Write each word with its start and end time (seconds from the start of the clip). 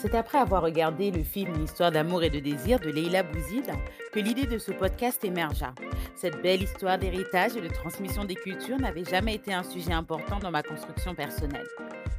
C'est 0.00 0.14
après 0.14 0.38
avoir 0.38 0.62
regardé 0.62 1.10
le 1.10 1.22
film 1.22 1.54
Une 1.56 1.64
histoire 1.64 1.92
d'amour 1.92 2.22
et 2.22 2.30
de 2.30 2.38
désir 2.38 2.80
de 2.80 2.88
Leila 2.88 3.22
Bouzid 3.22 3.70
que 4.12 4.18
l'idée 4.18 4.46
de 4.46 4.56
ce 4.56 4.72
podcast 4.72 5.22
émergea. 5.22 5.74
Cette 6.16 6.40
belle 6.40 6.62
histoire 6.62 6.96
d'héritage 6.96 7.54
et 7.54 7.60
de 7.60 7.68
transmission 7.68 8.24
des 8.24 8.34
cultures 8.34 8.78
n'avait 8.78 9.04
jamais 9.04 9.34
été 9.34 9.52
un 9.52 9.62
sujet 9.62 9.92
important 9.92 10.38
dans 10.38 10.50
ma 10.50 10.62
construction 10.62 11.14
personnelle. 11.14 11.66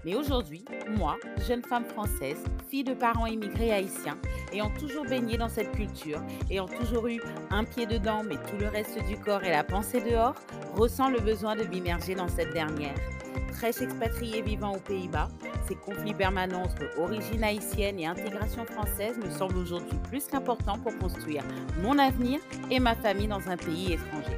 Mais 0.03 0.15
aujourd'hui, 0.15 0.65
moi, 0.97 1.17
jeune 1.47 1.61
femme 1.61 1.85
française, 1.85 2.43
fille 2.69 2.83
de 2.83 2.93
parents 2.93 3.27
immigrés 3.27 3.71
haïtiens, 3.71 4.17
ayant 4.51 4.71
toujours 4.71 5.05
baigné 5.05 5.37
dans 5.37 5.49
cette 5.49 5.71
culture, 5.73 6.19
ayant 6.49 6.67
toujours 6.67 7.07
eu 7.07 7.21
un 7.51 7.63
pied 7.63 7.85
dedans 7.85 8.23
mais 8.23 8.35
tout 8.35 8.57
le 8.59 8.67
reste 8.67 8.97
du 9.07 9.17
corps 9.17 9.43
et 9.43 9.51
la 9.51 9.63
pensée 9.63 10.01
dehors, 10.01 10.35
ressens 10.75 11.09
le 11.09 11.19
besoin 11.19 11.55
de 11.55 11.63
m'immerger 11.65 12.15
dans 12.15 12.27
cette 12.27 12.51
dernière. 12.51 12.95
Fraîche 13.53 13.81
expatriée 13.81 14.41
vivant 14.41 14.73
aux 14.73 14.79
Pays-Bas, 14.79 15.29
ces 15.67 15.75
conflits 15.75 16.15
permanents 16.15 16.63
entre 16.63 16.99
origine 16.99 17.43
haïtienne 17.43 17.99
et 17.99 18.07
intégration 18.07 18.65
française 18.65 19.17
me 19.23 19.29
semblent 19.29 19.57
aujourd'hui 19.57 19.99
plus 20.09 20.25
qu'importants 20.25 20.79
pour 20.79 20.97
construire 20.97 21.43
mon 21.83 21.99
avenir 21.99 22.39
et 22.71 22.79
ma 22.79 22.95
famille 22.95 23.27
dans 23.27 23.47
un 23.49 23.57
pays 23.57 23.93
étranger. 23.93 24.37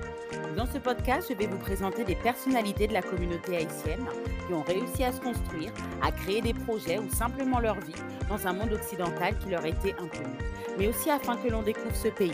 Dans 0.58 0.66
ce 0.66 0.78
podcast, 0.78 1.28
je 1.30 1.36
vais 1.36 1.48
vous 1.48 1.58
présenter 1.58 2.04
des 2.04 2.16
personnalités 2.16 2.88
de 2.88 2.94
la 2.94 3.02
communauté 3.02 3.58
haïtienne 3.58 4.06
qui 4.46 4.54
ont 4.54 4.64
réussi 4.64 5.04
à 5.04 5.12
se 5.12 5.22
construire, 5.22 5.72
à 6.02 6.12
créer 6.12 6.42
des 6.42 6.54
projets 6.54 7.00
ou 7.00 7.10
simplement 7.10 7.60
leur 7.60 7.80
vie 7.80 7.94
dans 8.30 8.48
un 8.48 8.54
monde 8.54 8.74
occidental 8.74 9.38
qui 9.40 9.50
leur 9.50 9.66
était 9.66 9.94
inconnu. 9.94 10.38
Mais 10.78 10.88
aussi 10.88 11.10
afin 11.10 11.38
que 11.38 11.50
l'on 11.50 11.62
découvre 11.62 11.96
ce 11.96 12.08
pays, 12.10 12.32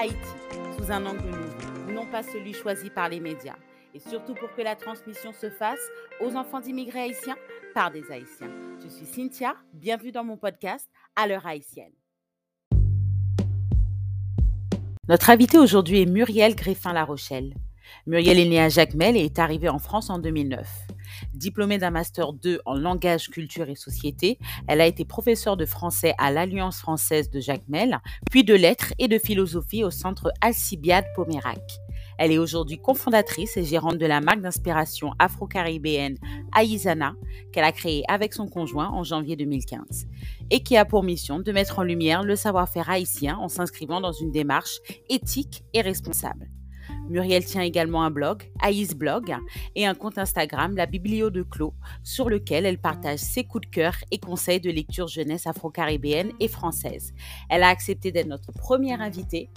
Haïti, 0.00 0.16
sous 0.78 0.90
un 0.90 1.04
angle 1.06 1.26
nouveau, 1.26 1.92
non 1.92 2.06
pas 2.06 2.22
celui 2.22 2.54
choisi 2.54 2.90
par 2.90 3.08
les 3.08 3.20
médias. 3.20 3.56
Et 3.94 4.00
surtout 4.00 4.34
pour 4.34 4.52
que 4.54 4.62
la 4.62 4.74
transmission 4.74 5.32
se 5.32 5.50
fasse 5.50 5.78
aux 6.20 6.34
enfants 6.34 6.60
d'immigrés 6.60 7.02
haïtiens 7.02 7.36
par 7.74 7.92
des 7.92 8.10
haïtiens. 8.10 8.50
Je 8.82 8.88
suis 8.88 9.06
Cynthia, 9.06 9.54
bienvenue 9.72 10.10
dans 10.10 10.24
mon 10.24 10.36
podcast 10.36 10.88
À 11.14 11.28
l'heure 11.28 11.46
haïtienne. 11.46 11.92
Notre 15.06 15.30
invitée 15.30 15.58
aujourd'hui 15.58 16.00
est 16.00 16.06
Muriel 16.06 16.56
Griffin-La 16.56 17.04
Rochelle. 17.04 17.54
Muriel 18.06 18.38
est 18.38 18.48
née 18.48 18.60
à 18.60 18.68
Jacmel 18.68 19.16
et 19.16 19.26
est 19.26 19.38
arrivée 19.38 19.68
en 19.68 19.78
France 19.78 20.08
en 20.08 20.18
2009. 20.18 20.66
Diplômée 21.34 21.78
d'un 21.78 21.90
master 21.90 22.32
2 22.32 22.60
en 22.64 22.74
langage, 22.74 23.28
culture 23.28 23.68
et 23.68 23.74
société, 23.74 24.38
elle 24.68 24.80
a 24.80 24.86
été 24.86 25.04
professeure 25.04 25.56
de 25.56 25.66
français 25.66 26.14
à 26.18 26.30
l'Alliance 26.30 26.78
française 26.78 27.30
de 27.30 27.40
Jacmel, 27.40 28.00
puis 28.30 28.44
de 28.44 28.54
lettres 28.54 28.92
et 28.98 29.08
de 29.08 29.18
philosophie 29.18 29.84
au 29.84 29.90
centre 29.90 30.32
Alcibiade 30.40 31.06
Pomérac. 31.14 31.60
Elle 32.18 32.32
est 32.32 32.38
aujourd'hui 32.38 32.78
cofondatrice 32.78 33.56
et 33.56 33.64
gérante 33.64 33.98
de 33.98 34.06
la 34.06 34.20
marque 34.20 34.40
d'inspiration 34.40 35.12
afro-caribéenne 35.18 36.16
Aizana, 36.56 37.14
qu'elle 37.52 37.64
a 37.64 37.72
créée 37.72 38.04
avec 38.08 38.34
son 38.34 38.48
conjoint 38.48 38.88
en 38.88 39.02
janvier 39.02 39.36
2015, 39.36 40.06
et 40.50 40.62
qui 40.62 40.76
a 40.76 40.84
pour 40.84 41.02
mission 41.02 41.40
de 41.40 41.52
mettre 41.52 41.78
en 41.78 41.82
lumière 41.82 42.22
le 42.22 42.36
savoir-faire 42.36 42.90
haïtien 42.90 43.36
en 43.38 43.48
s'inscrivant 43.48 44.00
dans 44.00 44.12
une 44.12 44.30
démarche 44.30 44.78
éthique 45.08 45.64
et 45.72 45.80
responsable. 45.80 46.53
Muriel 47.08 47.44
tient 47.44 47.62
également 47.62 48.02
un 48.02 48.10
blog, 48.10 48.50
Aïs 48.62 48.94
Blog, 48.94 49.34
et 49.74 49.86
un 49.86 49.94
compte 49.94 50.16
Instagram, 50.16 50.74
la 50.74 50.86
Biblio 50.86 51.30
de 51.30 51.42
Clos, 51.42 51.74
sur 52.02 52.30
lequel 52.30 52.64
elle 52.64 52.78
partage 52.78 53.18
ses 53.18 53.44
coups 53.44 53.66
de 53.66 53.70
cœur 53.70 53.94
et 54.10 54.18
conseils 54.18 54.60
de 54.60 54.70
lecture 54.70 55.06
jeunesse 55.06 55.46
afro-caribéenne 55.46 56.32
et 56.40 56.48
française. 56.48 57.12
Elle 57.50 57.62
a 57.62 57.68
accepté 57.68 58.10
d'être 58.10 58.26
notre 58.26 58.52
première 58.52 59.02
invitée. 59.02 59.50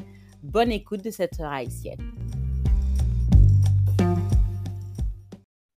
Bonne 0.44 0.72
écoute 0.72 1.04
de 1.04 1.10
cette 1.10 1.40
heure 1.40 1.52
haïtienne. 1.52 2.12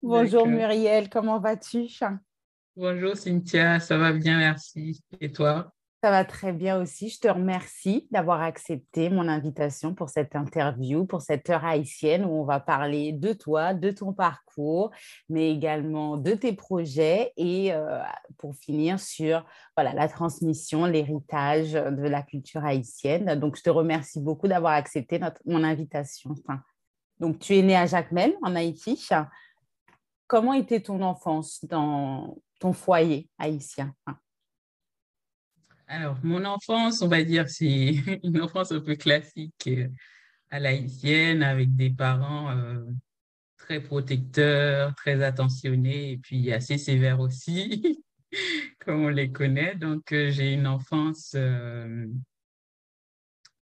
Bonjour 0.02 0.48
Muriel, 0.48 1.10
comment 1.10 1.40
vas-tu? 1.40 1.88
Bonjour 2.78 3.18
Cynthia, 3.18 3.80
ça 3.80 3.98
va 3.98 4.14
bien, 4.14 4.38
merci. 4.38 5.02
Et 5.20 5.32
toi? 5.32 5.74
Ça 6.08 6.12
va 6.12 6.24
très 6.24 6.54
bien 6.54 6.80
aussi. 6.82 7.10
Je 7.10 7.20
te 7.20 7.28
remercie 7.28 8.08
d'avoir 8.12 8.42
accepté 8.42 9.10
mon 9.10 9.28
invitation 9.28 9.94
pour 9.94 10.08
cette 10.08 10.38
interview, 10.38 11.06
pour 11.06 11.22
cette 11.22 11.50
heure 11.50 11.66
haïtienne 11.66 12.24
où 12.24 12.30
on 12.30 12.46
va 12.46 12.62
parler 12.62 13.12
de 13.12 13.34
toi, 13.34 13.74
de 13.74 13.92
ton 13.92 14.14
parcours, 14.14 14.92
mais 15.28 15.52
également 15.52 16.16
de 16.16 16.32
tes 16.32 16.54
projets 16.54 17.34
et 17.36 17.74
euh, 17.74 18.00
pour 18.38 18.56
finir 18.56 19.02
sur 19.02 19.46
voilà, 19.76 19.92
la 19.94 20.08
transmission, 20.08 20.86
l'héritage 20.86 21.74
de 21.74 22.08
la 22.08 22.24
culture 22.24 22.64
haïtienne. 22.64 23.38
Donc, 23.38 23.58
je 23.58 23.64
te 23.64 23.70
remercie 23.70 24.22
beaucoup 24.22 24.48
d'avoir 24.48 24.76
accepté 24.76 25.20
mon 25.46 25.62
invitation. 25.62 26.36
donc, 27.20 27.40
tu 27.40 27.58
es 27.58 27.62
née 27.62 27.76
à 27.76 27.86
Jacmel, 27.86 28.34
en 28.44 28.56
Haïti. 28.56 29.10
Comment 30.28 30.54
était 30.54 30.80
ton 30.80 31.02
enfance 31.02 31.66
dans 31.66 32.38
ton 32.62 32.72
foyer 32.72 33.30
haïtien? 33.38 33.94
Alors, 35.90 36.18
mon 36.24 36.44
enfance, 36.46 37.02
on 37.02 37.08
va 37.08 37.24
dire, 37.24 37.50
c'est 37.50 37.66
une 38.24 38.42
enfance 38.42 38.72
un 38.72 38.82
peu 38.82 38.96
classique 38.96 39.68
euh, 39.68 39.88
à 40.50 40.60
l'haïtienne, 40.60 41.44
avec 41.44 41.76
des 41.76 41.90
parents 41.90 42.52
euh, 42.52 42.84
très 43.58 43.82
protecteurs, 43.82 44.94
très 44.96 45.24
attentionnés, 45.24 46.12
et 46.14 46.18
puis 46.18 46.52
assez 46.52 46.78
sévères 46.78 47.22
aussi, 47.22 48.04
comme 48.80 49.06
on 49.06 49.10
les 49.10 49.32
connaît. 49.32 49.76
Donc, 49.76 50.12
euh, 50.12 50.30
j'ai 50.32 50.54
une 50.54 50.68
enfance, 50.68 51.36
on 51.36 52.10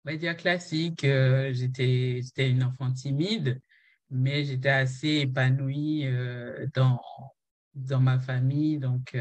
va 0.04 0.16
dire, 0.16 0.36
classique. 0.36 1.02
J'étais 1.02 2.22
une 2.38 2.64
enfant 2.64 2.92
timide 2.92 3.60
mais 4.10 4.44
j'étais 4.44 4.68
assez 4.68 5.08
épanouie 5.22 6.06
dans, 6.74 7.00
dans 7.74 8.00
ma 8.00 8.20
famille, 8.20 8.78
donc 8.78 9.16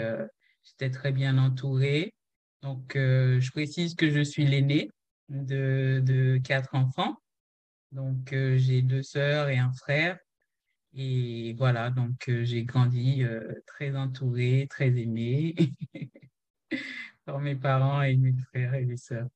j'étais 0.64 0.92
très 0.92 1.12
bien 1.12 1.38
entourée. 1.40 2.14
Donc, 2.64 2.96
euh, 2.96 3.40
je 3.40 3.52
précise 3.52 3.94
que 3.94 4.10
je 4.10 4.22
suis 4.22 4.46
l'aînée 4.46 4.90
de, 5.30 6.02
de, 6.04 6.40
quatre 6.44 6.74
enfants. 6.74 7.18
Donc, 7.92 8.30
j'ai 8.32 8.82
deux 8.82 9.04
sœurs 9.04 9.50
et 9.50 9.60
un 9.60 9.72
frère. 9.74 10.18
Et 10.96 11.54
voilà, 11.58 11.90
donc 11.90 12.30
j'ai 12.44 12.64
grandi 12.66 13.24
très 13.66 13.96
entourée, 13.96 14.68
très 14.70 14.90
aimée 14.90 15.56
par 17.26 17.40
mes 17.40 17.56
parents 17.56 18.02
et 18.04 18.16
mes 18.16 18.34
frères 18.50 18.76
et 18.76 18.86
mes 18.86 18.98
sœurs. 18.98 19.28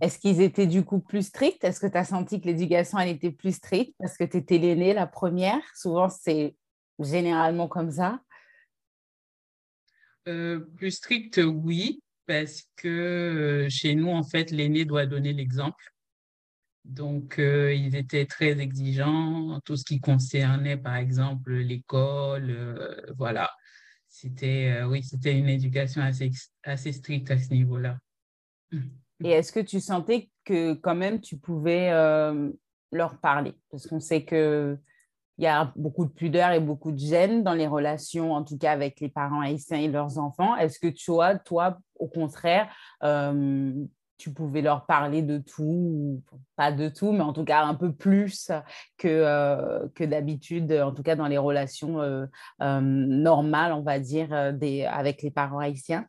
Est-ce 0.00 0.18
qu'ils 0.18 0.40
étaient 0.40 0.66
du 0.66 0.84
coup 0.84 1.00
plus 1.00 1.26
stricts? 1.26 1.64
Est-ce 1.64 1.80
que 1.80 1.86
tu 1.86 1.96
as 1.96 2.04
senti 2.04 2.40
que 2.40 2.46
l'éducation 2.46 2.98
elle 2.98 3.08
était 3.08 3.30
plus 3.30 3.56
stricte 3.56 3.94
parce 3.98 4.16
que 4.16 4.24
tu 4.24 4.36
étais 4.36 4.58
l'aînée, 4.58 4.92
la 4.92 5.06
première? 5.06 5.62
Souvent, 5.74 6.08
c'est 6.08 6.54
généralement 6.98 7.68
comme 7.68 7.90
ça. 7.90 8.20
Euh, 10.28 10.60
plus 10.76 10.90
strict, 10.90 11.40
oui, 11.42 12.02
parce 12.30 12.62
que 12.76 12.88
euh, 12.88 13.68
chez 13.68 13.96
nous, 13.96 14.10
en 14.10 14.22
fait, 14.22 14.52
l'aîné 14.52 14.84
doit 14.84 15.04
donner 15.04 15.32
l'exemple. 15.32 15.92
Donc, 16.84 17.40
euh, 17.40 17.74
ils 17.74 17.96
étaient 17.96 18.24
très 18.24 18.56
exigeants, 18.60 19.58
tout 19.64 19.76
ce 19.76 19.84
qui 19.84 19.98
concernait, 19.98 20.76
par 20.76 20.94
exemple, 20.94 21.52
l'école, 21.52 23.04
voilà. 23.18 23.50
C'était, 24.08 24.80
oui, 24.84 25.02
c'était 25.02 25.36
une 25.36 25.48
éducation 25.48 26.02
assez, 26.02 26.30
assez 26.62 26.92
stricte 26.92 27.32
à 27.32 27.38
ce 27.38 27.52
niveau-là. 27.52 27.98
Et 29.24 29.30
est-ce 29.30 29.50
que 29.50 29.58
tu 29.58 29.80
sentais 29.80 30.30
que 30.44 30.74
quand 30.74 30.94
même 30.94 31.20
tu 31.20 31.36
pouvais 31.36 31.90
euh, 31.90 32.48
leur 32.92 33.18
parler? 33.18 33.54
Parce 33.72 33.88
qu'on 33.88 33.98
sait 33.98 34.24
qu'il 35.40 35.46
y 35.46 35.48
a 35.48 35.72
beaucoup 35.74 36.04
de 36.04 36.10
pudeur 36.10 36.50
et 36.52 36.60
beaucoup 36.60 36.92
de 36.92 36.98
gêne 36.98 37.42
dans 37.42 37.54
les 37.54 37.66
relations, 37.66 38.34
en 38.34 38.44
tout 38.44 38.58
cas 38.58 38.72
avec 38.72 39.00
les 39.00 39.08
parents 39.08 39.40
haïtiens 39.40 39.78
et 39.78 39.88
leurs 39.88 40.18
enfants. 40.18 40.54
Est-ce 40.56 40.78
que 40.78 40.88
tu 40.88 41.10
toi, 41.46 41.78
au 41.94 42.08
contraire, 42.08 42.68
euh, 43.02 43.72
tu 44.18 44.34
pouvais 44.34 44.60
leur 44.60 44.84
parler 44.84 45.22
de 45.22 45.38
tout, 45.38 46.22
pas 46.56 46.72
de 46.72 46.90
tout, 46.90 47.12
mais 47.12 47.22
en 47.22 47.32
tout 47.32 47.44
cas 47.44 47.64
un 47.64 47.74
peu 47.74 47.90
plus 47.90 48.50
que, 48.98 49.08
euh, 49.08 49.88
que 49.94 50.04
d'habitude, 50.04 50.70
en 50.72 50.92
tout 50.92 51.02
cas 51.02 51.16
dans 51.16 51.26
les 51.26 51.38
relations 51.38 52.28
normales, 52.60 53.72
on 53.72 53.82
va 53.82 53.98
dire, 53.98 54.52
des, 54.52 54.84
avec 54.84 55.22
les 55.22 55.30
parents 55.30 55.58
haïtiens? 55.58 56.06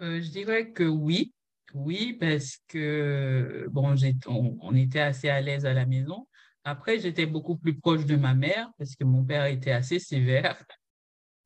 Euh, 0.00 0.20
je 0.20 0.30
dirais 0.30 0.70
que 0.70 0.84
oui, 0.84 1.32
oui, 1.74 2.16
parce 2.20 2.58
que 2.68 3.66
bon, 3.70 3.94
on, 4.26 4.56
on, 4.60 4.74
était 4.76 5.00
assez 5.00 5.28
à 5.28 5.40
l'aise 5.40 5.66
à 5.66 5.72
la 5.72 5.86
maison. 5.86 6.28
Après, 6.64 6.98
j'étais 6.98 7.26
beaucoup 7.26 7.56
plus 7.56 7.78
proche 7.78 8.06
de 8.06 8.16
ma 8.16 8.34
mère 8.34 8.70
parce 8.78 8.96
que 8.96 9.04
mon 9.04 9.24
père 9.24 9.46
était 9.46 9.70
assez 9.70 9.98
sévère, 9.98 10.64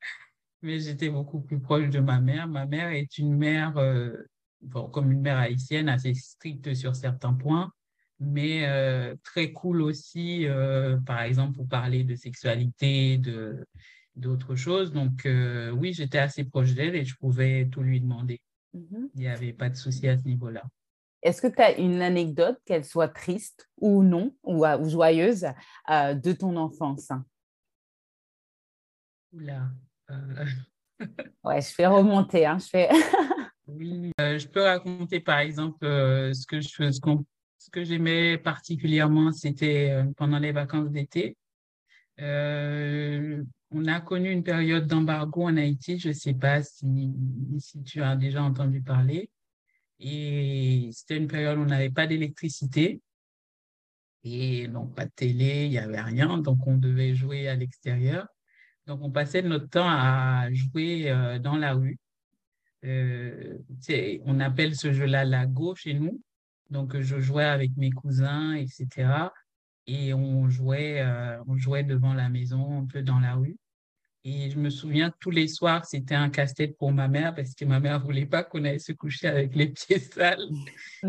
mais 0.63 0.79
j'étais 0.79 1.11
beaucoup 1.11 1.41
plus 1.41 1.61
proche 1.61 1.89
de 1.91 2.01
ma 2.01 2.21
mère. 2.21 2.49
Ma 2.49 2.67
mère 2.67 2.91
est 2.91 3.19
une 3.19 3.37
mère, 3.37 3.77
euh, 3.79 4.13
bon, 4.61 4.89
comme 4.89 5.11
une 5.11 5.21
mère 5.21 5.39
haïtienne, 5.39 5.89
assez 5.89 6.15
stricte 6.15 6.73
sur 6.75 6.95
certains 6.95 7.35
points, 7.35 7.73
mais 8.21 8.67
euh, 8.69 9.15
très 9.25 9.53
cool 9.53 9.83
aussi, 9.83 10.47
par 11.07 11.23
exemple, 11.23 11.57
pour 11.57 11.69
parler 11.69 12.05
de 12.05 12.15
sexualité, 12.15 13.19
de 13.19 13.65
d'autres 14.19 14.57
choses. 14.57 14.93
Donc, 14.93 15.25
euh, 15.27 15.71
oui, 15.71 15.93
j'étais 15.93 16.19
assez 16.19 16.45
proche 16.45 16.75
d'elle 16.75 16.97
et 16.97 17.05
je 17.05 17.17
pouvais 17.17 17.69
tout 17.71 17.83
lui 17.83 18.01
demander. 18.01 18.41
Mhm. 18.75 19.09
Il 19.15 19.21
n'y 19.21 19.29
avait 19.29 19.53
pas 19.53 19.71
de 19.71 19.77
souci 19.77 20.09
à 20.09 20.19
ce 20.19 20.25
niveau-là. 20.25 20.63
Est-ce 21.23 21.43
que 21.43 21.49
tu 21.49 21.61
as 21.61 21.77
une 21.79 22.01
anecdote, 22.01 22.59
qu'elle 22.65 22.85
soit 22.85 23.09
triste 23.09 23.69
ou 23.77 24.03
non, 24.03 24.33
ou, 24.45 24.65
euh, 24.65 24.89
joyeuse, 24.89 25.47
euh, 25.91 26.15
de 26.15 26.33
ton 26.33 26.57
enfance? 26.57 27.11
Oula. 29.33 29.69
ouais, 31.45 31.61
je 31.61 31.75
fais 31.75 31.87
remonter. 31.87 32.47
Hein, 32.47 32.59
je 32.59 32.67
fais... 32.67 32.89
oui, 33.67 34.13
je 34.19 34.47
peux 34.47 34.63
raconter 34.63 35.21
par 35.21 35.41
exemple 35.41 35.85
ce 35.85 36.47
que 36.47 36.61
je 36.61 36.69
ce, 36.69 36.91
ce 37.59 37.71
que 37.71 37.85
j'aimais 37.85 38.39
particulièrement, 38.39 39.33
c'était 39.33 40.03
pendant 40.17 40.39
les 40.39 40.53
vacances 40.53 40.91
d'été. 40.91 41.37
on 42.19 43.87
a 43.87 44.01
connu 44.01 44.31
une 44.31 44.45
période 44.45 44.87
d'embargo 44.87 45.43
en 45.43 45.57
Haïti. 45.57 45.99
Je 45.99 46.09
ne 46.09 46.15
sais 46.15 46.35
pas 46.35 46.63
si, 46.63 47.13
si 47.59 47.83
tu 47.83 48.03
as 48.03 48.17
déjà 48.17 48.43
entendu 48.43 48.81
parler. 48.81 49.29
Et 50.01 50.91
c'était 50.93 51.17
une 51.17 51.29
période 51.29 51.59
où 51.59 51.63
on 51.63 51.67
n'avait 51.67 51.91
pas 51.91 52.07
d'électricité. 52.07 53.01
Et 54.25 54.69
donc, 54.69 54.95
pas 54.95 55.07
de 55.07 55.11
télé, 55.11 55.65
il 55.67 55.71
n'y 55.71 55.79
avait 55.79 56.01
rien. 56.01 56.39
Donc, 56.39 56.67
on 56.67 56.77
devait 56.77 57.15
jouer 57.15 57.49
à 57.49 57.55
l'extérieur. 57.55 58.27
Donc, 58.87 59.01
on 59.03 59.11
passait 59.11 59.43
notre 59.43 59.69
temps 59.69 59.89
à 59.89 60.49
jouer 60.53 61.11
euh, 61.11 61.39
dans 61.39 61.57
la 61.57 61.75
rue. 61.75 61.99
Euh, 62.85 63.59
on 64.25 64.41
appelle 64.41 64.77
ce 64.77 64.93
jeu-là 64.93 65.25
la 65.25 65.47
go 65.47 65.75
chez 65.75 65.95
nous. 65.95 66.21
Donc, 66.71 66.99
je 67.01 67.21
jouais 67.21 67.45
avec 67.45 67.77
mes 67.77 67.91
cousins, 67.91 68.55
etc. 68.55 69.31
Et 69.87 70.13
on 70.15 70.49
jouait, 70.49 71.01
euh, 71.01 71.43
on 71.47 71.57
jouait 71.57 71.83
devant 71.83 72.15
la 72.15 72.29
maison, 72.29 72.83
un 72.83 72.87
peu 72.87 73.03
dans 73.03 73.21
la 73.21 73.35
rue. 73.35 73.57
Et 74.31 74.51
je 74.51 74.59
me 74.59 74.69
souviens, 74.69 75.11
tous 75.21 75.31
les 75.31 75.49
soirs, 75.49 75.87
c'était 75.87 76.15
un 76.15 76.29
casse-tête 76.29 76.77
pour 76.77 76.93
ma 76.93 77.09
mère 77.09 77.35
parce 77.35 77.55
que 77.55 77.65
ma 77.65 77.81
mère 77.81 77.99
ne 77.99 78.05
voulait 78.05 78.27
pas 78.27 78.45
qu'on 78.45 78.65
aille 78.65 78.81
se 78.81 78.93
coucher 78.93 79.27
avec 79.27 79.57
les 79.57 79.69
pieds 79.69 79.99
sales. 79.99 80.47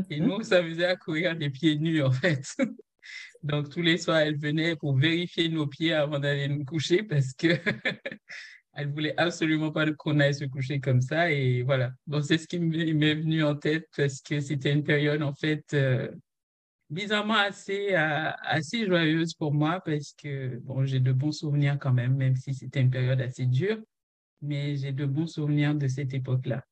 Et 0.10 0.21
nous, 0.21 0.42
ça 0.42 0.63
faisait 0.63 0.86
à 0.86 0.95
courir 0.95 1.36
des 1.36 1.50
pieds 1.50 1.77
nus, 1.77 2.01
en 2.01 2.12
fait. 2.12 2.45
Donc, 3.44 3.69
tous 3.69 3.81
les 3.81 3.98
soirs, 3.98 4.19
elle 4.19 4.38
venait 4.38 4.77
pour 4.77 4.95
vérifier 4.95 5.50
nos 5.50 5.68
pieds 5.68 5.94
avant 5.94 6.19
d'aller 6.19 6.48
nous 6.48 6.63
coucher 6.63 7.04
parce 7.04 7.33
que 7.33 7.48
elle 8.74 8.89
voulait 8.89 9.16
absolument 9.18 9.72
pas 9.72 9.92
qu'on 9.92 10.19
aille 10.22 10.36
se 10.36 10.45
coucher 10.45 10.80
comme 10.80 11.01
ça. 11.01 11.30
Et 11.30 11.63
voilà. 11.63 11.92
Donc, 12.07 12.24
c'est 12.24 12.38
ce 12.38 12.48
qui 12.48 12.60
m'est 12.60 13.15
venu 13.15 13.44
en 13.44 13.56
tête 13.56 13.86
parce 13.98 14.22
que 14.22 14.39
c'était 14.39 14.72
une 14.72 14.86
période, 14.86 15.24
en 15.24 15.33
fait, 15.33 15.65
euh, 15.74 16.10
bizarrement 16.89 17.36
assez, 17.36 17.94
euh, 17.94 18.31
assez 18.41 18.86
joyeuse 18.86 19.33
pour 19.33 19.53
moi 19.53 19.81
parce 19.86 20.13
que 20.13 20.57
bon, 20.57 20.86
j'ai 20.86 21.00
de 21.00 21.12
bons 21.12 21.31
souvenirs 21.31 21.77
quand 21.80 21.94
même, 21.94 22.15
même 22.15 22.36
si 22.36 22.53
c'était 22.53 22.81
une 22.81 22.89
période 22.89 23.21
assez 23.21 23.45
dure, 23.45 23.80
mais 24.41 24.75
j'ai 24.75 24.91
de 24.91 25.06
bons 25.06 25.27
souvenirs 25.27 25.75
de 25.75 25.88
cette 25.88 26.13
époque-là. 26.13 26.63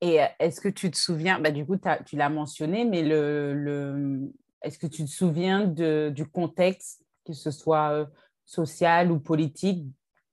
Et 0.00 0.22
euh, 0.22 0.26
est-ce 0.38 0.60
que 0.60 0.68
tu 0.68 0.90
te 0.90 0.96
souviens, 0.96 1.40
bah, 1.40 1.50
du 1.50 1.64
coup, 1.64 1.76
tu 2.04 2.16
l'as 2.16 2.28
mentionné, 2.28 2.84
mais 2.84 3.02
le, 3.02 3.54
le 3.54 4.32
est-ce 4.62 4.78
que 4.78 4.86
tu 4.86 5.04
te 5.04 5.10
souviens 5.10 5.66
de, 5.66 6.10
du 6.14 6.26
contexte, 6.26 7.04
que 7.24 7.32
ce 7.32 7.50
soit 7.50 7.90
euh, 7.92 8.06
social 8.44 9.10
ou 9.12 9.18
politique, 9.18 9.86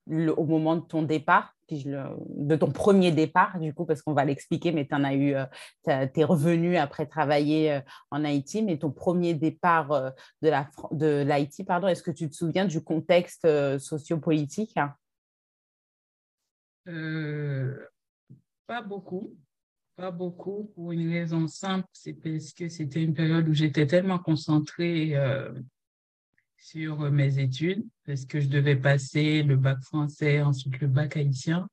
au 0.09 0.45
moment 0.45 0.75
de 0.75 0.81
ton 0.81 1.03
départ? 1.03 1.55
De 1.71 2.56
ton 2.56 2.71
premier 2.71 3.12
départ, 3.12 3.59
du 3.59 3.73
coup, 3.73 3.85
parce 3.85 4.01
qu'on 4.01 4.13
va 4.13 4.25
l'expliquer, 4.25 4.71
mais 4.71 4.88
tu 4.88 4.95
en 4.95 5.03
as 5.03 5.13
eu, 5.13 5.35
euh, 5.35 5.45
tu 5.85 6.19
es 6.19 6.23
revenu 6.23 6.77
après 6.77 7.06
travailler 7.06 7.73
euh, 7.73 7.81
en 8.12 8.23
Haïti, 8.23 8.62
mais 8.62 8.77
ton 8.77 8.91
premier 8.91 9.33
départ 9.33 9.91
euh, 9.91 10.09
de 10.41 10.50
la 10.50 10.69
de 10.91 11.23
l'Haïti, 11.23 11.63
pardon, 11.63 11.88
est-ce 11.88 12.03
que 12.03 12.12
tu 12.12 12.29
te 12.29 12.35
souviens 12.35 12.65
du 12.65 12.83
contexte 12.83 13.47
sociopolitique? 13.79 14.77
Pas 16.85 18.81
beaucoup, 18.81 19.35
pas 19.95 20.12
beaucoup, 20.12 20.71
pour 20.75 20.91
une 20.91 21.12
raison 21.12 21.47
simple, 21.47 21.88
c'est 21.94 22.13
parce 22.13 22.53
que 22.53 22.69
c'était 22.69 23.03
une 23.03 23.13
période 23.13 23.47
où 23.47 23.53
j'étais 23.53 23.85
tellement 23.88 24.19
concentrée 24.19 25.13
sur 26.61 27.11
mes 27.11 27.39
études 27.39 27.83
parce 28.05 28.25
que 28.25 28.39
je 28.39 28.47
devais 28.47 28.75
passer 28.75 29.43
le 29.43 29.57
bac 29.57 29.81
français, 29.81 30.41
ensuite 30.41 30.79
le 30.79 30.87
bac 30.87 31.17
haïtien. 31.17 31.67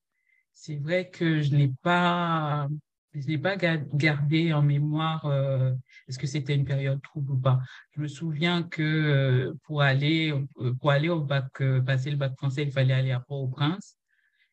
C'est 0.55 0.77
vrai 0.77 1.11
que 1.11 1.41
je 1.43 1.55
n'ai 1.55 1.73
pas, 1.83 2.69
je 3.15 3.27
n'ai 3.27 3.39
pas 3.39 3.57
gardé 3.57 4.53
en 4.53 4.63
mémoire 4.63 5.27
euh, 5.27 5.73
est-ce 6.09 6.19
que 6.19 6.27
c'était 6.27 6.55
une 6.55 6.65
période 6.65 7.01
trouble 7.03 7.33
ou 7.33 7.39
pas. 7.39 7.61
Je 7.93 8.01
me 8.01 8.09
souviens 8.09 8.63
que 8.63 8.83
euh, 8.83 9.55
pour 9.65 9.83
aller, 9.83 10.33
euh, 10.33 10.75
pour 10.75 10.91
aller 10.91 11.11
au 11.11 11.21
bac, 11.21 11.63
passer 11.85 12.11
le 12.11 12.17
bac 12.17 12.35
français, 12.37 12.63
il 12.63 12.73
fallait 12.73 12.95
aller 12.95 13.13
à 13.13 13.21
Port-au-Prince 13.21 13.99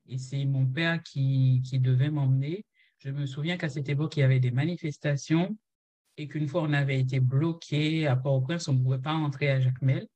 et 0.07 0.17
c'est 0.17 0.45
mon 0.45 0.65
père 0.65 1.01
qui, 1.01 1.61
qui 1.65 1.79
devait 1.79 2.11
m'emmener. 2.11 2.65
Je 2.99 3.09
me 3.09 3.25
souviens 3.25 3.57
qu'à 3.57 3.69
cette 3.69 3.88
époque, 3.88 4.17
il 4.17 4.19
y 4.19 4.23
avait 4.23 4.41
des 4.41 4.51
manifestations 4.51 5.57
et 6.17 6.27
qu'une 6.27 6.47
fois 6.47 6.63
on 6.63 6.73
avait 6.73 6.99
été 6.99 7.21
bloqué 7.21 8.05
à 8.05 8.17
Port-au-Prince, 8.17 8.67
on 8.67 8.73
ne 8.73 8.83
pouvait 8.83 8.99
pas 8.99 9.13
entrer 9.13 9.49
à 9.49 9.61
Jacmel. 9.61 10.07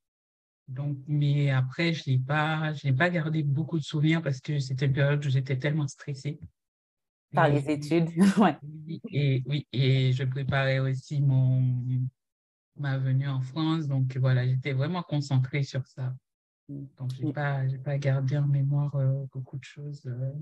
Donc, 0.70 0.98
mais 1.08 1.50
après, 1.50 1.92
je 1.92 2.08
n'ai 2.08 2.18
pas, 2.18 2.72
pas 2.96 3.10
gardé 3.10 3.42
beaucoup 3.42 3.78
de 3.78 3.84
souvenirs 3.84 4.22
parce 4.22 4.40
que 4.40 4.60
c'était 4.60 4.86
une 4.86 4.92
période 4.92 5.24
où 5.24 5.28
j'étais 5.28 5.58
tellement 5.58 5.88
stressée. 5.88 6.38
Par 7.32 7.48
les 7.48 7.68
études, 7.70 8.08
ouais. 8.38 8.56
Et 9.10 9.42
oui, 9.46 9.66
et 9.72 10.12
je 10.12 10.24
préparais 10.24 10.78
aussi 10.78 11.20
mon, 11.20 11.62
ma 12.76 12.98
venue 12.98 13.28
en 13.28 13.40
France. 13.40 13.88
Donc 13.88 14.16
voilà, 14.16 14.46
j'étais 14.46 14.72
vraiment 14.72 15.02
concentrée 15.02 15.64
sur 15.64 15.84
ça. 15.86 16.14
Donc, 16.68 17.12
je 17.14 17.24
n'ai 17.24 17.32
pas, 17.32 17.62
pas 17.84 17.98
gardé 17.98 18.38
en 18.38 18.46
mémoire 18.46 18.94
euh, 18.94 19.24
beaucoup 19.32 19.58
de 19.58 19.64
choses. 19.64 20.06
Euh. 20.06 20.32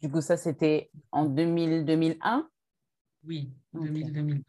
Du 0.00 0.10
coup, 0.10 0.20
ça, 0.20 0.36
c'était 0.36 0.90
en 1.12 1.26
2000, 1.26 1.84
2001 1.84 2.48
Oui, 3.24 3.52
2000-2001. 3.72 4.42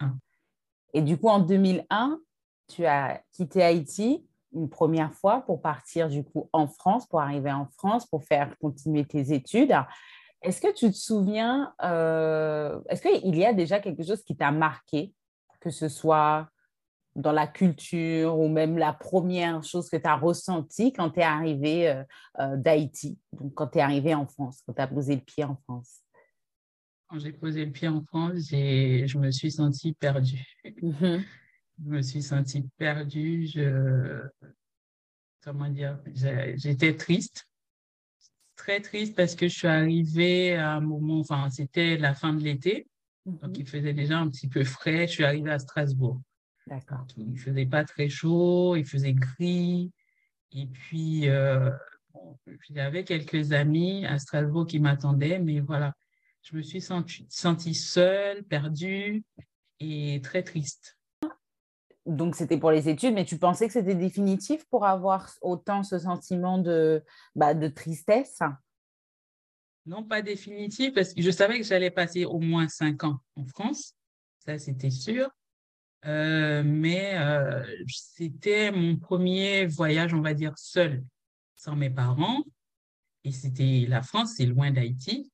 Et 0.95 1.04
du 1.04 1.18
coup, 1.18 1.30
en 1.30 1.39
2001, 1.39 2.19
tu 2.68 2.86
as 2.86 3.24
quitté 3.31 3.62
Haïti 3.62 4.25
une 4.54 4.70
première 4.70 5.14
fois 5.14 5.42
pour 5.42 5.62
partir 5.62 6.10
du 6.10 6.24
coup 6.24 6.50
en 6.54 6.68
France, 6.68 7.08
pour 7.08 7.22
arriver 7.22 7.52
en 7.52 7.68
France, 7.78 8.06
pour 8.06 8.24
faire 8.24 8.58
continuer 8.60 9.06
tes 9.06 9.34
études. 9.34 9.74
Est-ce 10.42 10.62
que 10.62 10.74
tu 10.74 10.92
te 10.92 10.98
souviens, 10.98 11.74
euh, 11.84 12.80
est-ce 12.90 13.02
qu'il 13.02 13.36
y 13.36 13.46
a 13.46 13.54
déjà 13.54 13.80
quelque 13.80 14.04
chose 14.04 14.24
qui 14.24 14.36
t'a 14.36 14.52
marqué, 14.52 15.14
que 15.62 15.70
ce 15.70 15.88
soit 15.88 16.50
dans 17.16 17.32
la 17.32 17.48
culture 17.48 18.38
ou 18.38 18.50
même 18.50 18.78
la 18.78 18.92
première 18.92 19.64
chose 19.64 19.90
que 19.90 19.98
tu 19.98 20.08
as 20.08 20.16
ressentie 20.16 20.92
quand 20.92 21.12
tu 21.12 21.20
es 21.20 21.24
arrivé 21.24 21.90
euh, 21.90 22.04
euh, 22.40 22.58
d'Haïti, 22.58 23.20
donc 23.32 23.54
quand 23.54 23.68
tu 23.68 23.78
es 23.78 23.82
arrivé 23.82 24.14
en 24.16 24.28
France, 24.28 24.62
quand 24.66 24.74
tu 24.74 24.82
as 24.82 24.88
posé 24.88 25.16
le 25.16 25.22
pied 25.22 25.44
en 25.44 25.56
France? 25.56 26.02
Quand 27.08 27.20
j'ai 27.20 27.32
posé 27.32 27.64
le 27.66 27.72
pied 27.72 27.88
en 27.88 28.04
France, 28.04 28.50
je 28.50 29.18
me 29.18 29.32
suis 29.32 29.52
sentie 29.52 29.94
perdue. 29.94 30.44
Mm-hmm 30.66 31.24
je 31.83 31.89
me 31.89 32.01
suis 32.01 32.21
sentie 32.21 32.63
perdue. 32.77 33.47
Je, 33.47 34.21
comment 35.44 35.69
dire, 35.69 36.00
j'étais 36.56 36.95
triste, 36.95 37.47
très 38.56 38.81
triste 38.81 39.15
parce 39.15 39.35
que 39.35 39.47
je 39.47 39.53
suis 39.53 39.68
arrivée 39.68 40.56
à 40.56 40.74
un 40.74 40.81
moment, 40.81 41.19
enfin, 41.19 41.50
c'était 41.50 41.97
la 41.97 42.13
fin 42.13 42.33
de 42.33 42.44
l'été, 42.44 42.88
donc 43.25 43.41
mhm. 43.44 43.56
il 43.57 43.68
faisait 43.68 43.94
déjà 43.94 44.19
un 44.19 44.30
petit 44.30 44.47
peu 44.47 44.63
frais. 44.63 45.07
Je 45.07 45.13
suis 45.13 45.25
arrivée 45.25 45.52
à 45.52 45.59
Strasbourg. 45.59 46.21
D'accord. 46.68 47.06
Il 47.18 47.37
faisait 47.37 47.66
pas 47.66 47.83
très 47.83 48.07
chaud, 48.07 48.75
il 48.75 48.85
faisait 48.85 49.13
gris. 49.13 49.92
Et 50.54 50.68
puis, 50.68 51.28
euh, 51.28 51.71
j'avais 52.69 53.04
quelques 53.04 53.52
amis 53.52 54.06
à 54.06 54.18
Strasbourg 54.19 54.66
qui 54.66 54.80
m'attendaient, 54.80 55.40
mais 55.40 55.59
voilà, 55.59 55.94
je 56.42 56.56
me 56.56 56.61
suis 56.61 56.81
sentie 56.81 57.73
seule, 57.73 58.44
perdue 58.44 59.23
et 59.80 60.21
très 60.23 60.44
triste 60.44 60.97
donc 62.06 62.36
c'était 62.36 62.57
pour 62.57 62.72
les 62.72 62.90
études, 62.90 63.14
mais 63.14 63.26
tu 63.26 63.38
pensais 63.38 63.68
que 63.68 63.74
c'était 63.74 63.95
définitif 63.95 64.66
pour 64.69 64.86
avoir 64.86 65.31
autant 65.42 65.83
ce 65.83 66.00
sentiment 66.00 66.57
de, 66.57 67.04
bah, 67.36 67.54
de 67.54 67.68
tristesse? 67.68 68.40
Non, 69.86 70.04
pas 70.04 70.22
définitif, 70.22 70.94
parce 70.94 71.14
que 71.14 71.22
je 71.22 71.31
savais 71.31 71.60
que 71.60 71.66
j'allais 71.66 71.92
passer 71.92 72.26
au 72.26 72.40
moins 72.40 72.68
cinq 72.68 73.04
ans 73.04 73.19
en 73.36 73.45
France, 73.45 73.95
ça 74.40 74.57
c'était 74.57 74.90
sûr. 74.90 75.30
Euh, 76.06 76.64
mais 76.66 77.18
euh, 77.18 77.64
c'était 77.88 78.72
mon 78.72 78.98
premier 78.98 79.66
voyage, 79.66 80.14
on 80.14 80.22
va 80.22 80.33
dire, 80.33 80.57
seul, 80.57 81.04
sans 81.56 81.76
mes 81.76 81.90
parents. 81.90 82.44
Et 83.24 83.31
c'était 83.31 83.86
la 83.88 84.02
France, 84.02 84.33
c'est 84.38 84.45
loin 84.45 84.72
d'Haïti. 84.72 85.31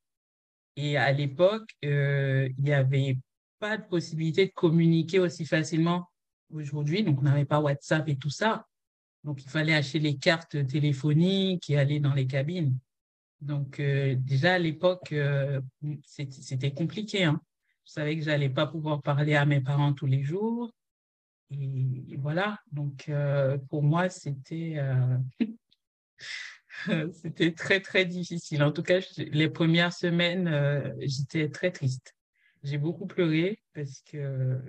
Et 0.75 0.95
à 0.97 1.11
l'époque, 1.11 1.69
euh, 1.83 2.49
il 2.57 2.63
n'y 2.63 2.73
avait 2.73 3.17
pas 3.57 3.77
de 3.77 3.83
possibilité 3.83 4.45
de 4.45 4.51
communiquer 4.51 5.19
aussi 5.19 5.45
facilement 5.45 6.07
aujourd'hui, 6.51 7.03
donc 7.03 7.19
on 7.19 7.23
n'avait 7.23 7.45
pas 7.45 7.59
WhatsApp 7.59 8.07
et 8.09 8.17
tout 8.17 8.29
ça. 8.29 8.65
Donc 9.23 9.43
il 9.43 9.49
fallait 9.49 9.75
acheter 9.75 9.99
les 9.99 10.17
cartes 10.17 10.65
téléphoniques 10.67 11.69
et 11.69 11.77
aller 11.77 11.99
dans 11.99 12.13
les 12.13 12.27
cabines. 12.27 12.77
Donc 13.41 13.79
euh, 13.79 14.15
déjà 14.17 14.55
à 14.55 14.59
l'époque, 14.59 15.11
euh, 15.11 15.61
c'était 16.03 16.73
compliqué. 16.73 17.23
Hein. 17.23 17.41
Je 17.85 17.93
savais 17.93 18.17
que 18.17 18.23
j'allais 18.23 18.49
pas 18.49 18.67
pouvoir 18.67 19.01
parler 19.01 19.35
à 19.35 19.45
mes 19.45 19.61
parents 19.61 19.93
tous 19.93 20.05
les 20.05 20.23
jours. 20.23 20.71
Et, 21.51 22.15
voilà, 22.17 22.59
donc 22.71 23.09
euh, 23.09 23.57
pour 23.69 23.81
moi, 23.81 24.09
c'était 24.09 24.77
c'était 27.13 27.53
très, 27.53 27.79
très 27.81 28.05
difficile. 28.05 28.63
En 28.63 28.71
tout 28.71 28.83
cas, 28.83 28.99
les 29.17 29.49
premières 29.49 29.93
semaines, 29.93 30.95
j'étais 30.99 31.49
très 31.49 31.71
triste. 31.71 32.15
J'ai 32.61 32.77
beaucoup 32.77 33.07
pleuré 33.07 33.61
parce 33.73 34.01
que 34.01 34.59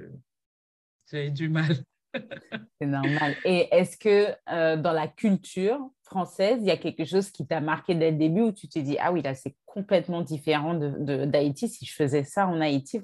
j'avais 1.11 1.31
du 1.31 1.49
mal. 1.49 1.77
C'est 2.81 2.87
normal. 2.87 3.37
Et 3.45 3.69
est-ce 3.73 3.97
que 3.97 4.35
euh, 4.51 4.77
dans 4.77 4.93
la 4.93 5.09
culture 5.09 5.79
française, 6.03 6.59
il 6.61 6.67
y 6.67 6.71
a 6.71 6.77
quelque 6.77 7.05
chose 7.05 7.31
qui 7.31 7.47
t'a 7.47 7.61
marqué 7.61 7.95
dès 7.95 8.11
le 8.11 8.17
début 8.17 8.41
où 8.43 8.53
tu 8.53 8.69
t'es 8.69 8.83
dit, 8.83 8.97
ah 8.99 9.13
oui, 9.13 9.23
là, 9.23 9.35
c'est 9.35 9.55
complètement 9.65 10.23
différent 10.23 10.75
d'Haïti. 10.75 11.67
De, 11.67 11.71
si 11.71 11.87
je 11.87 11.95
faisais 11.95 12.25
ça 12.25 12.49
en 12.49 12.61
Haïti, 12.61 13.01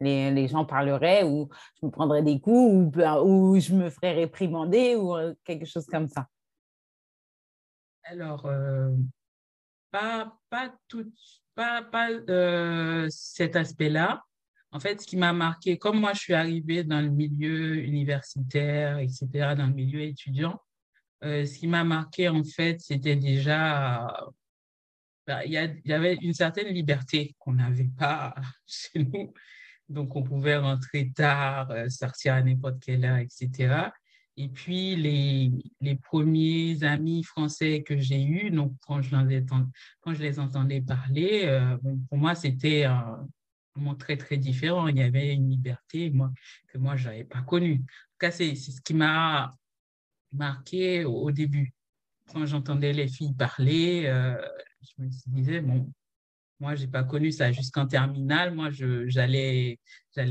les, 0.00 0.30
les, 0.30 0.48
gens 0.48 0.66
parleraient 0.66 1.24
ou 1.24 1.48
je 1.80 1.86
me 1.86 1.90
prendrais 1.90 2.22
des 2.22 2.40
coups 2.40 2.74
ou, 2.74 2.90
ben, 2.90 3.20
ou 3.22 3.58
je 3.58 3.72
me 3.72 3.88
ferais 3.88 4.12
réprimander 4.12 4.96
ou 4.96 5.16
euh, 5.16 5.34
quelque 5.44 5.64
chose 5.64 5.86
comme 5.86 6.08
ça. 6.08 6.26
Alors, 8.04 8.44
euh, 8.46 8.90
pas, 9.90 10.36
pas, 10.50 10.74
tout, 10.88 11.10
pas, 11.54 11.82
pas 11.82 12.08
cet 13.08 13.56
aspect-là. 13.56 14.22
En 14.72 14.80
fait, 14.80 15.02
ce 15.02 15.06
qui 15.06 15.18
m'a 15.18 15.34
marqué, 15.34 15.76
comme 15.76 16.00
moi, 16.00 16.14
je 16.14 16.20
suis 16.20 16.34
arrivée 16.34 16.82
dans 16.82 17.02
le 17.02 17.10
milieu 17.10 17.76
universitaire, 17.76 18.98
etc., 18.98 19.28
dans 19.54 19.66
le 19.66 19.74
milieu 19.74 20.00
étudiant, 20.00 20.58
euh, 21.24 21.44
ce 21.44 21.58
qui 21.58 21.66
m'a 21.68 21.84
marqué, 21.84 22.28
en 22.30 22.42
fait, 22.42 22.80
c'était 22.80 23.16
déjà, 23.16 24.16
bah, 25.26 25.44
il 25.44 25.52
y, 25.52 25.92
avait 25.92 26.14
une 26.22 26.32
certaine 26.32 26.68
liberté 26.68 27.36
qu'on 27.38 27.52
n'avait 27.52 27.90
pas 27.98 28.34
chez 28.66 29.04
nous. 29.04 29.34
Donc, 29.90 30.16
on 30.16 30.22
pouvait 30.22 30.56
rentrer 30.56 31.12
tard, 31.14 31.70
euh, 31.70 31.90
sortir 31.90 32.34
à 32.34 32.42
n'importe 32.42 32.80
quelle 32.80 33.04
heure, 33.04 33.18
etc. 33.18 33.90
Et 34.38 34.48
puis, 34.48 34.96
les, 34.96 35.52
les 35.82 35.96
premiers 35.96 36.82
amis 36.82 37.22
français 37.24 37.82
que 37.82 37.98
j'ai 37.98 38.22
eus, 38.22 38.50
donc 38.50 38.72
quand 38.86 39.02
je, 39.02 39.10
quand 40.00 40.14
je 40.14 40.22
les 40.22 40.40
entendais 40.40 40.80
parler, 40.80 41.42
euh, 41.44 41.76
pour 42.08 42.16
moi, 42.16 42.34
c'était 42.34 42.86
très, 43.98 44.16
très 44.16 44.36
différent. 44.36 44.88
Il 44.88 44.98
y 44.98 45.02
avait 45.02 45.34
une 45.34 45.48
liberté 45.48 46.10
moi, 46.10 46.30
que 46.68 46.78
moi, 46.78 46.96
je 46.96 47.08
n'avais 47.08 47.24
pas 47.24 47.42
connue. 47.42 47.74
En 47.74 47.76
tout 47.76 48.18
cas, 48.18 48.30
c'est 48.30 48.54
ce 48.54 48.80
qui 48.80 48.94
m'a 48.94 49.54
marqué 50.32 51.04
au, 51.04 51.30
début. 51.30 51.72
Quand 52.32 52.46
j'entendais 52.46 52.92
les 52.92 53.08
filles 53.08 53.34
parler, 53.34 54.04
euh, 54.06 54.40
je 54.82 55.02
me 55.02 55.08
disais, 55.26 55.60
bon, 55.60 55.92
moi, 56.60 56.76
je 56.76 56.84
n'ai 56.84 56.90
pas 56.90 57.02
connu 57.02 57.32
ça 57.32 57.50
jusqu'en 57.50 57.86
terminale. 57.86 58.54
Moi, 58.54 58.70
j'allais 58.70 59.78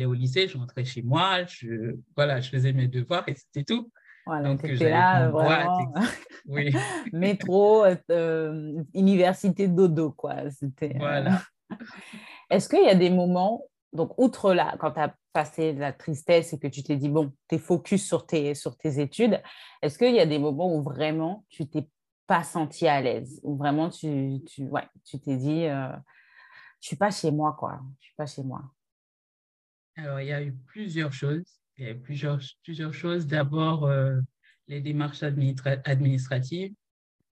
au 0.05 0.13
lycée, 0.13 0.47
je 0.47 0.57
rentrais 0.57 0.85
chez 0.85 1.01
moi, 1.01 1.43
je, 1.45 1.97
voilà, 2.15 2.39
je 2.39 2.49
faisais 2.49 2.73
mes 2.73 2.87
devoirs 2.87 3.27
et 3.27 3.35
c'était 3.35 3.65
tout. 3.65 3.91
Voilà, 4.25 4.49
Donc, 4.49 4.63
là, 4.63 5.29
vraiment. 5.29 5.93
oui. 6.45 6.73
Métro, 7.11 7.85
euh, 8.09 8.83
université 8.93 9.67
dodo, 9.67 10.11
quoi. 10.11 10.49
C'était. 10.51 10.95
Euh, 10.95 10.99
voilà. 10.99 11.41
Est-ce 12.51 12.67
qu'il 12.67 12.83
y 12.83 12.89
a 12.89 12.95
des 12.95 13.09
moments, 13.09 13.65
donc 13.93 14.13
outre 14.17 14.53
là, 14.53 14.75
quand 14.77 14.91
tu 14.91 14.99
as 14.99 15.15
passé 15.31 15.71
la 15.71 15.93
tristesse 15.93 16.51
et 16.51 16.59
que 16.59 16.67
tu 16.67 16.83
t'es 16.83 16.97
dit, 16.97 17.07
bon, 17.07 17.31
tu 17.47 17.55
es 17.55 17.57
focus 17.57 18.05
sur 18.05 18.25
tes, 18.25 18.53
sur 18.55 18.77
tes 18.77 18.99
études, 18.99 19.41
est-ce 19.81 19.97
qu'il 19.97 20.13
y 20.13 20.19
a 20.19 20.25
des 20.25 20.37
moments 20.37 20.75
où 20.75 20.83
vraiment 20.83 21.45
tu 21.47 21.65
t'es 21.65 21.87
pas 22.27 22.43
senti 22.43 22.87
à 22.87 23.01
l'aise, 23.01 23.39
où 23.43 23.55
vraiment 23.55 23.89
tu, 23.89 24.41
tu, 24.45 24.63
ouais, 24.65 24.87
tu 25.05 25.17
t'es 25.19 25.37
dit, 25.37 25.65
euh, 25.65 25.87
je 26.81 26.87
suis 26.87 26.97
pas 26.97 27.09
chez 27.09 27.31
moi, 27.31 27.55
quoi, 27.57 27.79
je 27.99 28.05
suis 28.07 28.15
pas 28.17 28.25
chez 28.25 28.43
moi. 28.43 28.61
Alors, 29.95 30.19
il 30.19 30.27
y 30.27 30.33
a 30.33 30.41
eu 30.41 30.53
plusieurs 30.53 31.13
choses. 31.13 31.61
Il 31.77 31.85
y 31.85 31.87
a 31.87 31.91
eu 31.91 31.99
plusieurs, 31.99 32.39
plusieurs 32.63 32.93
choses. 32.93 33.27
D'abord, 33.27 33.85
euh, 33.85 34.19
les 34.67 34.81
démarches 34.81 35.23
administratives, 35.23 36.73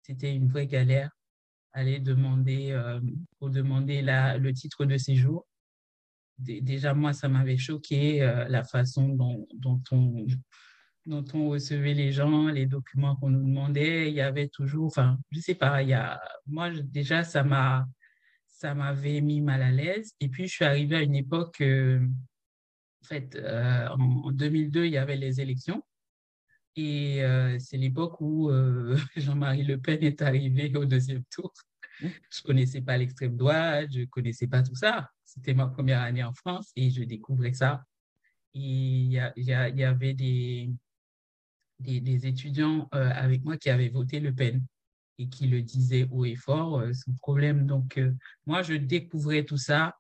c'était 0.02 0.35
une 0.35 0.49
vraie 0.49 0.66
galère 0.66 1.11
aller 1.76 2.00
demander, 2.00 2.71
euh, 2.73 3.00
pour 3.38 3.50
demander 3.50 4.00
la, 4.00 4.38
le 4.38 4.52
titre 4.54 4.87
de 4.87 4.97
séjour. 4.97 5.47
déjà, 6.38 6.95
moi, 6.95 7.12
ça 7.12 7.28
m'avait 7.28 7.59
choqué 7.59 8.23
euh, 8.23 8.49
la 8.49 8.64
façon 8.64 9.09
dont, 9.11 9.47
dont, 9.54 9.83
on, 9.92 10.26
dont 11.04 11.25
on 11.35 11.50
recevait 11.50 11.92
les 11.92 12.12
gens, 12.12 12.49
les 12.49 12.64
documents 12.64 13.16
qu'on 13.16 13.28
nous 13.28 13.47
demandait. 13.47 14.09
Il 14.09 14.14
y 14.14 14.23
avait 14.23 14.49
toujours, 14.49 14.87
enfin, 14.87 15.18
je 15.30 15.40
sais 15.40 15.54
pas, 15.54 15.83
il 15.83 15.90
y 15.90 15.95
a, 15.95 16.18
moi, 16.47 16.71
déjà, 16.71 17.23
ça 17.25 17.45
m'a 17.45 17.87
ça 18.49 18.75
m'avait 18.75 19.21
mis 19.21 19.42
mal 19.42 19.61
à 19.61 19.71
l'aise. 19.71 20.14
Et 20.18 20.28
puis, 20.28 20.47
je 20.49 20.54
suis 20.54 20.64
arrivée 20.64 20.97
à 20.97 21.02
une 21.02 21.14
époque, 21.14 21.61
euh, 21.61 22.00
en 23.02 23.06
fait, 23.06 23.38
en 23.90 24.33
2002, 24.33 24.87
il 24.87 24.92
y 24.92 24.97
avait 24.97 25.16
les 25.16 25.42
élections. 25.42 25.83
Et 26.76 27.25
euh, 27.25 27.59
c'est 27.59 27.78
l'époque 27.78 28.21
où 28.21 28.50
euh, 28.50 28.97
Jean-Marie 29.16 29.64
Le 29.64 29.78
Pen 29.78 30.02
est 30.02 30.21
arrivé 30.21 30.75
au 30.76 30.85
deuxième 30.85 31.25
tour. 31.30 31.52
Mmh. 32.02 32.09
Je 32.30 32.40
ne 32.42 32.47
connaissais 32.47 32.83
pas 32.83 32.99
l'extrême 32.99 33.37
droite, 33.37 33.88
je 33.92 34.00
ne 34.00 34.04
connaissais 34.04 34.47
pas 34.47 34.62
tout 34.62 34.75
ça. 34.75 35.11
C'était 35.25 35.54
ma 35.54 35.66
première 35.66 36.02
année 36.02 36.23
en 36.23 36.35
France 36.35 36.71
et 36.76 36.90
je 36.90 37.02
découvrais 37.02 37.54
ça. 37.54 37.83
Il 38.52 39.12
y, 39.12 39.21
y, 39.37 39.52
avait 39.85 40.14
des, 40.14 40.71
des, 41.78 42.00
des 42.00 42.26
étudiants 42.26 42.88
euh, 42.95 43.11
avec 43.14 43.45
moi 43.45 43.56
qui 43.56 43.71
avaient 43.71 43.88
voté 43.88 44.21
Le 44.21 44.35
Pen 44.35 44.62
et 45.18 45.28
qui 45.28 45.47
le 45.47 45.62
disaient 45.62 46.06
haut 46.11 46.26
et 46.26 46.37
fort 46.37 46.83
sans 46.95 47.12
problème. 47.14 47.66
Donc, 47.66 48.00
moi, 48.47 48.62
je 48.62 48.75
découvrais 48.75 49.45
tout 49.45 49.59
ça 49.59 49.95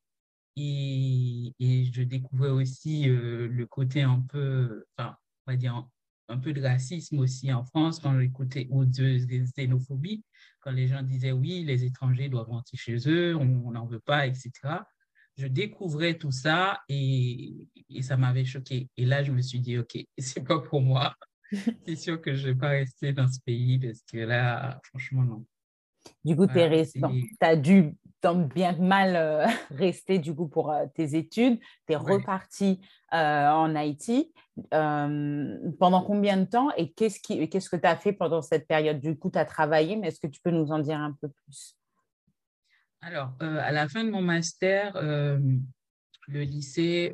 et, 0.56 1.54
et 1.58 1.84
je 1.92 2.02
découvrais 2.02 2.50
aussi 2.50 3.04
le 3.06 3.64
côté 3.64 4.02
un 4.02 4.20
peu, 4.20 4.84
enfin, 4.96 5.16
on 5.46 5.52
va 5.52 5.56
dire, 5.56 5.86
un 6.28 6.38
peu 6.38 6.52
de 6.52 6.62
racisme 6.62 7.18
aussi 7.18 7.52
en 7.52 7.64
France 7.64 8.00
quand 8.00 8.18
j'écoutais 8.18 8.66
ou 8.70 8.84
de, 8.84 9.18
xénophobie, 9.56 10.24
quand 10.60 10.72
les 10.72 10.88
gens 10.88 11.02
disaient 11.02 11.32
oui, 11.32 11.64
les 11.64 11.84
étrangers 11.84 12.28
doivent 12.28 12.48
rentrer 12.48 12.76
chez 12.76 12.96
eux, 13.08 13.36
on 13.36 13.70
n'en 13.70 13.86
veut 13.86 14.00
pas, 14.00 14.26
etc. 14.26 14.50
Je 15.36 15.46
découvrais 15.46 16.18
tout 16.18 16.32
ça 16.32 16.80
et, 16.88 17.68
et 17.90 18.02
ça 18.02 18.16
m'avait 18.16 18.44
choqué. 18.44 18.88
Et 18.96 19.04
là, 19.04 19.22
je 19.22 19.32
me 19.32 19.42
suis 19.42 19.60
dit, 19.60 19.78
OK, 19.78 19.98
c'est 20.18 20.44
pas 20.44 20.60
pour 20.60 20.80
moi. 20.80 21.14
c'est 21.86 21.96
sûr 21.96 22.20
que 22.20 22.34
je 22.34 22.48
ne 22.48 22.52
vais 22.52 22.58
pas 22.58 22.70
rester 22.70 23.12
dans 23.12 23.28
ce 23.28 23.38
pays 23.44 23.78
parce 23.78 24.02
que 24.02 24.18
là, 24.18 24.80
franchement, 24.84 25.24
non. 25.24 25.46
Du 26.24 26.36
coup, 26.36 26.46
tu 26.46 26.58
as 27.40 27.56
dû 27.56 27.94
tant 28.20 28.34
bien 28.34 28.76
mal 28.76 29.16
euh, 29.16 29.46
rester 29.70 30.18
du 30.18 30.34
coup 30.34 30.48
pour 30.48 30.72
euh, 30.72 30.86
tes 30.94 31.16
études. 31.16 31.58
Tu 31.86 31.92
es 31.92 31.96
reparti 31.96 32.80
euh, 33.12 33.48
en 33.48 33.74
Haïti. 33.74 34.32
pendant 34.70 36.02
combien 36.02 36.36
de 36.36 36.44
temps? 36.44 36.70
Et 36.76 36.92
qu'est-ce, 36.92 37.20
qui, 37.20 37.48
qu'est-ce 37.48 37.70
que 37.70 37.76
tu 37.76 37.86
as 37.86 37.96
fait 37.96 38.12
pendant 38.12 38.42
cette 38.42 38.66
période? 38.66 39.00
Du 39.00 39.16
coup, 39.16 39.30
tu 39.30 39.38
as 39.38 39.44
travaillé, 39.44 39.96
mais 39.96 40.08
est-ce 40.08 40.20
que 40.20 40.26
tu 40.26 40.40
peux 40.40 40.50
nous 40.50 40.72
en 40.72 40.78
dire 40.78 40.98
un 40.98 41.12
peu 41.12 41.28
plus? 41.28 41.76
Alors, 43.02 43.34
à 43.40 43.70
la 43.70 43.88
fin 43.88 44.02
de 44.02 44.10
mon 44.10 44.22
master, 44.22 44.94
le 45.00 46.42
lycée 46.42 47.12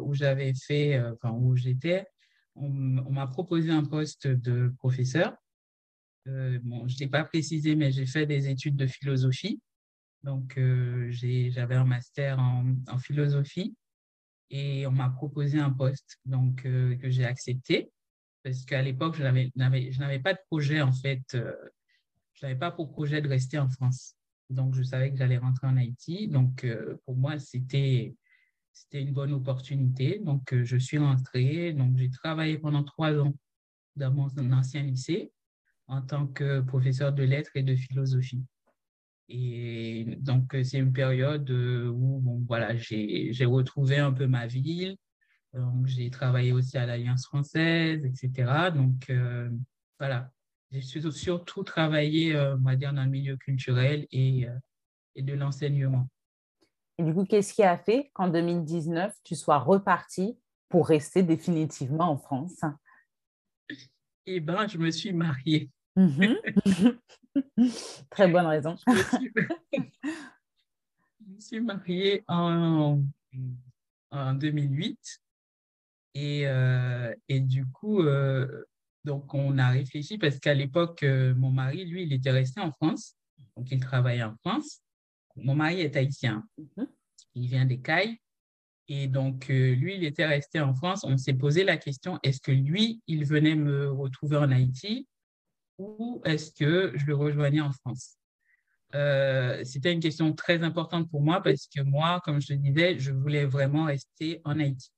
où 0.00 0.12
j'avais 0.12 0.52
fait, 0.54 1.00
enfin 1.00 1.30
où 1.30 1.56
j'étais, 1.56 2.06
on 2.56 2.68
m'a 2.68 3.26
proposé 3.26 3.70
un 3.70 3.84
poste 3.84 4.26
de 4.26 4.74
professeur. 4.78 5.34
Euh, 6.28 6.58
bon, 6.62 6.86
je 6.86 6.94
ne 6.94 7.00
l'ai 7.00 7.08
pas 7.08 7.24
précisé, 7.24 7.74
mais 7.74 7.90
j'ai 7.90 8.06
fait 8.06 8.26
des 8.26 8.48
études 8.48 8.76
de 8.76 8.86
philosophie. 8.86 9.60
Donc, 10.22 10.56
euh, 10.56 11.08
j'avais 11.10 11.74
un 11.74 11.84
master 11.84 12.38
en, 12.38 12.98
philosophie 12.98 13.74
et 14.50 14.86
on 14.86 14.92
m'a 14.92 15.10
proposé 15.10 15.58
un 15.58 15.70
poste 15.70 16.18
donc, 16.24 16.64
euh, 16.64 16.96
que 16.96 17.10
j'ai 17.10 17.24
accepté 17.24 17.90
parce 18.44 18.64
qu'à 18.64 18.82
l'époque, 18.82 19.16
je 19.16 19.22
n'avais 19.22 20.18
pas 20.18 20.34
de 20.34 20.38
projet 20.46 20.80
en 20.82 20.92
fait. 20.92 21.22
je 21.32 22.46
n'avais 22.46 22.58
pas 22.58 22.70
pour 22.72 22.90
projet 22.92 23.20
de 23.20 23.28
rester 23.28 23.58
en 23.58 23.68
France. 23.68 24.16
Donc, 24.50 24.74
je 24.74 24.82
savais 24.82 25.10
que 25.10 25.16
j'allais 25.16 25.38
rentrer 25.38 25.68
en 25.68 25.76
Haïti. 25.76 26.26
Donc, 26.26 26.66
pour 27.04 27.16
moi, 27.16 27.38
c'était 27.38 28.16
c'était 28.72 29.02
une 29.02 29.12
bonne 29.12 29.32
opportunité. 29.32 30.18
Donc, 30.18 30.54
je 30.54 30.76
suis 30.76 30.98
rentrée. 30.98 31.72
Donc, 31.72 31.96
j'ai 31.96 32.10
travaillé 32.10 32.58
pendant 32.58 32.82
trois 32.82 33.16
ans 33.16 33.32
dans 33.96 34.12
mon 34.12 34.28
ancien 34.52 34.82
lycée 34.82 35.32
en 35.86 36.02
tant 36.02 36.26
que 36.26 36.60
professeur 36.60 37.12
de 37.12 37.22
lettres 37.22 37.52
et 37.54 37.62
de 37.62 37.76
philosophie. 37.76 38.44
Et 39.34 40.04
donc, 40.18 40.54
c'est 40.62 40.78
une 40.78 40.92
période 40.92 41.50
euh, 41.50 41.88
où 41.88 42.20
bon, 42.20 42.44
voilà, 42.46 42.76
j'ai 42.76 43.44
retrouvé 43.46 43.96
un 43.96 44.12
peu 44.12 44.26
ma 44.26 44.46
ville. 44.46 44.98
Donc, 45.54 45.86
j'ai 45.86 46.10
travaillé 46.10 46.52
aussi 46.52 46.76
à 46.76 46.84
l'Alliance 46.84 47.24
française, 47.24 48.04
etc. 48.04 48.70
Donc, 48.70 49.08
euh, 49.08 49.48
voilà, 49.98 50.30
j'ai 50.70 50.82
surtout 50.82 51.62
travaillé, 51.62 52.36
euh, 52.36 52.56
on 52.56 52.62
va 52.62 52.76
dire, 52.76 52.92
dans 52.92 53.04
le 53.04 53.10
milieu 53.10 53.38
culturel 53.38 54.06
et, 54.12 54.46
et 55.14 55.22
de 55.22 55.32
l'enseignement. 55.32 56.06
Et 56.98 57.02
du 57.02 57.14
coup, 57.14 57.24
qu'est-ce 57.24 57.54
qui 57.54 57.62
a 57.62 57.78
fait 57.78 58.10
qu'en 58.12 58.28
2019, 58.28 59.14
tu 59.24 59.34
sois 59.34 59.58
reparti 59.58 60.38
pour 60.68 60.88
rester 60.88 61.22
définitivement 61.22 62.10
en 62.10 62.18
France? 62.18 62.60
Eh 64.26 64.40
bien, 64.40 64.66
je 64.66 64.76
me 64.76 64.90
suis 64.90 65.14
mariée. 65.14 65.70
Mhm. 65.96 66.36
Très 68.10 68.28
bonne 68.28 68.46
raison. 68.46 68.76
je, 68.86 68.92
me 71.26 71.40
suis, 71.40 71.60
mariée 71.60 72.24
en, 72.28 73.02
en 74.10 74.34
2008 74.34 75.22
et, 76.14 76.46
euh, 76.46 77.14
et 77.28 77.40
du 77.40 77.66
coup, 77.66 78.00
euh, 78.00 78.64
donc 79.04 79.32
on 79.34 79.58
a 79.58 79.70
réfléchi 79.70 80.18
parce 80.18 80.38
qu'à 80.38 80.54
l'époque, 80.54 81.02
euh, 81.02 81.34
mon 81.34 81.50
mari, 81.50 81.84
lui, 81.84 82.02
il 82.02 82.12
était 82.12 82.30
resté 82.30 82.60
en 82.60 82.70
France, 82.72 83.16
donc 83.56 83.70
il 83.70 83.80
travaillait 83.80 84.22
en 84.22 84.36
France. 84.36 84.82
Mon 85.36 85.54
mari 85.54 85.80
est 85.80 85.96
haïtien, 85.96 86.44
mhm. 86.58 86.86
il 87.34 87.46
vient 87.48 87.64
des 87.64 87.80
Cailles 87.80 88.18
Et 88.88 89.08
donc, 89.08 89.48
lui, 89.48 89.96
il 89.96 90.04
était 90.04 90.26
resté 90.26 90.60
en 90.60 90.74
France. 90.74 91.04
On 91.04 91.16
s'est 91.16 91.34
posé 91.34 91.64
la 91.64 91.78
question, 91.78 92.18
est-ce 92.22 92.40
que 92.40 92.52
lui, 92.52 93.02
il 93.06 93.24
venait 93.24 93.54
me 93.54 93.90
retrouver 93.90 94.36
en 94.36 94.50
Haïti? 94.50 95.06
Ou 95.78 96.20
est-ce 96.24 96.52
que 96.52 96.92
je 96.96 97.06
le 97.06 97.14
rejoignais 97.14 97.60
en 97.60 97.72
France? 97.72 98.16
C'était 99.64 99.92
une 99.92 100.00
question 100.00 100.32
très 100.34 100.62
importante 100.62 101.10
pour 101.10 101.22
moi 101.22 101.42
parce 101.42 101.66
que 101.66 101.80
moi, 101.80 102.20
comme 102.24 102.40
je 102.40 102.48
te 102.48 102.52
disais, 102.52 102.98
je 102.98 103.12
voulais 103.12 103.46
vraiment 103.46 103.86
rester 103.86 104.40
en 104.44 104.58
Haïti. 104.58 104.90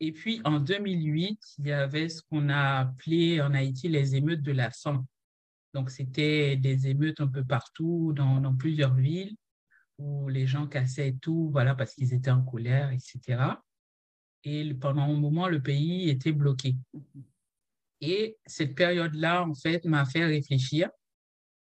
Et 0.00 0.12
puis, 0.12 0.40
en 0.44 0.60
2008, 0.60 1.38
il 1.58 1.66
y 1.66 1.72
avait 1.72 2.08
ce 2.08 2.22
qu'on 2.22 2.48
a 2.48 2.80
appelé 2.80 3.40
en 3.42 3.52
Haïti 3.52 3.88
les 3.88 4.16
émeutes 4.16 4.42
de 4.42 4.52
la 4.52 4.70
faim. 4.70 5.06
Donc, 5.74 5.90
c'était 5.90 6.56
des 6.56 6.88
émeutes 6.88 7.20
un 7.20 7.28
peu 7.28 7.44
partout, 7.44 8.12
dans, 8.14 8.40
dans, 8.40 8.56
plusieurs 8.56 8.94
villes, 8.94 9.36
où 9.98 10.28
les 10.28 10.46
gens 10.46 10.66
cassaient 10.66 11.16
tout, 11.20 11.50
voilà, 11.52 11.74
parce 11.74 11.94
qu'ils 11.94 12.14
étaient 12.14 12.30
en 12.30 12.42
colère, 12.42 12.90
etc. 12.90 13.42
Et 14.44 14.72
pendant 14.74 15.02
un 15.02 15.18
moment, 15.18 15.48
le 15.48 15.62
pays 15.62 16.08
était 16.08 16.32
bloqué. 16.32 16.76
Et 18.00 18.36
cette 18.46 18.74
période-là, 18.74 19.44
en 19.44 19.54
fait, 19.54 19.84
m'a 19.84 20.04
fait 20.04 20.24
réfléchir 20.24 20.90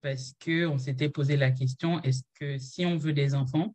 parce 0.01 0.33
qu'on 0.43 0.77
s'était 0.77 1.09
posé 1.09 1.37
la 1.37 1.51
question, 1.51 2.01
est-ce 2.01 2.23
que 2.35 2.57
si 2.57 2.85
on 2.85 2.97
veut 2.97 3.13
des 3.13 3.35
enfants, 3.35 3.73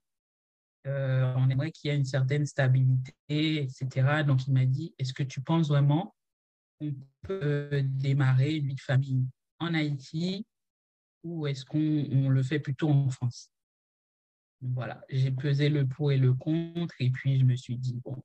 euh, 0.86 1.32
on 1.36 1.48
aimerait 1.48 1.72
qu'il 1.72 1.90
y 1.90 1.94
ait 1.94 1.96
une 1.96 2.04
certaine 2.04 2.46
stabilité, 2.46 3.62
etc. 3.62 4.24
Donc, 4.26 4.46
il 4.46 4.52
m'a 4.52 4.66
dit, 4.66 4.94
est-ce 4.98 5.12
que 5.12 5.22
tu 5.22 5.40
penses 5.40 5.68
vraiment 5.68 6.14
qu'on 6.78 6.94
peut 7.22 7.82
démarrer 7.82 8.56
une 8.56 8.78
famille 8.78 9.26
en 9.58 9.74
Haïti 9.74 10.46
ou 11.24 11.46
est-ce 11.46 11.64
qu'on 11.64 12.28
le 12.28 12.42
fait 12.42 12.60
plutôt 12.60 12.90
en 12.90 13.10
France? 13.10 13.50
Voilà, 14.60 15.02
j'ai 15.08 15.30
pesé 15.30 15.68
le 15.68 15.86
pour 15.86 16.10
et 16.12 16.16
le 16.16 16.34
contre 16.34 16.94
et 17.00 17.10
puis 17.10 17.38
je 17.38 17.44
me 17.44 17.56
suis 17.56 17.76
dit, 17.76 18.00
bon, 18.04 18.22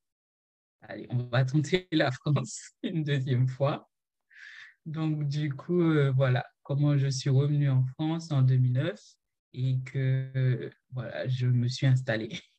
allez, 0.81 1.07
on 1.09 1.23
va 1.23 1.45
tenter 1.45 1.87
la 1.91 2.11
France 2.11 2.71
une 2.83 3.03
deuxième 3.03 3.47
fois. 3.47 3.89
Donc, 4.85 5.27
du 5.27 5.53
coup, 5.53 5.81
euh, 5.81 6.11
voilà 6.15 6.45
comment 6.63 6.97
je 6.97 7.07
suis 7.07 7.29
revenue 7.29 7.69
en 7.69 7.85
France 7.85 8.31
en 8.31 8.41
2009 8.41 8.99
et 9.53 9.79
que 9.85 10.71
voilà, 10.91 11.27
je 11.27 11.47
me 11.47 11.67
suis 11.67 11.87
installée. 11.87 12.29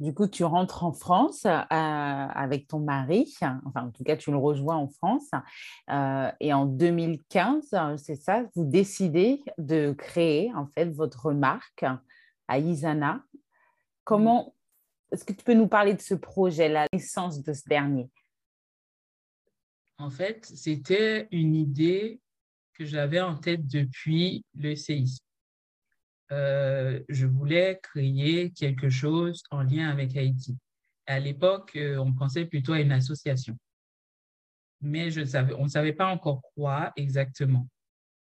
Du 0.00 0.12
coup, 0.12 0.26
tu 0.26 0.42
rentres 0.42 0.82
en 0.82 0.92
France 0.92 1.46
euh, 1.46 1.50
avec 1.70 2.66
ton 2.66 2.80
mari, 2.80 3.32
enfin 3.64 3.86
en 3.86 3.90
tout 3.92 4.02
cas, 4.02 4.16
tu 4.16 4.32
le 4.32 4.36
rejoins 4.36 4.74
en 4.74 4.88
France. 4.88 5.30
Euh, 5.88 6.32
et 6.40 6.52
en 6.52 6.66
2015, 6.66 7.72
c'est 7.96 8.16
ça, 8.16 8.42
vous 8.56 8.64
décidez 8.64 9.40
de 9.56 9.92
créer 9.96 10.52
en 10.56 10.66
fait 10.66 10.86
votre 10.86 11.32
marque 11.32 11.84
à 12.48 12.58
Isana. 12.58 13.22
Comment 14.02 14.56
est-ce 15.12 15.24
que 15.24 15.32
tu 15.32 15.44
peux 15.44 15.54
nous 15.54 15.68
parler 15.68 15.94
de 15.94 16.02
ce 16.02 16.14
projet, 16.14 16.68
la 16.68 16.86
naissance 16.92 17.40
de 17.40 17.52
ce 17.52 17.62
dernier? 17.68 18.10
En 20.04 20.10
fait, 20.10 20.44
c'était 20.44 21.28
une 21.30 21.54
idée 21.54 22.20
que 22.74 22.84
j'avais 22.84 23.22
en 23.22 23.36
tête 23.36 23.66
depuis 23.66 24.44
le 24.54 24.76
séisme. 24.76 25.24
Euh, 26.30 27.02
je 27.08 27.24
voulais 27.24 27.80
créer 27.82 28.50
quelque 28.50 28.90
chose 28.90 29.42
en 29.50 29.62
lien 29.62 29.88
avec 29.88 30.14
Haïti. 30.14 30.58
À 31.06 31.18
l'époque, 31.20 31.74
euh, 31.76 31.96
on 31.96 32.12
pensait 32.12 32.44
plutôt 32.44 32.74
à 32.74 32.80
une 32.80 32.92
association. 32.92 33.56
Mais 34.82 35.08
on 35.56 35.64
ne 35.64 35.68
savait 35.68 35.94
pas 35.94 36.08
encore 36.08 36.42
quoi 36.54 36.92
exactement. 36.96 37.66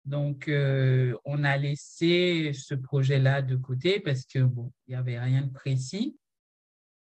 Donc, 0.03 0.47
euh, 0.47 1.15
on 1.25 1.43
a 1.43 1.57
laissé 1.57 2.53
ce 2.53 2.73
projet-là 2.73 3.43
de 3.43 3.55
côté 3.55 3.99
parce 3.99 4.25
que 4.25 4.39
bon, 4.39 4.71
il 4.87 4.91
n'y 4.93 4.95
avait 4.95 5.19
rien 5.19 5.43
de 5.43 5.51
précis. 5.51 6.17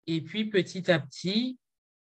Et 0.05 0.21
puis, 0.21 0.45
petit 0.51 0.91
à 0.91 0.99
petit, 0.99 1.57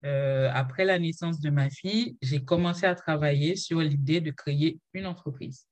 après 0.03 0.85
la 0.85 0.97
naissance 0.99 1.39
de 1.39 1.49
ma 1.49 1.69
fille, 1.69 2.17
j'ai 2.21 2.43
commencé 2.43 2.85
à 2.85 2.95
travailler 2.95 3.55
sur 3.55 3.81
l'idée 3.81 4.21
de 4.21 4.31
créer 4.31 4.79
une 4.93 5.05
entreprise 5.05 5.69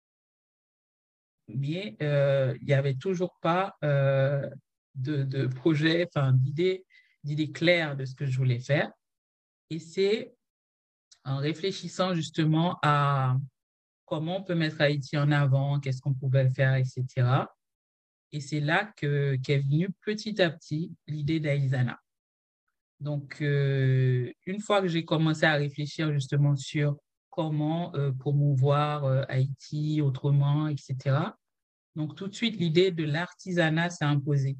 mais 1.47 1.95
euh, 2.01 2.55
il 2.61 2.67
n'y 2.67 2.73
avait 2.73 2.95
toujours 2.95 3.37
pas 3.41 3.75
euh, 3.83 4.49
de, 4.95 5.47
projet, 5.47 6.07
enfin 6.07 6.33
d'idée, 6.33 6.85
d'idée 7.23 7.51
claire 7.51 7.95
de 7.95 8.05
ce 8.05 8.15
que 8.15 8.25
je 8.25 8.37
voulais 8.37 8.59
faire. 8.59 8.91
Et 9.69 9.79
c'est 9.79 10.33
en 11.23 11.37
réfléchissant 11.37 12.13
justement 12.13 12.77
à 12.81 13.37
comment 14.05 14.37
on 14.37 14.43
peut 14.43 14.55
mettre 14.55 14.81
Haïti 14.81 15.17
en 15.17 15.31
avant, 15.31 15.79
qu'est-ce 15.79 16.01
qu'on 16.01 16.13
pouvait 16.13 16.49
faire, 16.49 16.75
etc. 16.75 17.05
Et 18.31 18.39
c'est 18.39 18.59
là 18.61 18.91
qu'est 18.95 19.59
venue 19.59 19.89
petit 20.01 20.41
à 20.41 20.49
petit 20.49 20.93
l'idée 21.07 21.39
d'Aïsana. 21.39 21.99
Donc, 22.99 23.41
euh, 23.41 24.31
une 24.45 24.59
fois 24.59 24.81
que 24.81 24.87
j'ai 24.87 25.05
commencé 25.05 25.45
à 25.45 25.53
réfléchir 25.53 26.11
justement 26.11 26.55
sur 26.55 26.97
comment 27.29 27.93
euh, 27.95 28.11
promouvoir 28.11 29.05
euh, 29.05 29.23
Haïti 29.29 30.01
autrement, 30.01 30.67
etc. 30.67 31.17
Donc, 31.95 32.15
tout 32.15 32.27
de 32.27 32.33
suite, 32.33 32.57
l'idée 32.57 32.91
de 32.91 33.03
l'artisanat 33.03 33.89
s'est 33.91 34.05
imposée. 34.05 34.57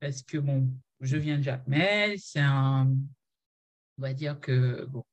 Parce 0.00 0.22
que, 0.22 0.38
bon, 0.38 0.70
je 1.00 1.16
viens 1.16 1.38
de 1.38 1.42
Jacmel, 1.42 2.18
c'est 2.18 2.40
un. 2.40 2.92
On 3.98 4.02
va 4.02 4.12
dire 4.12 4.38
que, 4.38 4.84
bon, 4.86 5.04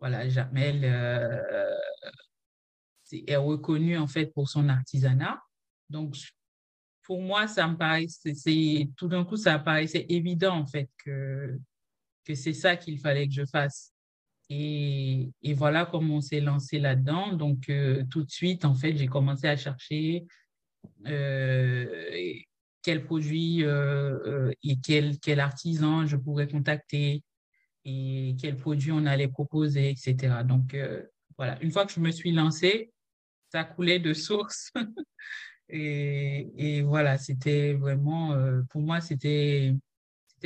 voilà, 0.00 0.28
Jacmel 0.28 0.84
est 3.26 3.36
reconnu 3.36 3.96
en 3.98 4.08
fait 4.08 4.26
pour 4.26 4.48
son 4.48 4.68
artisanat. 4.68 5.40
Donc, 5.90 6.16
pour 7.02 7.20
moi, 7.20 7.46
ça 7.46 7.68
me 7.68 7.76
paraissait, 7.76 8.90
tout 8.96 9.08
d'un 9.08 9.24
coup, 9.24 9.36
ça 9.36 9.58
paraissait 9.58 10.06
évident 10.08 10.56
en 10.56 10.66
fait 10.66 10.88
que, 11.04 11.58
que 12.24 12.34
c'est 12.34 12.52
ça 12.52 12.76
qu'il 12.76 12.98
fallait 12.98 13.26
que 13.26 13.34
je 13.34 13.44
fasse. 13.44 13.92
Et, 14.50 15.30
et, 15.42 15.54
voilà 15.54 15.86
comment 15.86 16.16
on 16.16 16.20
s'est 16.20 16.40
lancé 16.40 16.78
là-dedans. 16.78 17.32
Donc, 17.32 17.68
euh, 17.70 18.04
tout 18.10 18.22
de 18.22 18.30
suite, 18.30 18.64
en 18.64 18.74
fait, 18.74 18.96
j'ai 18.96 19.06
commencé 19.06 19.46
à 19.46 19.56
chercher 19.56 20.26
euh, 21.06 21.86
quel 22.82 23.04
produit 23.04 23.64
euh, 23.64 24.50
et 24.62 24.76
quel, 24.84 25.18
quel 25.20 25.40
artisan 25.40 26.06
je 26.06 26.16
pourrais 26.16 26.48
contacter 26.48 27.22
et 27.84 28.36
quel 28.40 28.56
produit 28.56 28.92
on 28.92 29.06
allait 29.06 29.28
proposer, 29.28 29.90
etc. 29.90 30.44
Donc, 30.44 30.76
voilà, 31.38 31.60
une 31.62 31.70
fois 31.70 31.86
que 31.86 31.92
je 31.92 32.00
me 32.00 32.10
suis 32.10 32.32
lancée, 32.32 32.92
ça 33.50 33.64
coulait 33.64 34.00
de 34.00 34.12
source. 34.12 34.70
et, 35.68 36.48
et, 36.56 36.82
voilà, 36.82 37.16
c'était 37.16 37.72
vraiment, 37.72 38.36
pour 38.68 38.82
moi, 38.82 39.00
c'était 39.00 39.74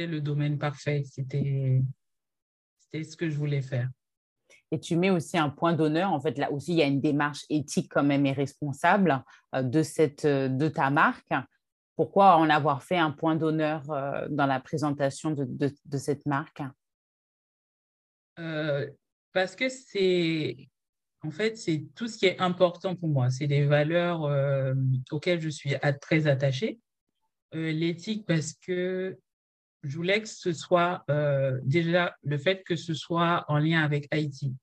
le 0.05 0.21
domaine 0.21 0.59
parfait. 0.59 1.03
C'était 1.05 1.81
c'était 2.79 3.05
ce 3.05 3.17
que 3.17 3.31
je 3.31 3.37
voulais 3.37 3.63
faire. 3.63 3.89
Et 4.73 4.81
tu 4.81 4.97
mets 4.97 5.11
aussi 5.11 5.39
un 5.39 5.49
point 5.49 5.73
d'honneur. 5.73 6.13
En 6.13 6.21
fait, 6.21 6.39
là 6.39 6.51
aussi, 6.51 6.73
il 6.73 6.79
y 6.79 6.83
a 6.83 6.87
une 6.87 7.01
démarche 7.01 7.45
éthique 7.51 7.91
quand 7.91 8.03
même 8.03 8.27
et 8.27 8.33
responsable 8.33 9.23
euh, 9.55 9.63
de, 9.63 9.83
cette, 9.83 10.25
euh, 10.25 10.49
de 10.49 10.69
ta 10.69 10.91
marque. 10.91 11.33
Pourquoi 11.95 12.37
en 12.37 12.51
avoir 12.51 12.83
fait 12.83 12.99
un 12.99 13.11
point 13.11 13.37
d'honneur 13.37 13.91
euh, 13.91 14.27
dans 14.29 14.47
la 14.47 14.61
présentation 14.61 15.31
de, 15.31 15.47
de, 15.47 15.99
cette 15.99 16.27
marque? 16.27 16.63
Parce 19.33 19.57
que 19.57 19.69
c'est, 19.69 20.69
en 21.23 21.31
fait, 21.31 21.57
c'est 21.57 21.87
tout 21.95 22.07
ce 22.07 22.19
qui 22.19 22.27
est 22.27 22.39
important 22.39 22.97
pour 22.97 23.09
moi. 23.09 23.31
C'est 23.31 23.47
des 23.47 23.65
valeurs 23.65 24.31
auxquelles 25.11 25.41
je 25.41 25.49
suis 25.49 25.75
très 26.03 26.27
attachée. 26.27 26.79
L'éthique, 27.53 28.27
parce 28.27 28.53
que 28.53 29.19
je 29.87 29.97
voulais 29.97 30.21
que 30.21 30.29
ce 30.29 30.53
soit 30.53 31.05
euh, 31.11 31.61
déjà 31.63 32.17
le 32.25 32.39
fait 32.39 32.63
que 32.65 32.77
ce 32.77 32.95
soit 32.95 33.45
en 33.49 33.59
lien 33.59 33.83
avec 33.83 34.09
Haïti. 34.11 34.55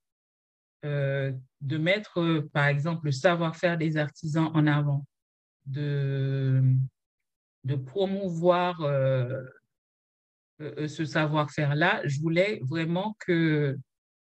Euh, 0.85 1.31
de 1.61 1.77
mettre, 1.77 2.19
euh, 2.19 2.49
par 2.51 2.65
exemple, 2.65 3.05
le 3.05 3.13
savoir-faire 3.13 3.77
des 3.77 3.95
artisans 3.95 4.51
en 4.53 4.67
avant, 4.67 5.05
de, 5.65 6.61
de 7.63 7.75
promouvoir 7.75 8.79
ce 10.59 11.05
savoir-faire-là. 11.05 12.01
Je 12.05 12.19
voulais 12.19 12.59
vraiment 12.63 13.15
que, 13.19 13.77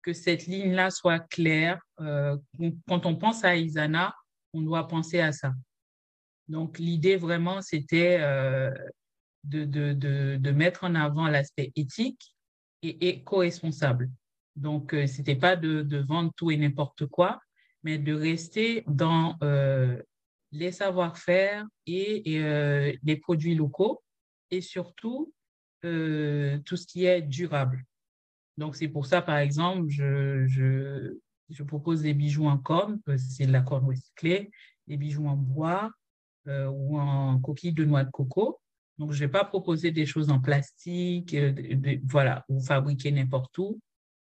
que 0.03 0.13
cette 0.13 0.45
ligne-là 0.45 0.91
soit 0.91 1.19
claire. 1.19 1.81
quand 1.97 3.05
on 3.07 3.15
pense 3.15 3.43
à 3.43 3.55
Isana, 3.55 4.13
on 4.53 4.61
doit 4.61 4.87
penser 4.87 5.19
à 5.19 5.31
ça. 5.31 5.51
Donc, 6.47 6.77
l'idée 6.77 7.15
vraiment, 7.15 7.61
c'était 7.63 8.19
de, 9.45 9.63
de, 9.65 10.37
de, 10.37 10.51
mettre 10.51 10.83
en 10.83 10.95
avant 10.95 11.27
l'aspect 11.27 11.71
éthique 11.75 12.35
et 12.81 13.09
éco-responsable. 13.09 14.09
Donc, 14.55 14.93
euh, 14.93 15.07
ce 15.07 15.17
n'était 15.17 15.35
pas 15.35 15.55
de, 15.55 15.97
vendre 16.07 16.31
tout 16.35 16.51
et 16.51 16.57
n'importe 16.57 17.05
quoi, 17.05 17.39
mais 17.83 17.97
de 17.97 18.13
rester 18.13 18.83
dans 18.87 19.35
euh, 19.43 20.01
les 20.51 20.71
savoir-faire 20.71 21.65
et, 21.85 22.23
euh, 22.39 22.93
les 23.03 23.17
produits 23.17 23.55
locaux 23.55 24.01
et 24.51 24.61
surtout 24.61 25.31
tout 25.81 26.77
ce 26.77 26.87
qui 26.87 27.05
est 27.05 27.21
durable. 27.21 27.83
Donc, 28.57 28.75
c'est 28.75 28.87
pour 28.87 29.05
ça, 29.05 29.21
par 29.21 29.37
exemple, 29.37 29.87
je, 29.87 30.47
je, 30.47 31.15
je 31.49 31.63
propose 31.63 32.01
des 32.01 32.15
bijoux 32.15 32.47
en 32.47 32.57
corne, 32.57 32.99
c'est 33.17 33.45
de 33.45 33.51
la 33.51 33.61
corne 33.61 33.85
recyclée, 33.85 34.49
des 34.87 34.97
bijoux 34.97 35.27
en 35.27 35.35
bois 35.35 35.91
ou 36.47 36.99
en 36.99 37.39
coquille 37.39 37.73
de 37.73 37.85
noix 37.85 38.03
de 38.03 38.09
coco 38.09 38.59
Donc, 38.97 39.11
je 39.11 39.21
ne 39.21 39.27
vais 39.27 39.31
pas 39.31 39.43
proposer 39.43 39.91
des 39.91 40.05
choses 40.05 40.29
en 40.29 40.39
plastique, 40.39 41.33
euh, 41.33 41.53
voilà, 42.05 42.45
ou 42.47 42.61
fabriquer 42.61 43.11
n'importe 43.11 43.57
où, 43.57 43.79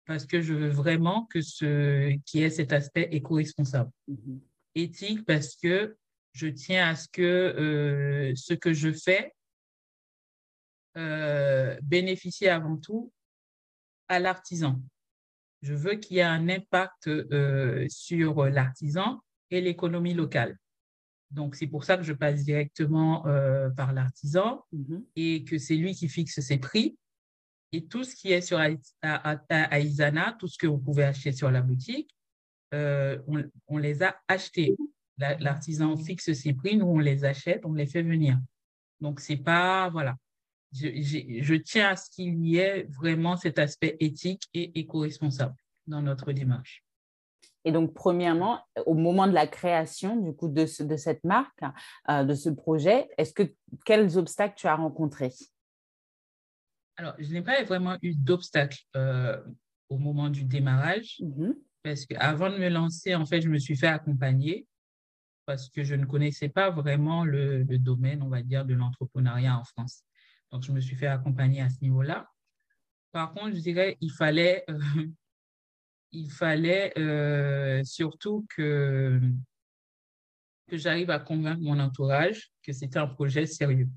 parce 0.06 0.26
que 0.26 0.42
je 0.42 0.52
veux 0.52 0.68
vraiment 0.68 1.26
que 1.26 1.40
ce 1.40 2.14
qui 2.26 2.42
ait 2.42 2.50
cet 2.50 2.72
aspect 2.72 3.08
éco-responsable. 3.10 3.90
Mm-hmm. 4.08 4.38
Éthique, 4.74 5.24
parce 5.24 5.56
que 5.56 5.96
je 6.32 6.46
tiens 6.46 6.90
à 6.90 6.96
ce 6.96 7.08
que 7.08 7.22
euh, 7.22 8.32
ce 8.36 8.54
que 8.54 8.72
je 8.72 8.92
fais 8.92 9.34
euh, 10.96 11.76
bénéficie 11.82 12.46
avant 12.46 12.76
tout 12.76 13.12
à 14.08 14.20
l'artisan. 14.20 14.80
Je 15.62 15.74
veux 15.74 15.94
qu'il 15.94 16.16
y 16.16 16.20
ait 16.20 16.22
un 16.22 16.48
impact 16.48 17.10
sur 17.88 18.44
l'artisan 18.46 19.20
et 19.50 19.60
l'économie 19.60 20.14
locale. 20.14 20.56
Donc, 21.30 21.54
c'est 21.54 21.66
pour 21.66 21.84
ça 21.84 21.96
que 21.96 22.02
je 22.02 22.12
passe 22.12 22.44
directement 22.44 23.26
euh, 23.26 23.70
par 23.70 23.92
l'artisan 23.92 24.64
mhm. 24.72 25.04
et 25.16 25.44
que 25.44 25.58
c'est 25.58 25.76
lui 25.76 25.94
qui 25.94 26.08
fixe 26.08 26.40
ses 26.40 26.58
prix. 26.58 26.98
Et 27.72 27.86
tout 27.86 28.02
ce 28.02 28.16
qui 28.16 28.32
est 28.32 28.40
sur 28.40 28.60
Aizana, 28.60 30.36
tout 30.40 30.48
ce 30.48 30.58
que 30.58 30.66
vous 30.66 30.78
pouvez 30.78 31.04
acheter 31.04 31.30
sur 31.30 31.50
la 31.52 31.62
boutique, 31.62 32.10
euh, 32.74 33.18
on, 33.68 33.78
les 33.78 34.02
a 34.02 34.16
achetés. 34.26 34.76
L'artisan 35.18 35.96
fixe 35.96 36.32
ses 36.32 36.52
prix, 36.52 36.76
nous, 36.76 36.86
on 36.86 36.98
les 36.98 37.24
achète, 37.24 37.64
on 37.64 37.74
les 37.74 37.86
fait 37.86 38.02
venir. 38.02 38.38
Donc, 39.00 39.20
c'est 39.20 39.36
pas, 39.36 39.88
voilà. 39.88 40.16
Je, 40.72 40.88
je 41.42 41.54
tiens 41.54 41.90
à 41.90 41.96
ce 41.96 42.10
qu'il 42.10 42.44
y 42.44 42.56
ait 42.56 42.84
vraiment 42.90 43.36
cet 43.36 43.58
aspect 43.58 43.96
éthique 44.00 44.48
et 44.52 44.78
éco-responsable 44.80 45.56
dans 45.86 46.02
notre 46.02 46.32
démarche. 46.32 46.84
Et 47.64 47.72
donc, 47.72 47.94
premièrement, 47.94 48.60
au 48.86 48.94
moment 48.94 49.26
de 49.26 49.32
la 49.32 49.46
création 49.46 50.16
du 50.16 50.32
coup 50.34 50.48
de, 50.48 50.66
de 50.82 50.96
cette 50.96 51.24
marque, 51.24 51.62
euh, 52.08 52.24
de 52.24 52.34
ce 52.34 52.48
projet, 52.48 53.08
est-ce 53.18 53.32
que 53.32 53.54
quels 53.84 54.16
obstacles 54.16 54.54
tu 54.56 54.66
as 54.66 54.76
rencontrés? 54.76 55.32
Alors, 56.96 57.14
je 57.18 57.32
n'ai 57.32 57.42
pas 57.42 57.62
vraiment 57.64 57.96
eu 58.02 58.14
d'obstacles 58.14 58.82
euh, 58.96 59.38
au 59.88 59.98
moment 59.98 60.28
du 60.28 60.44
démarrage, 60.44 61.16
mmh 61.20 61.52
parce 61.82 62.04
qu'avant 62.04 62.50
de 62.50 62.58
me 62.58 62.68
lancer, 62.68 63.14
en 63.14 63.24
fait, 63.24 63.40
je 63.40 63.48
me 63.48 63.58
suis 63.58 63.74
fait 63.74 63.86
accompagner 63.86 64.66
parce 65.46 65.70
que 65.70 65.82
je 65.82 65.94
ne 65.94 66.04
connaissais 66.04 66.50
pas 66.50 66.68
vraiment 66.68 67.24
le, 67.24 67.62
le 67.62 67.78
domaine, 67.78 68.22
on 68.22 68.28
va 68.28 68.42
dire, 68.42 68.66
de 68.66 68.74
l'entrepreneuriat 68.74 69.58
en 69.58 69.64
France. 69.64 70.04
Donc, 70.52 70.62
je 70.62 70.72
me 70.72 70.80
suis 70.80 70.94
fait 70.94 71.06
accompagner 71.06 71.62
à 71.62 71.70
ce 71.70 71.80
niveau-là. 71.80 72.28
Par 73.12 73.32
contre, 73.32 73.56
je 73.56 73.60
dirais, 73.60 73.96
il 74.02 74.12
fallait 74.12 74.62
euh, 74.68 74.78
il 76.12 76.30
fallait 76.30 76.92
euh, 76.98 77.82
surtout 77.84 78.46
que, 78.56 79.20
que 80.68 80.76
j'arrive 80.76 81.10
à 81.10 81.18
convaincre 81.18 81.62
mon 81.62 81.78
entourage 81.78 82.50
que 82.62 82.72
c'était 82.72 82.98
un 82.98 83.06
projet 83.06 83.46
sérieux. 83.46 83.88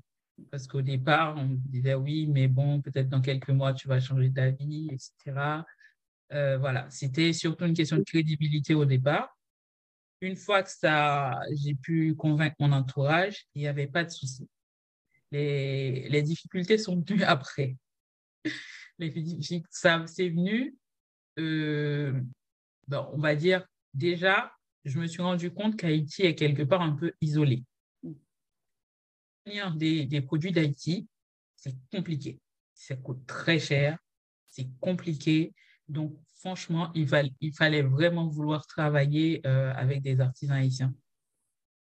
Parce 0.50 0.66
qu'au 0.66 0.82
départ, 0.82 1.36
on 1.36 1.46
me 1.46 1.56
disait 1.56 1.94
oui, 1.94 2.26
mais 2.26 2.48
bon, 2.48 2.80
peut-être 2.80 3.08
dans 3.08 3.20
quelques 3.20 3.50
mois, 3.50 3.72
tu 3.72 3.86
vas 3.88 4.00
changer 4.00 4.30
d'avis, 4.30 4.88
etc. 4.90 5.62
Euh, 6.32 6.58
voilà, 6.58 6.88
c'était 6.90 7.32
surtout 7.32 7.66
une 7.66 7.74
question 7.74 7.96
de 7.96 8.02
crédibilité 8.02 8.74
au 8.74 8.84
départ. 8.84 9.36
Une 10.20 10.36
fois 10.36 10.62
que 10.62 10.70
ça, 10.70 11.38
j'ai 11.52 11.74
pu 11.74 12.14
convaincre 12.14 12.56
mon 12.58 12.72
entourage, 12.72 13.46
il 13.54 13.60
n'y 13.62 13.68
avait 13.68 13.86
pas 13.86 14.04
de 14.04 14.10
souci. 14.10 14.48
Les, 15.30 16.08
les 16.08 16.22
difficultés 16.22 16.78
sont 16.78 17.00
venues 17.00 17.22
après. 17.24 17.76
Les, 18.98 19.12
ça, 19.70 20.04
c'est 20.06 20.28
venu 20.28 20.74
euh, 21.38 22.20
on 22.90 23.18
va 23.18 23.34
dire, 23.34 23.66
déjà, 23.92 24.52
je 24.84 24.98
me 24.98 25.06
suis 25.06 25.22
rendu 25.22 25.50
compte 25.50 25.76
qu'Haïti 25.76 26.22
est 26.22 26.34
quelque 26.34 26.62
part 26.62 26.82
un 26.82 26.92
peu 26.92 27.12
isolé. 27.20 27.64
Des, 29.76 30.06
des 30.06 30.20
produits 30.22 30.52
d'Haïti, 30.52 31.06
c'est 31.56 31.74
compliqué. 31.92 32.40
Ça 32.74 32.96
coûte 32.96 33.26
très 33.26 33.58
cher, 33.58 33.98
c'est 34.46 34.68
compliqué. 34.80 35.54
Donc, 35.88 36.16
franchement, 36.36 36.90
il, 36.94 37.08
il 37.40 37.52
fallait 37.54 37.82
vraiment 37.82 38.26
vouloir 38.26 38.66
travailler 38.66 39.40
euh, 39.46 39.72
avec 39.74 40.02
des 40.02 40.20
artisans 40.20 40.56
haïtiens. 40.56 40.94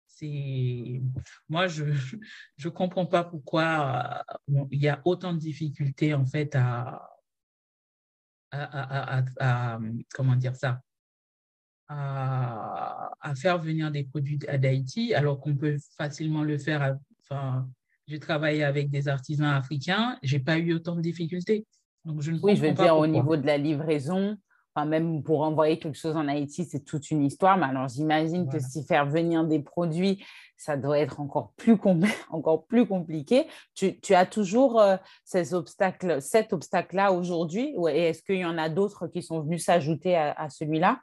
C'est 0.08 1.02
moi, 1.50 1.68
je 1.68 1.84
ne 1.84 2.70
comprends 2.70 3.06
pas 3.06 3.24
pourquoi 3.24 4.24
euh, 4.50 4.66
il 4.72 4.82
y 4.82 4.88
a 4.88 5.02
autant 5.06 5.34
de 5.34 5.40
difficultés 5.40 6.14
en 6.14 6.26
fait 6.26 6.56
à, 6.56 7.15
à, 8.56 9.80
comment 10.14 10.36
dire 10.36 10.56
ça, 10.56 10.82
à, 11.88 13.12
faire 13.36 13.60
venir 13.60 13.92
des 13.92 14.04
produits 14.04 14.38
d'Haïti, 14.38 15.14
alors 15.14 15.40
qu'on 15.40 15.56
peut 15.56 15.78
facilement 15.98 16.44
le 16.44 16.58
faire. 16.58 16.98
Enfin, 17.24 17.68
j'ai 18.08 18.20
travaillé 18.20 18.64
avec 18.64 18.90
des 18.90 19.08
artisans 19.08 19.48
africains, 19.48 20.18
j'ai 20.22 20.40
pas 20.40 20.58
eu 20.58 20.74
autant 20.74 20.96
de 20.96 21.02
difficultés. 21.02 21.66
Donc 22.06 22.22
je 22.22 22.32
ne 22.32 22.40
oui, 22.40 22.56
je 22.56 22.62
veux 22.62 22.72
dire 22.72 22.98
au 22.98 23.08
niveau 23.08 23.36
de 23.36 23.46
la 23.46 23.58
livraison, 23.58 24.38
Enfin, 24.76 24.88
même 24.88 25.24
pour 25.24 25.42
envoyer 25.42 25.80
quelque 25.80 25.98
chose 25.98 26.18
en 26.18 26.28
Haïti, 26.28 26.66
c'est 26.66 26.84
toute 26.84 27.10
une 27.10 27.24
histoire. 27.24 27.58
Mais 27.58 27.66
alors, 27.66 27.88
j'imagine 27.88 28.50
que 28.50 28.60
si 28.60 28.84
faire 28.84 29.06
venir 29.06 29.46
des 29.46 29.60
produits, 29.60 30.26
ça 30.58 30.76
doit 30.76 31.00
être 31.00 31.22
encore 31.22 31.54
plus, 31.54 31.78
encore 32.30 32.68
plus 32.68 32.86
compliqué. 32.86 33.48
Tu, 33.74 34.00
tu 34.02 34.14
as 34.14 34.26
toujours 34.26 34.82
euh, 34.82 34.98
ces 35.24 35.54
obstacles, 35.54 36.22
cet 36.22 36.52
obstacle-là 36.52 37.14
aujourd'hui? 37.14 37.74
Et 37.90 38.10
est-ce 38.10 38.22
qu'il 38.22 38.40
y 38.40 38.46
en 38.46 38.58
a 38.58 38.68
d'autres 38.68 39.08
qui 39.08 39.24
sont 39.24 39.42
venus 39.42 39.64
s'ajouter 39.64 40.18
à, 40.18 40.50
celui-là? 40.50 41.02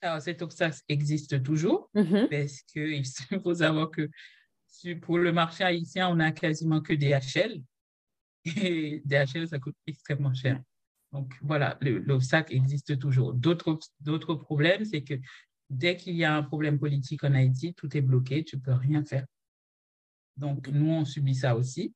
Alors, 0.00 0.22
cet 0.22 0.40
obstacle 0.42 0.78
existe 0.88 1.42
toujours 1.42 1.90
mmh 1.94 2.26
parce 2.30 2.62
qu'il 2.62 3.04
faut 3.42 3.54
savoir 3.54 3.90
que 3.90 4.08
pour 5.00 5.18
le 5.18 5.32
marché 5.32 5.64
haïtien, 5.64 6.08
on 6.08 6.16
n'a 6.16 6.30
quasiment 6.30 6.80
que 6.80 6.92
des 6.92 7.10
HL. 7.10 7.60
Et 8.44 9.02
des 9.04 9.16
HL, 9.16 9.48
ça 9.48 9.58
coûte 9.58 9.76
extrêmement 9.86 10.34
cher. 10.34 10.60
Donc 11.12 11.34
voilà, 11.42 11.78
l'obstacle 11.80 12.54
existe 12.54 12.98
toujours. 12.98 13.34
D'autres 13.34 14.34
problèmes, 14.34 14.84
c'est 14.84 15.02
que 15.02 15.14
dès 15.68 15.96
qu'il 15.96 16.16
y 16.16 16.24
a 16.24 16.34
un 16.34 16.42
problème 16.42 16.78
politique 16.78 17.22
en 17.24 17.34
Haïti, 17.34 17.74
tout 17.74 17.94
est 17.96 18.00
bloqué, 18.00 18.44
tu 18.44 18.56
ne 18.56 18.62
peux 18.62 18.72
rien 18.72 19.04
faire. 19.04 19.26
Donc 20.36 20.68
nous, 20.68 20.90
on 20.90 21.04
subit 21.04 21.34
ça 21.34 21.54
aussi. 21.54 21.94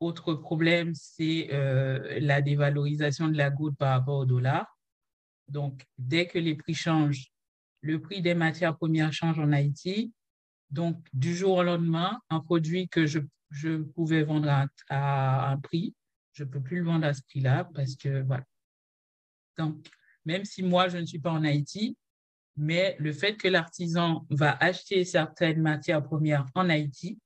Autre 0.00 0.34
problème, 0.34 0.94
c'est 0.94 1.48
euh, 1.52 2.18
la 2.20 2.40
dévalorisation 2.40 3.28
de 3.28 3.36
la 3.36 3.50
goutte 3.50 3.76
par 3.76 3.98
rapport 3.98 4.18
au 4.18 4.24
dollar. 4.24 4.78
Donc 5.48 5.84
dès 5.98 6.26
que 6.26 6.38
les 6.38 6.54
prix 6.54 6.74
changent, 6.74 7.28
le 7.82 8.00
prix 8.00 8.22
des 8.22 8.34
matières 8.34 8.76
premières 8.76 9.12
change 9.12 9.38
en 9.38 9.52
Haïti. 9.52 10.12
Donc 10.70 11.06
du 11.12 11.36
jour 11.36 11.58
au 11.58 11.62
lendemain, 11.62 12.18
un 12.30 12.40
produit 12.40 12.88
que 12.88 13.04
je, 13.06 13.20
pouvais 13.94 14.22
vendre 14.22 14.48
à 14.88 15.50
un 15.50 15.58
prix 15.58 15.94
je 16.32 16.44
ne 16.44 16.48
peux 16.48 16.60
plus 16.60 16.78
le 16.78 16.84
vendre 16.84 17.06
à 17.06 17.14
ce 17.14 17.22
prix-là 17.22 17.68
parce 17.74 17.96
que 17.96 18.22
voilà. 18.22 18.44
Donc, 19.58 19.86
même 20.24 20.44
si 20.44 20.62
moi, 20.62 20.88
je 20.88 20.98
ne 20.98 21.06
suis 21.06 21.18
pas 21.18 21.30
en 21.30 21.44
Haïti, 21.44 21.96
mais 22.56 22.96
le 22.98 23.12
fait 23.12 23.36
que 23.36 23.48
l'artisan 23.48 24.26
va 24.30 24.52
acheter 24.52 25.04
certaines 25.04 25.60
matières 25.60 26.02
premières 26.02 26.46
en 26.54 26.68
Haïti, 26.68 27.18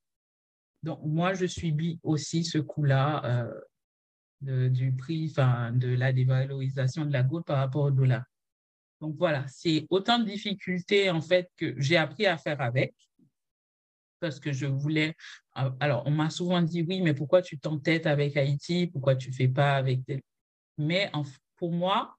donc 0.82 1.00
moi, 1.04 1.34
je 1.34 1.46
subis 1.46 1.98
aussi 2.02 2.44
ce 2.44 2.58
coût-là 2.58 3.50
euh, 4.42 4.68
du 4.68 4.92
prix, 4.92 5.28
enfin, 5.30 5.72
de 5.72 5.88
la 5.88 6.12
dévalorisation 6.12 7.04
de 7.04 7.12
la 7.12 7.22
goutte 7.22 7.46
par 7.46 7.58
rapport 7.58 7.84
au 7.84 7.90
dollar. 7.90 8.24
Donc 9.00 9.16
voilà, 9.18 9.46
c'est 9.48 9.86
autant 9.90 10.18
de 10.18 10.24
difficultés 10.24 11.10
en 11.10 11.20
fait 11.20 11.50
que 11.56 11.74
j'ai 11.78 11.96
appris 11.96 12.26
à 12.26 12.38
faire 12.38 12.60
avec 12.60 12.94
parce 14.20 14.40
que 14.40 14.52
je 14.52 14.66
voulais. 14.66 15.14
Euh, 15.58 15.70
alors, 15.80 16.02
on 16.06 16.10
m'a 16.10 16.30
souvent 16.30 16.62
dit 16.62 16.82
oui, 16.82 17.00
mais 17.00 17.14
pourquoi 17.14 17.42
tu 17.42 17.58
t'entêtes 17.58 18.06
avec 18.06 18.36
Haïti? 18.36 18.88
Pourquoi 18.88 19.16
tu 19.16 19.30
ne 19.30 19.34
fais 19.34 19.48
pas 19.48 19.76
avec. 19.76 20.00
Mais 20.78 21.10
pour 21.56 21.72
moi, 21.72 22.16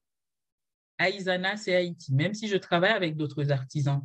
Aïzana, 0.98 1.56
c'est 1.56 1.74
Haïti, 1.74 2.12
même 2.12 2.34
si 2.34 2.48
je 2.48 2.56
travaille 2.56 2.92
avec 2.92 3.16
d'autres 3.16 3.50
artisans. 3.52 4.04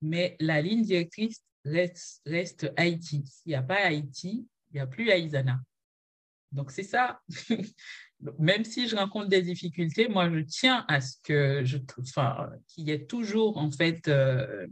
Mais 0.00 0.36
la 0.40 0.60
ligne 0.60 0.82
directrice 0.82 1.44
reste, 1.64 2.22
reste 2.26 2.72
Haïti. 2.76 3.24
S'il 3.26 3.50
n'y 3.50 3.54
a 3.54 3.62
pas 3.62 3.76
Haïti, 3.76 4.48
il 4.70 4.74
n'y 4.74 4.80
a 4.80 4.86
plus 4.86 5.10
Aïzana. 5.10 5.60
Donc, 6.50 6.70
c'est 6.70 6.82
ça. 6.82 7.20
même 8.38 8.64
si 8.64 8.88
je 8.88 8.96
rencontre 8.96 9.28
des 9.28 9.42
difficultés, 9.42 10.08
moi, 10.08 10.30
je 10.30 10.40
tiens 10.40 10.84
à 10.88 11.00
ce 11.00 11.16
que 11.22 11.64
je, 11.64 11.78
enfin, 12.00 12.50
qu'il 12.68 12.88
y 12.88 12.90
ait 12.90 13.06
toujours, 13.06 13.56
en 13.56 13.70
fait, 13.70 14.08
euh, 14.08 14.66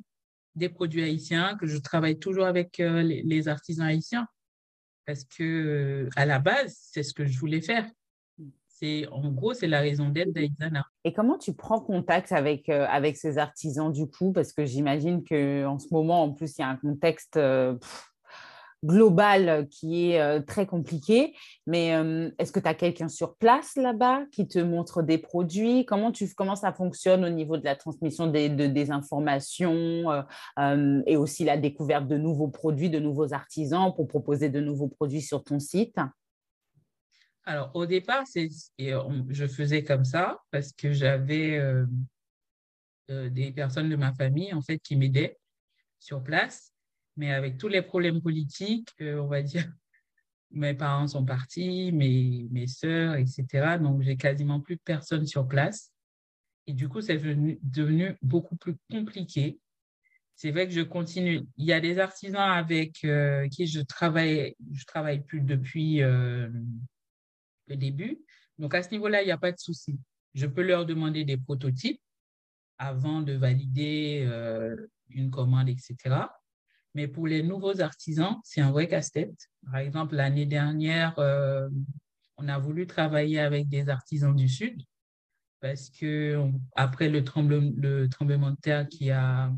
des 0.61 0.69
produits 0.69 1.03
haïtiens, 1.03 1.57
que 1.57 1.67
je 1.67 1.79
travaille 1.79 2.19
toujours 2.21 2.47
avec 2.47 2.79
euh, 2.79 3.03
les, 3.03 3.49
artisans 3.49 3.87
haïtiens. 3.87 4.29
Parce 5.07 5.25
que 5.25 5.43
euh, 5.43 6.09
à 6.15 6.27
la 6.27 6.39
base, 6.39 6.77
c'est 6.81 7.03
ce 7.03 7.13
que 7.13 7.27
je 7.27 7.37
voulais 7.39 7.61
faire. 7.61 7.85
C'est 8.69 9.09
en 9.09 9.31
gros, 9.31 9.53
c'est 9.53 9.67
la 9.67 9.81
raison 9.81 10.09
d'être 10.09 10.33
d'Aïzana. 10.33 10.87
Et 11.05 11.13
comment 11.13 11.37
tu 11.37 11.55
prends 11.55 11.81
contact 11.81 12.33
avec, 12.33 12.69
euh, 12.69 12.87
avec 12.89 13.17
ces 13.17 13.39
artisans 13.39 13.91
du 13.91 14.07
coup? 14.07 14.33
Parce 14.33 14.53
que 14.53 14.65
j'imagine 14.65 15.25
qu'en 15.25 15.79
ce 15.79 15.89
moment, 15.93 16.23
en 16.23 16.33
plus, 16.33 16.57
il 16.57 16.61
y 16.61 16.65
a 16.65 16.69
un 16.69 16.77
contexte 16.77 17.39
global 18.85 19.69
qui 19.69 20.13
est 20.13 20.43
très 20.47 20.67
compliqué. 20.67 21.35
Mais 21.67 21.89
est-ce 22.39 22.53
que 22.53 22.61
tu 22.61 22.69
as 22.69 22.75
quelqu'un 22.75 23.09
sur 23.09 23.37
place 23.37 23.77
là-bas 23.77 24.25
qui 24.33 24.49
te 24.49 24.59
montre 24.59 25.03
des 25.03 25.19
produits? 25.19 25.85
Comment, 25.85 26.13
tu, 26.13 26.33
comment 26.35 26.57
ça 26.57 26.73
fonctionne 26.73 27.25
au 27.25 27.29
niveau 27.29 27.57
de 27.57 27.65
la 27.65 27.77
transmission 27.77 28.27
des, 28.27 28.49
des 28.49 28.91
informations 28.91 30.25
et 31.07 31.17
aussi 31.17 31.45
la 31.45 31.57
découverte 31.57 32.09
de 32.09 32.17
nouveaux 32.17 32.49
produits, 32.49 32.91
de 32.91 32.99
nouveaux 32.99 33.33
artisans 33.33 33.93
pour 33.95 34.09
proposer 34.09 34.49
de 34.49 34.61
nouveaux 34.61 34.89
produits 34.89 35.23
sur 35.23 35.45
ton 35.45 35.59
site? 35.59 35.97
Alors, 37.45 37.71
au 37.75 37.87
départ, 37.87 38.25
je 38.79 39.47
faisais 39.47 39.83
comme 39.83 40.05
ça 40.05 40.39
parce 40.51 40.73
que 40.73 40.93
j'avais 40.93 41.61
des 43.09 43.51
personnes 43.51 43.89
de 43.89 43.97
ma 43.97 44.13
famille, 44.15 44.55
en 44.55 44.63
fait, 44.63 44.79
qui 44.79 44.97
m'aidaient 44.97 45.39
sur 45.99 46.23
place. 46.23 46.73
Mais 47.17 47.33
avec 47.33 47.59
tous 47.59 47.69
les 47.69 47.83
problèmes 47.83 48.21
politiques, 48.21 48.89
euh, 49.01 49.21
on 49.21 49.27
va 49.27 49.43
dire, 49.43 49.71
mes 50.51 50.75
parents 50.75 51.07
sont 51.07 51.25
partis, 51.25 51.93
mes, 51.93 52.49
mes 52.51 52.67
sœurs, 52.67 53.15
etc. 53.17 53.79
Donc, 53.81 54.03
j'ai 54.03 54.17
quasiment 54.17 54.61
plus 54.61 54.77
personne 54.79 55.27
sur 55.27 55.47
place. 55.47 55.93
Et 56.67 56.73
du 56.73 56.89
coup, 56.89 57.01
c'est 57.01 57.19
devenu, 57.19 58.17
beaucoup 58.23 58.57
plus 58.57 58.77
compliqué. 58.91 59.59
C'est 60.37 60.51
vrai 60.51 60.67
que 60.67 60.73
je 60.73 60.81
continue. 60.81 61.47
Il 61.57 61.67
y 61.67 61.73
a 61.73 61.81
des 61.81 61.99
artisans 61.99 62.51
avec 62.51 63.05
euh, 63.05 63.49
qui 63.49 63.67
je 63.67 63.81
travaille, 63.81 64.57
je 64.73 64.85
travaille 64.85 65.23
plus 65.23 65.41
depuis 65.41 66.03
euh, 66.03 66.49
le 67.67 67.77
début. 67.77 68.19
Donc, 68.59 68.75
à 68.75 68.83
ce 68.83 68.91
niveau-là, 68.91 69.23
il 69.23 69.27
n'y 69.27 69.33
a 69.33 69.39
pas 69.39 69.53
de 69.53 69.59
souci. 69.59 69.99
Je 70.35 70.47
peux 70.47 70.63
leur 70.63 70.87
demander 70.87 71.25
des 71.25 71.37
prototypes 71.37 72.01
avant 72.79 73.21
de 73.21 73.33
valider 73.33 74.27
une 75.11 75.31
commande, 75.31 75.69
etc. 75.69 75.97
Mais 76.95 77.07
pour 77.07 77.27
les 77.27 77.43
nouveaux 77.43 77.81
artisans, 77.81 78.37
c'est 78.43 78.61
un 78.61 78.73
vrai 78.73 78.89
casse-tête. 78.89 79.49
Par 79.65 79.77
exemple, 79.77 80.17
l'année 80.17 80.47
dernière, 80.47 81.19
euh, 81.19 81.69
on 82.37 82.49
a 82.49 82.59
voulu 82.59 82.87
travailler 82.87 83.39
avec 83.39 83.69
des 83.69 83.89
artisans 83.89 84.35
du 84.35 84.49
Sud 84.49 84.83
parce 85.61 85.91
que 85.91 86.51
après 86.75 87.09
le, 87.09 87.23
tremblement, 87.23 87.71
le 87.77 88.09
tremblement 88.09 88.51
de 88.51 88.57
terre 88.57 88.89
qui 88.89 89.11
a 89.11 89.53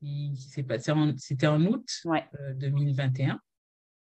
qui, 0.00 0.36
s'est 0.36 0.64
passé, 0.64 0.92
c'était 1.16 1.46
en 1.46 1.64
août 1.64 1.86
2021. 2.56 3.34
Euh, 3.34 3.38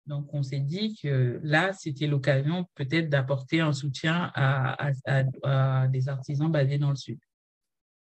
Donc, 0.06 0.32
on 0.32 0.42
s'est 0.42 0.60
dit 0.60 0.96
que 1.02 1.40
là, 1.42 1.72
c'était 1.72 2.06
l'occasion 2.06 2.64
peut-être 2.76 3.08
d'apporter 3.08 3.60
un 3.60 3.72
soutien 3.72 4.30
à, 4.34 4.88
à, 5.04 5.88
des 5.88 6.08
artisans 6.08 6.50
basés 6.50 6.78
dans 6.78 6.90
le 6.90 6.96
Sud. 6.96 7.18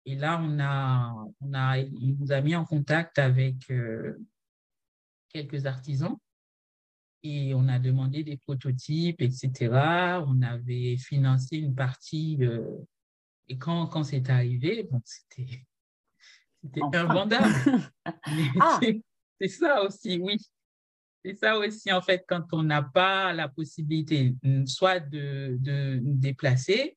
Et 0.05 0.15
là, 0.15 0.39
on 0.41 0.59
a, 0.59 1.15
on 1.41 1.53
a, 1.53 1.79
il 1.79 2.17
nous 2.19 2.31
a 2.31 2.41
mis 2.41 2.55
en 2.55 2.63
contact 2.63 3.17
avec 3.17 3.55
euh, 3.71 4.15
quelques 5.29 5.65
artisans 5.65 6.15
et 7.23 7.55
on 7.55 7.67
a 7.67 7.79
demandé 7.79 8.23
des 8.23 8.37
prototypes, 8.37 9.21
etc. 9.21 9.51
On 10.27 10.41
avait 10.43 10.97
financé 10.97 11.57
une 11.57 11.73
partie. 11.73 12.37
Euh, 12.41 12.77
et 13.47 13.57
quand, 13.57 13.87
quand 13.87 14.03
c'est 14.03 14.29
arrivé, 14.29 14.87
bon, 14.91 15.01
c'était 15.03 15.65
invendable. 16.93 17.53
ah. 18.61 18.79
C'est 19.41 19.47
ça 19.47 19.81
aussi, 19.83 20.19
oui. 20.19 20.37
C'est 21.23 21.35
ça 21.35 21.57
aussi, 21.57 21.91
en 21.91 22.01
fait, 22.01 22.23
quand 22.27 22.45
on 22.51 22.61
n'a 22.61 22.83
pas 22.83 23.33
la 23.33 23.49
possibilité 23.49 24.35
soit 24.67 24.99
de, 24.99 25.57
de 25.59 25.99
déplacer, 26.03 26.95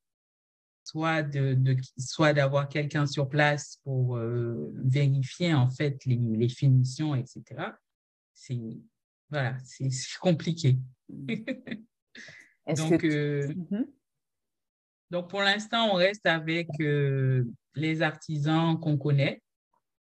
soit 0.89 1.23
de, 1.23 1.53
de 1.53 1.77
soit 1.99 2.33
d'avoir 2.33 2.67
quelqu'un 2.69 3.07
sur 3.07 3.29
place 3.29 3.79
pour 3.85 4.17
euh, 4.17 4.73
vérifier 4.85 5.53
en 5.53 5.69
fait 5.69 6.03
les, 6.07 6.17
les 6.17 6.49
finitions, 6.49 7.15
etc. 7.15 7.43
C'est 8.33 8.59
voilà, 9.29 9.59
c'est 9.65 9.91
compliqué. 10.19 10.79
donc, 11.11 13.05
euh, 13.05 13.53
mhm. 13.71 13.87
donc 15.11 15.29
pour 15.29 15.43
l'instant, 15.43 15.91
on 15.93 15.95
reste 15.95 16.25
avec 16.25 16.69
euh, 16.81 17.45
les 17.75 18.01
artisans 18.01 18.81
qu'on 18.81 18.97
connaît 18.97 19.43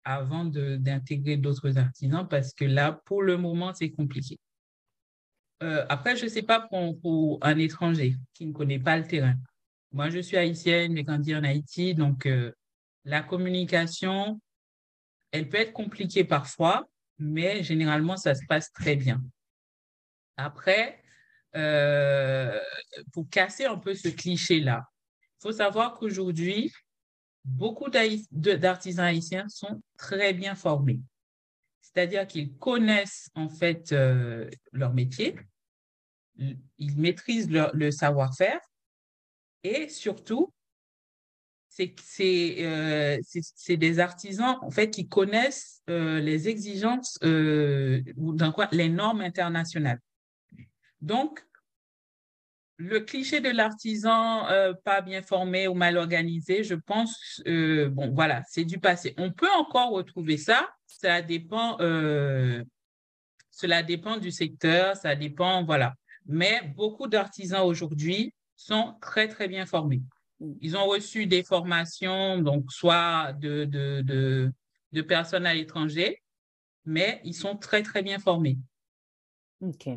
avant 0.04 0.44
d'intégrer 0.44 1.38
d'autres 1.38 1.78
artisans 1.78 2.28
parce 2.28 2.54
que 2.54 2.66
là, 2.66 3.02
pour 3.06 3.24
le 3.24 3.38
moment, 3.38 3.74
c'est 3.74 3.92
compliqué. 3.92 4.38
après, 5.88 6.18
je 6.18 6.26
ne 6.26 6.30
sais 6.30 6.44
pas 6.44 6.60
pour, 6.60 7.00
pour, 7.00 7.40
un 7.42 7.58
étranger 7.58 8.18
qui 8.34 8.46
ne 8.46 8.52
connaît 8.52 8.80
pas 8.80 8.98
le 8.98 9.08
terrain. 9.08 9.38
Moi, 9.94 10.10
je 10.10 10.18
suis 10.20 10.38
haïtienne, 10.38 10.98
j'ai 10.98 11.04
grandi 11.04 11.36
en 11.36 11.44
Haïti, 11.44 11.94
donc 11.94 12.26
euh, 12.26 12.52
la 13.06 13.22
communication, 13.22 14.42
elle 15.32 15.48
peut 15.48 15.58
être 15.58 15.72
compliquée 15.72 16.24
parfois, 16.24 16.90
mais 17.20 17.62
généralement, 17.62 18.18
ça 18.18 18.34
se 18.34 18.44
passe 18.48 18.72
très 18.72 18.96
bien. 18.96 19.24
Après, 20.36 21.00
euh, 21.56 22.60
pour 23.12 23.30
casser 23.30 23.66
un 23.66 23.78
peu 23.78 23.94
ce 23.94 24.08
cliché-là, 24.08 24.84
il 25.14 25.42
faut 25.44 25.52
savoir 25.52 25.94
qu'aujourd'hui, 25.94 26.74
beaucoup 27.46 27.92
d'artisans 27.92 29.06
haïtiens 29.06 29.48
sont 29.48 29.80
très 29.96 30.34
bien 30.34 30.56
formés. 30.56 31.02
C'est-à-dire 31.82 32.26
qu'ils 32.26 32.58
connaissent 32.58 33.30
en 33.36 33.48
fait 33.48 33.92
euh, 33.92 34.50
leur 34.72 34.92
métier, 34.92 35.36
ils 36.36 36.98
maîtrisent 36.98 37.52
le 37.52 37.92
savoir-faire 37.92 38.60
et 39.64 39.90
surtout, 39.90 40.54
euh, 41.80 43.18
c'est 43.24 43.78
des 43.78 44.00
artisans 44.00 44.58
en 44.62 44.70
fait 44.70 44.92
qui 44.92 45.08
connaissent 45.08 45.82
euh, 45.90 46.20
les 46.20 46.48
exigences 46.48 47.18
euh, 47.24 48.02
dans 48.16 48.52
quoi 48.52 48.68
les 48.72 48.90
normes 48.90 49.22
internationales. 49.22 50.00
Donc 51.02 51.46
le 52.78 53.00
cliché 53.00 53.40
de 53.40 53.50
l'artisan 53.50 54.48
pas 54.84 55.02
bien 55.02 55.22
formé 55.22 55.68
ou 55.68 55.74
mal 55.74 55.98
organisé, 55.98 56.64
je 56.64 56.76
pense 56.76 57.42
bon 57.46 58.12
voilà, 58.14 58.42
c'est 58.50 58.66
du 58.66 58.80
passé. 58.80 59.14
On 59.18 59.32
peut 59.32 59.52
encore 59.58 59.92
retrouver 59.92 60.38
ça, 60.38 60.70
ça 60.88 61.22
dépend 61.22 61.78
cela 63.52 63.84
dépend 63.84 64.18
du 64.18 64.32
secteur, 64.32 64.96
ça 64.96 65.16
dépend 65.16 65.64
voilà. 65.64 65.94
Mais 66.26 66.62
beaucoup 66.76 67.08
d'artisans 67.08 67.66
aujourd'hui 67.66 68.34
sont 68.64 68.96
très, 69.02 69.28
très 69.28 69.48
bien 69.48 69.66
formés. 69.66 70.02
Mm. 70.40 70.54
Ils 70.62 70.78
ont 70.78 70.86
reçu 70.86 71.26
des 71.28 71.44
formations, 71.44 72.40
donc 72.40 72.72
soit 72.72 73.34
de, 73.34 73.66
de, 73.66 74.02
de, 74.02 74.52
de 74.92 75.02
personnes 75.02 75.46
à 75.46 75.54
l'étranger, 75.54 76.22
mais 76.86 77.22
ils 77.24 77.36
sont 77.36 77.56
très, 77.56 77.84
très 77.84 78.02
bien 78.02 78.20
formés. 78.20 78.58
OK. 79.62 79.90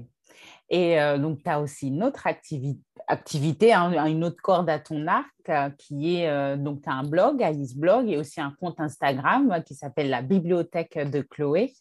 Et 0.68 1.00
euh, 1.00 1.18
donc, 1.18 1.42
tu 1.42 1.48
as 1.48 1.61
aussi 1.61 1.88
une 1.88 2.02
autre 2.02 2.26
activité, 2.26 3.72
hein, 3.72 4.07
une 4.07 4.24
autre 4.24 4.42
corde 4.42 4.68
à 4.68 4.81
ton 4.81 5.07
arc 5.07 5.31
euh, 5.48 5.70
qui 5.79 6.16
est, 6.16 6.29
euh, 6.29 6.57
donc 6.57 6.83
tu 6.83 6.88
as 6.88 6.94
un 6.94 7.05
blog, 7.05 7.40
Alice 7.40 7.76
Blog, 7.76 8.11
et 8.11 8.16
aussi 8.16 8.40
un 8.40 8.50
compte 8.59 8.81
Instagram 8.81 9.62
qui 9.64 9.74
s'appelle 9.74 10.11
la 10.11 10.22
Bibliothèque 10.22 10.98
de 10.98 11.20
Chloé, 11.20 11.72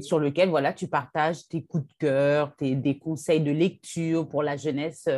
sur 0.00 0.18
lequel 0.18 0.48
voilà, 0.48 0.72
tu 0.72 0.88
partages 0.88 1.46
tes 1.46 1.62
coups 1.62 1.86
de 1.86 1.92
cœur, 1.98 2.56
tes, 2.56 2.74
des 2.74 2.98
conseils 2.98 3.40
de 3.40 3.52
lecture 3.52 4.28
pour 4.28 4.42
la 4.42 4.56
jeunesse, 4.56 5.08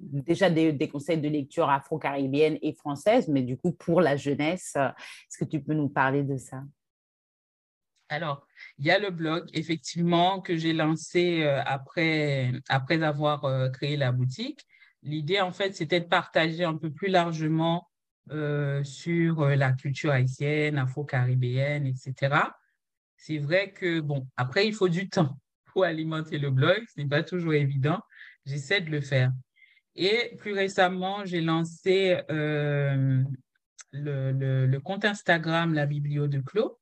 déjà 0.00 0.48
des, 0.48 0.72
des, 0.72 0.88
conseils 0.88 1.20
de 1.20 1.28
lecture 1.28 1.68
afro-caribéenne 1.68 2.56
et 2.62 2.72
française, 2.72 3.28
mais 3.28 3.42
du 3.42 3.58
coup 3.58 3.72
pour 3.72 4.00
la 4.00 4.16
jeunesse, 4.16 4.74
est-ce 4.74 5.36
que 5.38 5.44
tu 5.44 5.60
peux 5.60 5.74
nous 5.74 5.90
parler 5.90 6.22
de 6.22 6.38
ça? 6.38 6.62
Alors, 8.08 8.46
il 8.78 8.86
y 8.86 8.90
a 8.90 8.98
le 8.98 9.10
blog, 9.10 9.48
effectivement, 9.52 10.40
que 10.40 10.56
j'ai 10.56 10.72
lancé 10.72 11.42
euh, 11.42 11.60
après, 11.64 12.52
avoir 13.02 13.44
euh, 13.44 13.68
créé 13.68 13.96
la 13.96 14.12
boutique. 14.12 14.66
L'idée, 15.02 15.40
en 15.40 15.52
fait, 15.52 15.74
c'était 15.74 16.00
de 16.00 16.06
partager 16.06 16.64
un 16.64 16.76
peu 16.76 16.90
plus 16.90 17.08
largement 17.08 17.88
euh, 18.30 18.82
sur 18.84 19.46
la 19.46 19.72
culture 19.72 20.10
haïtienne, 20.10 20.78
afro-caribéenne, 20.78 21.86
etc. 21.86 22.36
C'est 23.16 23.38
vrai 23.38 23.72
que, 23.72 24.00
bon, 24.00 24.28
après, 24.36 24.66
il 24.66 24.74
faut 24.74 24.88
du 24.88 25.08
temps 25.08 25.36
pour 25.66 25.84
alimenter 25.84 26.38
le 26.38 26.50
blog. 26.50 26.84
Ce 26.94 27.00
n'est 27.00 27.08
pas 27.08 27.22
toujours 27.22 27.54
évident. 27.54 28.00
J'essaie 28.44 28.80
de 28.80 28.90
le 28.90 29.00
faire. 29.00 29.32
Et 29.96 30.36
plus 30.38 30.52
récemment, 30.52 31.24
j'ai 31.24 31.40
lancé 31.40 32.20
le, 32.28 33.24
le, 33.92 34.66
le, 34.66 34.80
compte 34.80 35.04
Instagram 35.04 35.72
La 35.72 35.86
Biblio 35.86 36.28
de 36.28 36.40
Clos 36.40 36.78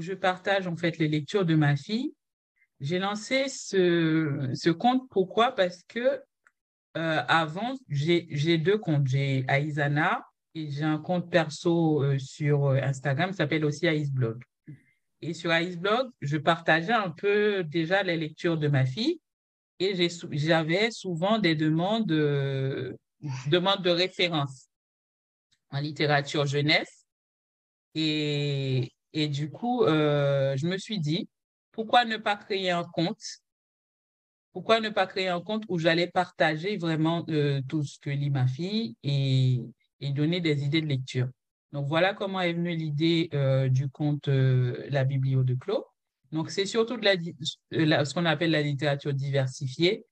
je 0.00 0.12
partage 0.12 0.66
en 0.66 0.76
fait 0.76 0.98
les 0.98 1.08
lectures 1.08 1.44
de 1.44 1.54
ma 1.54 1.76
fille. 1.76 2.14
J'ai 2.80 2.98
lancé 2.98 3.48
ce, 3.48 4.70
compte 4.70 5.08
pourquoi? 5.10 5.52
Parce 5.52 5.82
que 5.84 6.20
euh, 6.96 7.22
avant, 7.28 7.74
j'ai 7.88 8.58
deux 8.58 8.78
comptes. 8.78 9.06
J'ai 9.06 9.44
Aizana 9.48 10.24
et 10.54 10.70
j'ai 10.70 10.84
un 10.84 10.98
compte 10.98 11.30
perso 11.30 12.02
euh, 12.02 12.18
sur 12.18 12.66
euh, 12.66 12.80
Instagram 12.82 13.30
qui 13.30 13.36
s'appelle 13.36 13.64
aussi 13.64 13.86
Aizblog. 13.86 14.42
Et 15.20 15.34
sur 15.34 15.52
Aizblog, 15.52 16.10
je 16.20 16.36
partageais 16.36 16.92
un 16.92 17.10
peu 17.10 17.64
déjà 17.64 18.02
les 18.04 18.16
lectures 18.16 18.56
de 18.56 18.68
ma 18.68 18.86
fille 18.86 19.20
et 19.80 20.08
j'avais 20.32 20.90
souvent 20.92 21.38
des 21.38 21.56
demandes, 21.56 22.06
demandes 22.06 23.82
de 23.82 23.90
référence 23.90 24.68
en 25.70 25.80
littérature 25.80 26.46
jeunesse. 26.46 27.06
Et, 27.94 28.92
et 29.12 29.28
du 29.28 29.50
coup, 29.50 29.84
euh, 29.84 30.56
je 30.56 30.66
me 30.66 30.76
suis 30.78 30.98
dit, 31.00 31.28
pourquoi 31.72 32.04
ne 32.04 32.16
pas 32.16 32.36
créer 32.36 32.70
un 32.70 32.84
compte? 32.84 33.22
Pourquoi 34.52 34.80
ne 34.80 34.88
pas 34.88 35.06
créer 35.06 35.28
un 35.28 35.40
compte 35.40 35.64
où 35.68 35.78
j'allais 35.78 36.08
partager 36.08 36.76
vraiment 36.76 37.24
euh, 37.28 37.60
tout 37.68 37.84
ce 37.84 37.98
que 38.00 38.10
lit 38.10 38.30
ma 38.30 38.46
fille 38.46 38.96
et, 39.02 39.60
donner 40.00 40.40
des 40.40 40.64
idées 40.64 40.80
de 40.80 40.86
lecture? 40.86 41.28
Donc 41.72 41.86
voilà 41.86 42.14
comment 42.14 42.40
est 42.40 42.54
venue 42.54 42.74
l'idée 42.74 43.28
euh, 43.34 43.68
du 43.68 43.88
compte 43.88 44.28
La 44.28 45.04
Biblio 45.04 45.44
de 45.44 45.54
Clos. 45.54 45.84
Donc 46.32 46.50
c'est 46.50 46.66
surtout 46.66 46.96
de 46.96 47.04
la, 47.70 48.04
ce 48.04 48.14
qu'on 48.14 48.26
appelle 48.26 48.50
la 48.50 48.62
littérature 48.62 49.14
diversifiée 49.14 50.04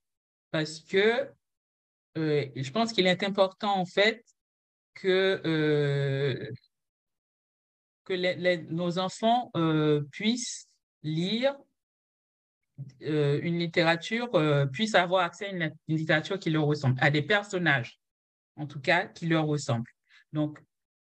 parce 0.50 0.80
que 0.80 1.28
je 2.14 2.70
pense 2.70 2.92
qu'il 2.92 3.06
est 3.06 3.22
important 3.22 3.78
en 3.78 3.84
fait 3.84 4.24
que, 4.94 6.50
que 8.06 8.72
nos 8.72 8.98
enfants 8.98 9.50
puissent 10.10 10.68
lire 11.02 11.54
euh, 13.02 13.40
une 13.42 13.58
littérature, 13.58 14.28
euh, 14.34 14.66
puisse 14.66 14.94
avoir 14.94 15.24
accès 15.24 15.46
à 15.46 15.50
une, 15.50 15.72
littérature 15.88 16.38
qui 16.38 16.50
leur 16.50 16.66
ressemble, 16.66 16.96
à 17.00 17.10
des 17.10 17.22
personnages, 17.22 17.98
en 18.56 18.66
tout 18.66 18.80
cas, 18.80 19.06
qui 19.06 19.26
leur 19.26 19.46
ressemblent. 19.46 19.90
Donc, 20.34 20.62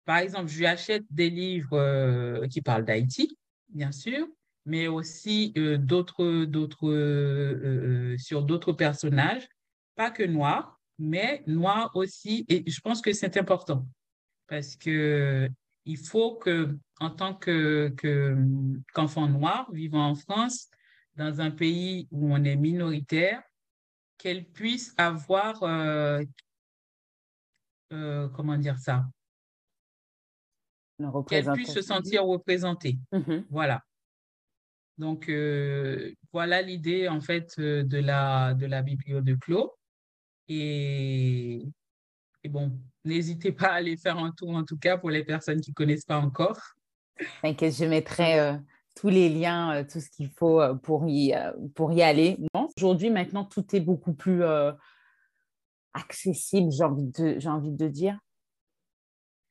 par 0.05 0.17
exemple, 0.17 0.47
je 0.47 0.59
lui 0.59 0.67
achète 0.67 1.03
des 1.09 1.31
livres 1.31 1.77
euh, 1.77 2.47
qui 2.47 2.61
parlent 2.61 2.85
d'Haïti, 2.85 3.39
bien 3.69 3.91
sûr, 3.91 4.27
mais 4.67 4.87
aussi 4.87 5.53
d'autres, 5.79 6.45
d'autres, 6.45 8.15
sur 8.17 8.43
d'autres 8.43 8.73
personnages, 8.73 9.47
pas 9.95 10.09
que 10.09 10.23
noirs, 10.23 10.79
mais 10.97 11.43
noirs 11.45 11.91
aussi. 11.95 12.45
Et 12.49 12.69
je 12.69 12.79
pense 12.81 13.01
que 13.01 13.13
c'est 13.13 13.37
important 13.37 13.87
parce 14.47 14.75
que 14.75 15.47
il 15.85 15.97
faut 15.97 16.35
que, 16.35 16.77
en 16.99 17.11
tant 17.11 17.35
que, 17.35 17.93
qu'enfant 18.93 19.27
noir 19.27 19.71
vivant 19.71 20.07
en 20.07 20.15
France, 20.15 20.69
dans 21.15 21.41
un 21.41 21.51
pays 21.51 22.07
où 22.11 22.33
on 22.33 22.43
est 22.43 22.55
minoritaire, 22.55 23.41
qu'elle 24.17 24.45
puisse 24.45 24.93
avoir, 24.97 25.61
euh, 25.63 26.23
euh, 27.93 28.27
comment 28.29 28.57
dire 28.57 28.79
ça, 28.79 29.05
qu'elle 31.27 31.51
puisse 31.51 31.73
se 31.73 31.81
sentir 31.81 32.25
représentée. 32.25 32.97
Mm-hmm. 33.11 33.45
Voilà. 33.49 33.83
Donc, 34.97 35.29
euh, 35.29 36.13
voilà 36.31 36.61
l'idée, 36.61 37.07
en 37.09 37.19
fait, 37.19 37.59
de 37.59 37.99
la, 37.99 38.53
de 38.53 38.65
la 38.65 38.81
bibliothèque 38.81 39.25
de 39.25 39.35
Clos. 39.35 39.77
Et, 40.47 41.65
et 42.43 42.49
bon, 42.49 42.79
n'hésitez 43.05 43.51
pas 43.51 43.67
à 43.67 43.75
aller 43.75 43.97
faire 43.97 44.17
un 44.17 44.31
tour, 44.31 44.49
en 44.49 44.63
tout 44.63 44.77
cas, 44.77 44.97
pour 44.97 45.09
les 45.09 45.23
personnes 45.23 45.61
qui 45.61 45.71
ne 45.71 45.75
connaissent 45.75 46.05
pas 46.05 46.19
encore. 46.19 46.59
T'inquiète, 47.41 47.75
je 47.75 47.85
mettrai 47.85 48.57
tous 48.95 49.09
les 49.09 49.29
liens, 49.29 49.75
euh, 49.75 49.83
tout 49.83 49.99
ce 49.99 50.09
qu'il 50.09 50.29
faut 50.29 50.61
euh, 50.61 50.73
pour 50.73 51.07
y, 51.07 51.33
euh, 51.33 51.51
pour 51.75 51.91
y 51.91 52.01
aller. 52.01 52.37
Aujourd'hui, 52.77 53.09
maintenant, 53.09 53.43
tout 53.43 53.75
est 53.75 53.81
beaucoup 53.81 54.13
plus 54.13 54.43
accessible, 55.93 56.71
j'ai 56.71 56.83
envie, 56.83 57.07
de, 57.11 57.47
envie 57.47 57.71
de 57.71 57.87
dire. 57.87 58.17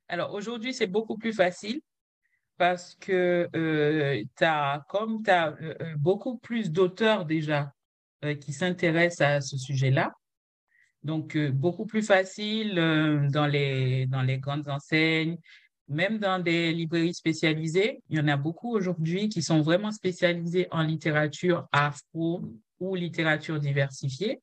Alors, 0.08 0.34
aujourd'hui, 0.34 0.74
c'est 0.74 0.86
beaucoup 0.86 1.16
plus 1.16 1.32
facile 1.32 1.80
parce 2.56 2.94
que 2.94 3.48
as, 4.40 4.84
comme 4.88 5.22
tu 5.22 5.30
as 5.30 5.56
beaucoup 5.96 6.38
plus 6.38 6.70
d'auteurs 6.70 7.24
déjà 7.24 7.72
qui 8.40 8.52
s'intéressent 8.52 9.26
à 9.26 9.40
ce 9.40 9.56
sujet-là, 9.56 10.12
donc 11.04 11.36
beaucoup 11.36 11.86
plus 11.86 12.02
facile 12.02 12.74
dans, 13.30 13.46
les, 13.46 14.06
dans 14.06 14.22
les 14.22 14.38
grandes 14.38 14.68
enseignes, 14.68 15.38
même 15.88 16.18
dans 16.18 16.38
des 16.38 16.72
librairies 16.72 17.14
spécialisées, 17.14 18.02
il 18.08 18.16
y 18.16 18.20
en 18.20 18.28
a 18.28 18.36
beaucoup 18.36 18.74
aujourd'hui 18.74 19.28
qui 19.28 19.42
sont 19.42 19.60
vraiment 19.60 19.92
spécialisées 19.92 20.66
en 20.70 20.82
littérature 20.82 21.68
afro 21.72 22.42
ou 22.80 22.94
littérature 22.94 23.60
diversifiée. 23.60 24.40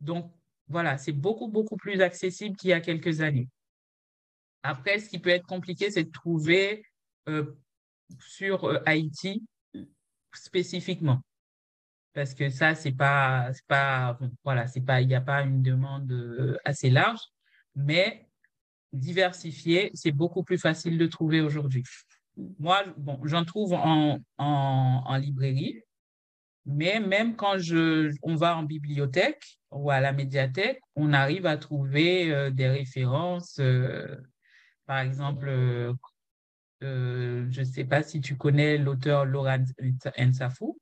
Donc, 0.00 0.32
voilà, 0.68 0.96
c'est 0.96 1.12
beaucoup, 1.12 1.48
beaucoup 1.48 1.76
plus 1.76 2.00
accessible 2.00 2.56
qu'il 2.56 2.70
y 2.70 2.72
a 2.72 2.80
quelques 2.80 3.20
années. 3.20 3.48
Après, 4.62 4.98
ce 4.98 5.08
qui 5.08 5.18
peut 5.18 5.30
être 5.30 5.46
compliqué, 5.46 5.90
c'est 5.90 6.04
de 6.04 6.10
trouver 6.10 6.84
euh, 7.28 7.44
sur 8.18 8.64
euh, 8.64 8.78
Haïti 8.86 9.42
spécifiquement. 10.32 11.20
Parce 12.12 12.34
que 12.34 12.50
ça, 12.50 12.74
c'est 12.74 12.92
pas, 12.92 13.50
pas, 13.68 14.18
voilà, 14.44 14.66
c'est 14.66 14.80
pas, 14.80 15.00
il 15.00 15.08
n'y 15.08 15.14
a 15.14 15.20
pas 15.20 15.42
une 15.42 15.62
demande 15.62 16.10
euh, 16.10 16.56
assez 16.64 16.90
large. 16.90 17.20
Mais 17.76 18.28
diversifié, 18.92 19.90
c'est 19.94 20.10
beaucoup 20.10 20.42
plus 20.42 20.58
facile 20.58 20.98
de 20.98 21.06
trouver 21.06 21.40
aujourd'hui. 21.40 21.84
Moi, 22.58 22.84
bon, 22.96 23.20
j'en 23.24 23.44
trouve 23.44 23.74
en, 23.74 24.18
en, 24.38 25.16
librairie, 25.16 25.82
mais 26.66 26.98
même 26.98 27.36
quand 27.36 27.58
je, 27.58 28.12
on 28.22 28.34
va 28.34 28.56
en 28.56 28.64
bibliothèque 28.64 29.58
ou 29.70 29.90
à 29.90 30.00
la 30.00 30.12
médiathèque, 30.12 30.80
on 30.96 31.12
arrive 31.12 31.46
à 31.46 31.56
trouver 31.58 32.32
euh, 32.32 32.50
des 32.50 32.68
références. 32.68 33.58
Euh, 33.60 34.16
par 34.86 34.98
exemple, 34.98 35.48
je 36.80 37.60
ne 37.60 37.64
sais 37.64 37.84
pas 37.84 38.02
si 38.02 38.20
tu 38.20 38.36
connais 38.36 38.78
l'auteur 38.78 39.24
Laura 39.26 39.58
Nsafou. 40.18 40.76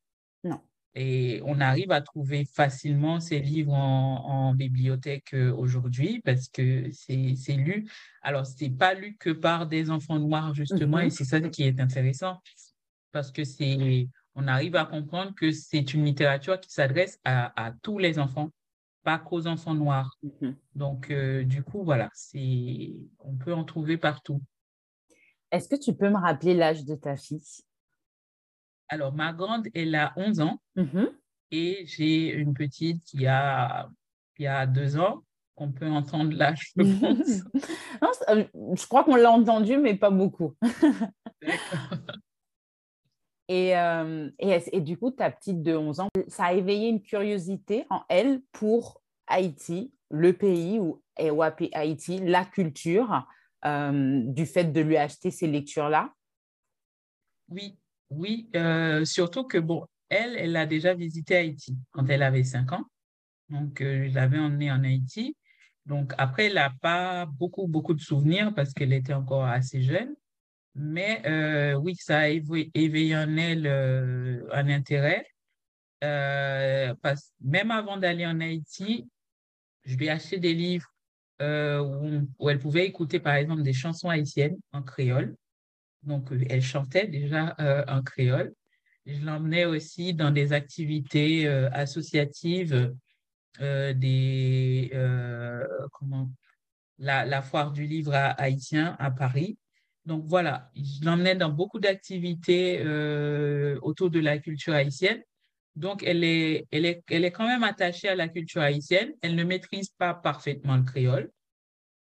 Et 1.01 1.41
on 1.45 1.61
arrive 1.61 1.93
à 1.93 2.01
trouver 2.01 2.45
facilement 2.45 3.21
ces 3.21 3.39
livres 3.39 3.73
en, 3.73 4.53
bibliothèque 4.53 5.33
euh, 5.33 5.55
aujourd'hui 5.55 6.21
parce 6.25 6.49
que 6.49 6.91
c'est 6.91 7.53
lu. 7.53 7.89
Alors, 8.21 8.45
ce 8.45 8.65
n'est 8.65 8.71
pas 8.71 8.95
lu 8.95 9.17
que 9.17 9.31
par 9.31 9.69
des 9.69 9.91
enfants 9.91 10.19
noirs, 10.19 10.55
justement, 10.55 10.99
et 10.99 11.05
mhm. 11.05 11.11
c'est 11.11 11.25
ça 11.25 11.41
qui 11.41 11.63
est 11.63 11.79
intéressant 11.79 12.41
parce 13.13 13.31
que 13.31 13.45
c'est 13.45 14.09
on 14.35 14.49
arrive 14.49 14.75
à 14.75 14.85
comprendre 14.85 15.35
que 15.37 15.53
c'est 15.53 15.95
une 15.95 16.05
littérature 16.05 16.59
qui 16.59 16.71
s'adresse 16.71 17.21
à, 17.25 17.73
tous 17.83 17.99
les 17.99 18.19
enfants, 18.19 18.51
pas 19.05 19.19
qu'aux 19.19 19.47
enfants 19.47 19.75
noirs. 19.75 20.19
Mhm. 20.23 20.57
Donc, 20.75 21.13
euh, 21.13 21.45
du 21.45 21.63
coup, 21.63 21.85
voilà, 21.85 22.09
on 22.35 23.37
peut 23.37 23.55
en 23.55 23.63
trouver 23.63 23.99
partout. 23.99 24.41
Est-ce 25.53 25.69
que 25.69 25.77
tu 25.77 25.95
peux 25.95 26.11
me 26.11 26.19
rappeler 26.19 26.55
l'âge 26.55 26.85
de 26.85 26.97
ta 26.97 27.17
fille? 27.17 27.63
Alors, 28.89 29.13
ma 29.13 29.33
grande, 29.33 29.69
elle 29.75 29.95
a 29.95 30.13
11 30.17 30.41
ans 30.41 30.61
mm-hmm. 30.77 31.09
et 31.51 31.85
j'ai 31.87 32.33
une 32.33 32.55
petite 32.55 33.05
qui 33.05 33.27
a, 33.27 33.89
qui 34.37 34.47
a 34.47 34.67
deux 34.67 34.99
ans. 34.99 35.25
On 35.57 35.73
peut 35.73 35.89
entendre 35.89 36.37
là, 36.37 36.55
je 36.55 36.73
pense. 38.01 38.23
Euh, 38.29 38.45
je 38.75 38.87
crois 38.87 39.05
qu'on 39.05 39.17
l'a 39.17 39.31
entendu, 39.31 39.77
mais 39.77 39.95
pas 39.95 40.11
beaucoup. 40.11 40.55
et, 43.49 43.77
euh, 43.77 44.31
et, 44.39 44.59
et, 44.73 44.81
du 44.81 44.97
coup, 44.97 45.11
ta 45.11 45.31
petite 45.31 45.63
de 45.63 45.77
11 45.77 46.01
ans, 46.01 46.09
ça 46.29 46.47
a 46.47 46.53
éveillé 46.53 46.89
une 46.89 47.03
curiosité 47.03 47.87
en 47.91 48.03
elle 48.09 48.41
pour 48.53 49.03
Haïti, 49.27 49.93
le 50.11 50.33
pays 50.33 50.79
où 50.79 51.03
est 51.17 51.31
Haïti, 51.75 52.19
la 52.21 52.45
culture, 52.45 53.27
euh, 53.65 54.23
du 54.25 54.47
fait 54.47 54.65
de 54.65 54.81
lui 54.81 54.97
acheter 54.97 55.31
ces 55.31 55.49
lectures-là? 55.49 56.13
Oui, 57.49 57.77
oui, 58.11 58.49
euh, 58.57 59.05
surtout 59.05 59.45
que, 59.45 59.59
bon, 59.59 59.87
elle, 60.09 60.37
elle 60.37 60.57
a 60.57 60.67
déjà 60.67 60.95
visité 60.95 61.37
Haïti 61.37 61.77
quand 61.91 62.09
elle 62.09 62.23
avait 62.23 62.45
5 62.45 62.73
ans. 62.73 62.85
Donc, 63.51 63.81
euh, 63.81 64.09
je 64.09 64.15
l'avais 64.15 64.39
emmenée 64.39 64.71
en 64.73 64.83
Haïti. 64.85 65.37
Donc, 65.87 66.13
après, 66.19 66.47
elle 66.47 66.55
n'a 66.55 66.71
pas 66.81 67.27
beaucoup, 67.27 67.67
beaucoup 67.67 67.95
de 67.95 68.01
souvenirs 68.01 68.55
parce 68.55 68.73
qu'elle 68.73 68.93
était 68.93 69.15
encore 69.15 69.45
assez 69.45 69.83
jeune. 69.83 70.15
Mais 70.75 71.23
euh, 71.27 71.75
oui, 71.75 71.97
ça 71.97 72.21
a 72.21 72.29
éveillé 72.29 73.17
en 73.17 73.37
elle 73.37 73.67
un 74.53 74.69
intérêt. 74.69 75.27
parce, 76.01 77.33
même 77.41 77.71
avant 77.71 77.97
d'aller 77.97 78.27
en 78.27 78.41
Haïti, 78.41 79.09
je 79.85 79.97
lui 79.97 80.07
ai 80.07 80.11
acheté 80.11 80.39
des 80.39 80.55
livres 80.55 80.87
où, 81.41 82.27
où, 82.39 82.51
elle 82.51 82.59
pouvait 82.59 82.87
écouter, 82.87 83.21
par 83.21 83.35
exemple, 83.35 83.63
des 83.63 83.73
chansons 83.73 84.09
haïtiennes 84.09 84.59
en 84.73 84.83
créole. 84.83 85.37
Donc, 86.03 86.33
euh, 86.33 86.45
elle 86.49 86.63
chantait 86.63 87.07
déjà 87.07 87.55
euh, 87.61 87.85
en 87.89 88.03
créole. 88.03 88.55
Je 89.07 89.25
l'emmenais 89.25 89.65
aussi 89.65 90.15
dans 90.15 90.31
des 90.31 90.53
activités 90.53 91.47
euh, 91.47 91.69
associatives, 91.73 92.95
des, 93.61 94.93
comment, 95.93 96.31
la, 96.99 97.43
foire 97.43 97.73
du 97.73 97.87
livre 97.87 98.15
haïtien 98.15 98.95
à 99.01 99.11
Paris. 99.11 99.59
Donc 100.05 100.25
voilà, 100.27 100.71
je 100.77 101.05
l'emmenais 101.05 101.35
dans 101.35 101.49
beaucoup 101.49 101.81
d'activités 101.81 102.81
autour 103.83 104.11
de 104.11 104.21
la 104.21 104.39
culture 104.39 104.75
haïtienne. 104.75 105.21
Donc, 105.75 106.05
elle 106.05 106.23
est, 106.23 106.69
elle, 106.71 106.85
est, 106.87 107.03
elle 107.11 107.25
est 107.25 107.33
quand 107.33 107.49
même 107.49 107.65
attachée 107.65 108.09
à 108.09 108.15
la 108.15 108.29
culture 108.29 108.63
haïtienne. 108.63 109.13
Elle 109.23 109.35
ne 109.35 109.45
maîtrise 109.45 109.89
pas 109.91 110.15
parfaitement 110.15 110.77
le 110.77 110.85
créole, 110.85 111.31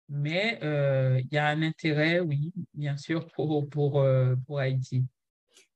mais 0.09 0.59
euh, 0.63 1.21
il 1.21 1.35
y 1.35 1.39
a 1.39 1.47
un 1.49 1.63
intérêt, 1.63 2.21
oui, 2.21 2.53
bien 2.75 2.97
sûr, 2.97 3.27
pour, 3.33 3.69
pour, 3.69 4.01
euh, 4.01 4.35
pour 4.47 4.59
Haïti. 4.59 5.05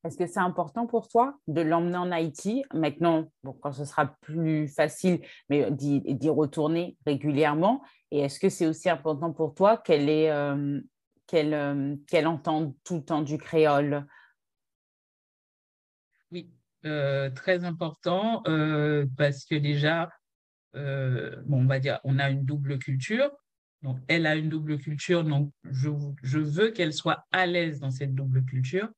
Est-ce 0.04 0.16
que 0.16 0.26
c'est 0.26 0.40
important 0.40 0.86
pour 0.86 1.06
toi 1.08 1.36
de 1.46 1.60
l'emmener 1.60 1.98
en 1.98 2.10
Haïti? 2.10 2.64
Maintenant, 2.74 3.30
bon, 3.44 3.52
quand 3.52 3.72
ce 3.72 3.84
sera 3.84 4.06
plus 4.20 4.66
facile, 4.68 5.20
mais 5.48 5.70
d'y 5.70 6.28
retourner 6.28 6.96
régulièrement 7.06 7.82
Et 8.10 8.20
est-ce 8.20 8.40
que 8.40 8.48
c'est 8.48 8.66
aussi 8.66 8.88
important 8.90 9.32
pour 9.32 9.54
toi 9.54 9.76
qu'elle 9.76 10.08
euh, 10.08 10.80
qu'elle 11.26 12.26
entende 12.26 12.74
tout 12.84 12.96
le 12.96 13.04
temps 13.04 13.22
du 13.22 13.38
créole? 13.38 14.06
Oui, 16.32 16.50
très 16.82 17.64
important 17.64 18.42
parce 19.16 19.44
que 19.44 19.54
déjà, 19.54 20.10
bon, 20.74 21.62
on 21.62 21.66
va 21.66 21.78
dire, 21.78 22.00
on 22.02 22.18
a 22.18 22.28
une 22.28 22.44
double 22.44 22.78
culture. 22.78 23.30
Donc, 23.82 23.98
elle 24.06 24.26
a 24.26 24.36
une 24.36 24.48
double 24.48 24.78
culture, 24.78 25.24
donc 25.24 25.52
je, 25.64 25.90
je 26.22 26.38
veux 26.38 26.70
qu'elle 26.70 26.92
soit 26.92 27.26
à 27.32 27.46
l'aise 27.46 27.80
dans 27.80 27.90
cette 27.90 28.14
double 28.14 28.44
culture, 28.44 28.88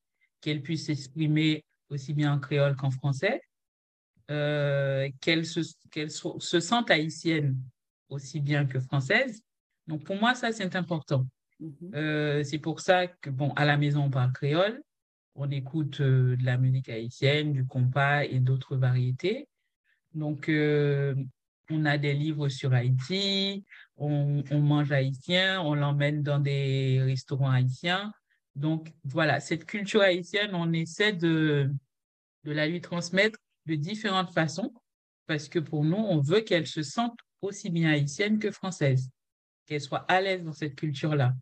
qu'elle 0.40 0.62
puisse 0.62 0.86
s'exprimer 0.86 1.64
aussi 1.88 2.12
bien 2.12 2.34
en 2.34 2.38
créole 2.38 2.76
qu'en 2.76 2.90
français, 2.90 3.40
euh, 4.30 5.08
qu'elle 5.20 5.46
se, 5.46 6.60
sente 6.60 6.90
haïtienne 6.90 7.58
aussi 8.08 8.40
bien 8.40 8.66
que 8.66 8.80
française. 8.80 9.42
Donc, 9.86 10.04
pour 10.04 10.16
moi, 10.16 10.34
ça, 10.34 10.52
c'est 10.52 10.76
important. 10.76 11.26
Mm-hmm. 11.60 11.94
Euh, 11.94 12.44
c'est 12.44 12.58
pour 12.58 12.80
ça 12.80 13.06
que, 13.06 13.30
bon, 13.30 13.52
à 13.54 13.64
la 13.64 13.76
maison, 13.76 14.04
on 14.04 14.10
parle 14.10 14.32
créole, 14.32 14.82
on 15.34 15.50
écoute 15.50 16.00
euh, 16.00 16.36
de 16.36 16.44
la 16.44 16.56
musique 16.56 16.88
haïtienne, 16.88 17.52
du 17.52 17.66
compas 17.66 18.24
et 18.24 18.40
d'autres 18.40 18.76
variétés. 18.76 19.48
Donc, 20.14 20.48
on 21.70 21.84
a 21.84 21.98
des 21.98 22.14
livres 22.14 22.48
sur 22.48 22.72
Haïti, 22.72 23.64
on, 23.96 24.42
mange 24.52 24.92
haïtien, 24.92 25.60
on 25.62 25.74
l'emmène 25.74 26.22
dans 26.22 26.38
des 26.38 27.00
restaurants 27.02 27.50
haïtiens. 27.50 28.12
Donc 28.54 28.92
voilà, 29.04 29.40
cette 29.40 29.64
culture 29.64 30.02
haïtienne, 30.02 30.50
on 30.54 30.72
essaie 30.72 31.12
de, 31.12 31.70
de 32.44 32.52
la 32.52 32.66
lui 32.66 32.80
transmettre 32.80 33.38
de 33.66 33.74
différentes 33.74 34.32
façons 34.32 34.72
parce 35.26 35.48
que 35.48 35.58
pour 35.58 35.84
nous, 35.84 35.96
on 35.96 36.20
veut 36.20 36.40
qu'elle 36.40 36.66
se 36.66 36.82
sente 36.82 37.18
aussi 37.40 37.70
bien 37.70 37.90
haïtienne 37.90 38.38
que 38.38 38.50
française, 38.50 39.08
qu'elle 39.66 39.80
soit 39.80 40.04
à 40.08 40.20
l'aise 40.20 40.44
dans 40.44 40.52
cette 40.52 40.74
culture-là. 40.74 41.32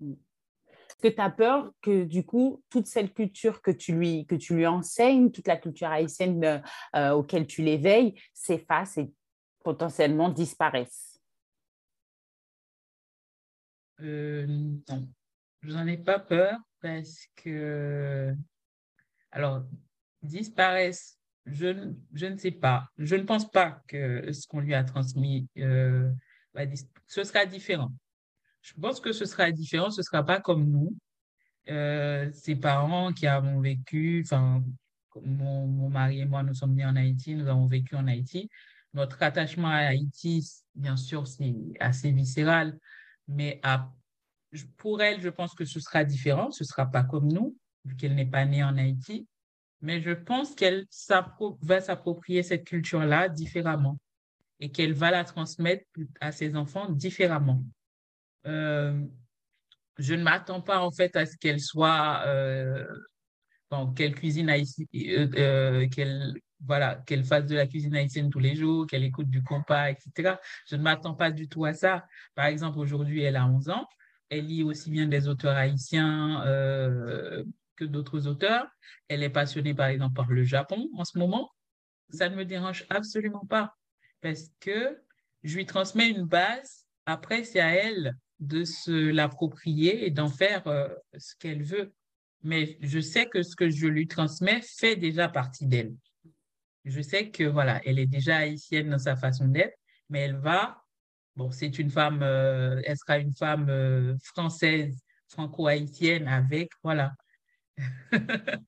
Est-ce 0.00 1.08
que 1.08 1.14
tu 1.14 1.20
as 1.20 1.30
peur 1.30 1.72
que 1.82 2.04
du 2.04 2.24
coup, 2.24 2.62
toute 2.68 2.86
cette 2.86 3.14
culture 3.14 3.62
que 3.62 3.70
tu 3.70 3.94
lui, 3.94 4.26
que 4.26 4.34
tu 4.34 4.54
lui 4.54 4.66
enseignes, 4.66 5.30
toute 5.30 5.48
la 5.48 5.56
culture 5.56 5.88
haïtienne 5.88 6.44
euh, 6.44 6.58
euh, 6.94 7.10
auquel 7.12 7.46
tu 7.46 7.62
l'éveilles, 7.62 8.14
s'efface 8.32 8.98
potentiellement 9.62 10.28
disparaissent? 10.28 11.20
Euh, 14.00 14.46
je 15.62 15.72
n'en 15.72 15.86
ai 15.86 15.98
pas 15.98 16.18
peur 16.18 16.58
parce 16.80 17.26
que, 17.36 18.34
alors, 19.30 19.62
disparaissent, 20.22 21.18
je, 21.46 21.92
je 22.14 22.26
ne 22.26 22.36
sais 22.36 22.50
pas. 22.50 22.88
Je 22.98 23.16
ne 23.16 23.22
pense 23.22 23.50
pas 23.50 23.82
que 23.86 24.32
ce 24.32 24.46
qu'on 24.46 24.60
lui 24.60 24.74
a 24.74 24.84
transmis, 24.84 25.48
euh, 25.58 26.10
ce 27.06 27.24
sera 27.24 27.46
différent. 27.46 27.92
Je 28.62 28.74
pense 28.74 29.00
que 29.00 29.12
ce 29.12 29.24
sera 29.24 29.50
différent, 29.50 29.90
ce 29.90 30.00
ne 30.00 30.04
sera 30.04 30.24
pas 30.24 30.40
comme 30.40 30.66
nous. 30.66 30.96
Euh, 31.68 32.30
ses 32.32 32.56
parents 32.56 33.12
qui 33.12 33.26
avons 33.26 33.60
vécu, 33.60 34.22
enfin, 34.24 34.62
mon, 35.22 35.66
mon, 35.66 35.88
mari 35.88 36.20
et 36.20 36.24
moi, 36.24 36.42
nous 36.42 36.54
sommes 36.54 36.74
nés 36.74 36.84
en 36.84 36.96
Haïti, 36.96 37.34
nous 37.34 37.48
avons 37.48 37.66
vécu 37.66 37.94
en 37.94 38.06
Haïti. 38.06 38.48
Notre 38.94 39.22
attachement 39.22 39.68
à 39.68 39.88
Haïti, 39.88 40.48
bien 40.74 40.96
sûr, 40.96 41.26
c'est 41.26 41.54
assez 41.78 42.10
viscéral, 42.10 42.78
mais 43.28 43.60
pour 44.76 45.00
elle, 45.00 45.20
je 45.20 45.28
pense 45.28 45.54
que 45.54 45.64
ce 45.64 45.78
sera 45.80 46.04
différent. 46.04 46.50
Ce 46.50 46.64
ne 46.64 46.66
sera 46.66 46.86
pas 46.86 47.04
comme 47.04 47.28
nous, 47.28 47.56
vu 47.84 47.96
qu'elle 47.96 48.14
n'est 48.14 48.26
pas 48.26 48.44
née 48.44 48.64
en 48.64 48.76
Haïti. 48.76 49.28
Mais 49.82 50.00
je 50.00 50.10
pense 50.10 50.54
qu'elle 50.54 50.86
va 51.62 51.80
s'approprier 51.80 52.42
cette 52.42 52.64
culture-là 52.64 53.28
différemment 53.28 53.98
et 54.58 54.70
qu'elle 54.70 54.92
va 54.92 55.10
la 55.10 55.24
transmettre 55.24 55.84
à 56.20 56.32
ses 56.32 56.54
enfants 56.54 56.90
différemment. 56.90 57.64
Euh, 58.46 59.06
je 59.98 60.14
ne 60.14 60.22
m'attends 60.22 60.60
pas 60.60 60.80
en 60.80 60.90
fait 60.90 61.14
à 61.16 61.26
ce 61.26 61.36
qu'elle 61.36 61.60
soit, 61.60 62.22
euh, 62.26 62.86
qu'elle 63.94 64.14
cuisine 64.14 64.50
haïti, 64.50 64.88
euh, 64.94 65.28
euh, 65.36 65.88
qu'elle 65.88 66.34
voilà, 66.64 66.96
qu'elle 67.06 67.24
fasse 67.24 67.46
de 67.46 67.56
la 67.56 67.66
cuisine 67.66 67.94
haïtienne 67.96 68.30
tous 68.30 68.38
les 68.38 68.54
jours, 68.54 68.86
qu'elle 68.86 69.04
écoute 69.04 69.28
du 69.30 69.42
compas, 69.42 69.90
etc. 69.90 70.36
Je 70.68 70.76
ne 70.76 70.82
m'attends 70.82 71.14
pas 71.14 71.30
du 71.30 71.48
tout 71.48 71.64
à 71.64 71.72
ça. 71.72 72.06
Par 72.34 72.46
exemple, 72.46 72.78
aujourd'hui, 72.78 73.22
elle 73.22 73.36
a 73.36 73.46
11 73.46 73.70
ans. 73.70 73.88
Elle 74.28 74.46
lit 74.46 74.62
aussi 74.62 74.90
bien 74.90 75.06
des 75.06 75.26
auteurs 75.28 75.56
haïtiens 75.56 76.44
euh, 76.46 77.44
que 77.76 77.84
d'autres 77.84 78.26
auteurs. 78.26 78.66
Elle 79.08 79.22
est 79.22 79.30
passionnée, 79.30 79.74
par 79.74 79.86
exemple, 79.86 80.14
par 80.14 80.30
le 80.30 80.44
Japon 80.44 80.88
en 80.96 81.04
ce 81.04 81.18
moment. 81.18 81.50
Ça 82.10 82.28
ne 82.28 82.36
me 82.36 82.44
dérange 82.44 82.86
absolument 82.90 83.46
pas 83.46 83.74
parce 84.20 84.50
que 84.60 85.00
je 85.42 85.56
lui 85.56 85.66
transmets 85.66 86.10
une 86.10 86.24
base. 86.24 86.86
Après, 87.06 87.44
c'est 87.44 87.60
à 87.60 87.70
elle 87.70 88.16
de 88.38 88.64
se 88.64 89.10
l'approprier 89.10 90.06
et 90.06 90.10
d'en 90.10 90.28
faire 90.28 90.66
euh, 90.66 90.88
ce 91.18 91.34
qu'elle 91.36 91.62
veut. 91.62 91.92
Mais 92.42 92.78
je 92.80 93.00
sais 93.00 93.26
que 93.26 93.42
ce 93.42 93.54
que 93.54 93.68
je 93.68 93.86
lui 93.86 94.06
transmets 94.06 94.62
fait 94.62 94.96
déjà 94.96 95.28
partie 95.28 95.66
d'elle. 95.66 95.94
Je 96.84 97.00
sais 97.02 97.30
que 97.30 97.44
voilà, 97.44 97.80
elle 97.84 97.98
est 97.98 98.06
déjà 98.06 98.38
haïtienne 98.38 98.90
dans 98.90 98.98
sa 98.98 99.16
façon 99.16 99.46
d'être, 99.48 99.76
mais 100.08 100.20
elle 100.20 100.36
va, 100.36 100.82
bon, 101.36 101.50
c'est 101.50 101.78
une 101.78 101.90
femme, 101.90 102.22
euh, 102.22 102.80
elle 102.84 102.96
sera 102.96 103.18
une 103.18 103.34
femme 103.34 103.68
euh, 103.68 104.16
française, 104.22 104.98
franco-haïtienne 105.28 106.26
avec, 106.26 106.70
voilà, 106.82 107.12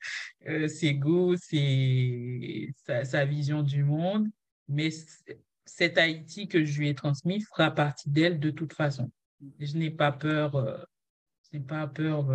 euh, 0.49 0.69
ses 0.69 0.95
goûts, 0.95 1.37
sa, 1.37 3.25
vision 3.25 3.63
du 3.63 3.85
monde. 3.85 4.29
Mais 4.69 4.91
cette 5.65 5.99
Haïti 5.99 6.49
que 6.49 6.65
je 6.65 6.79
lui 6.79 6.89
ai 6.89 6.95
transmis 6.95 7.41
fera 7.41 7.71
partie 7.71 8.09
d'elle 8.11 8.41
de 8.41 8.51
toute 8.51 8.73
façon. 8.73 9.11
Je 9.59 9.77
n'ai 9.77 9.91
pas 9.91 10.13
peur, 10.13 10.87
je 11.51 11.59
n'ai 11.59 11.65
pas 11.65 11.87
peur 11.89 12.29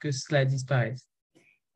que 0.00 0.10
cela 0.10 0.44
disparaisse. 0.44 1.06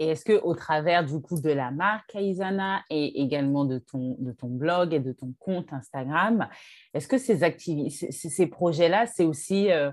Et 0.01 0.09
est-ce 0.09 0.25
que 0.25 0.41
au 0.43 0.55
travers 0.55 1.05
du 1.05 1.21
coup 1.21 1.39
de 1.39 1.51
la 1.51 1.71
marque 1.71 2.15
Aizana 2.15 2.83
et 2.89 3.21
également 3.21 3.67
de 3.67 3.79
ton, 3.79 4.17
blog 4.43 4.95
et 4.95 4.99
de 4.99 5.13
ton 5.13 5.35
compte 5.39 5.75
Instagram, 5.75 6.49
est-ce 6.95 7.07
que 7.07 7.19
ces 7.19 7.43
activités, 7.43 8.11
ces, 8.11 8.47
projets-là, 8.47 9.07
c'est 9.07 9.27
aussi, 9.27 9.71
euh, 9.71 9.93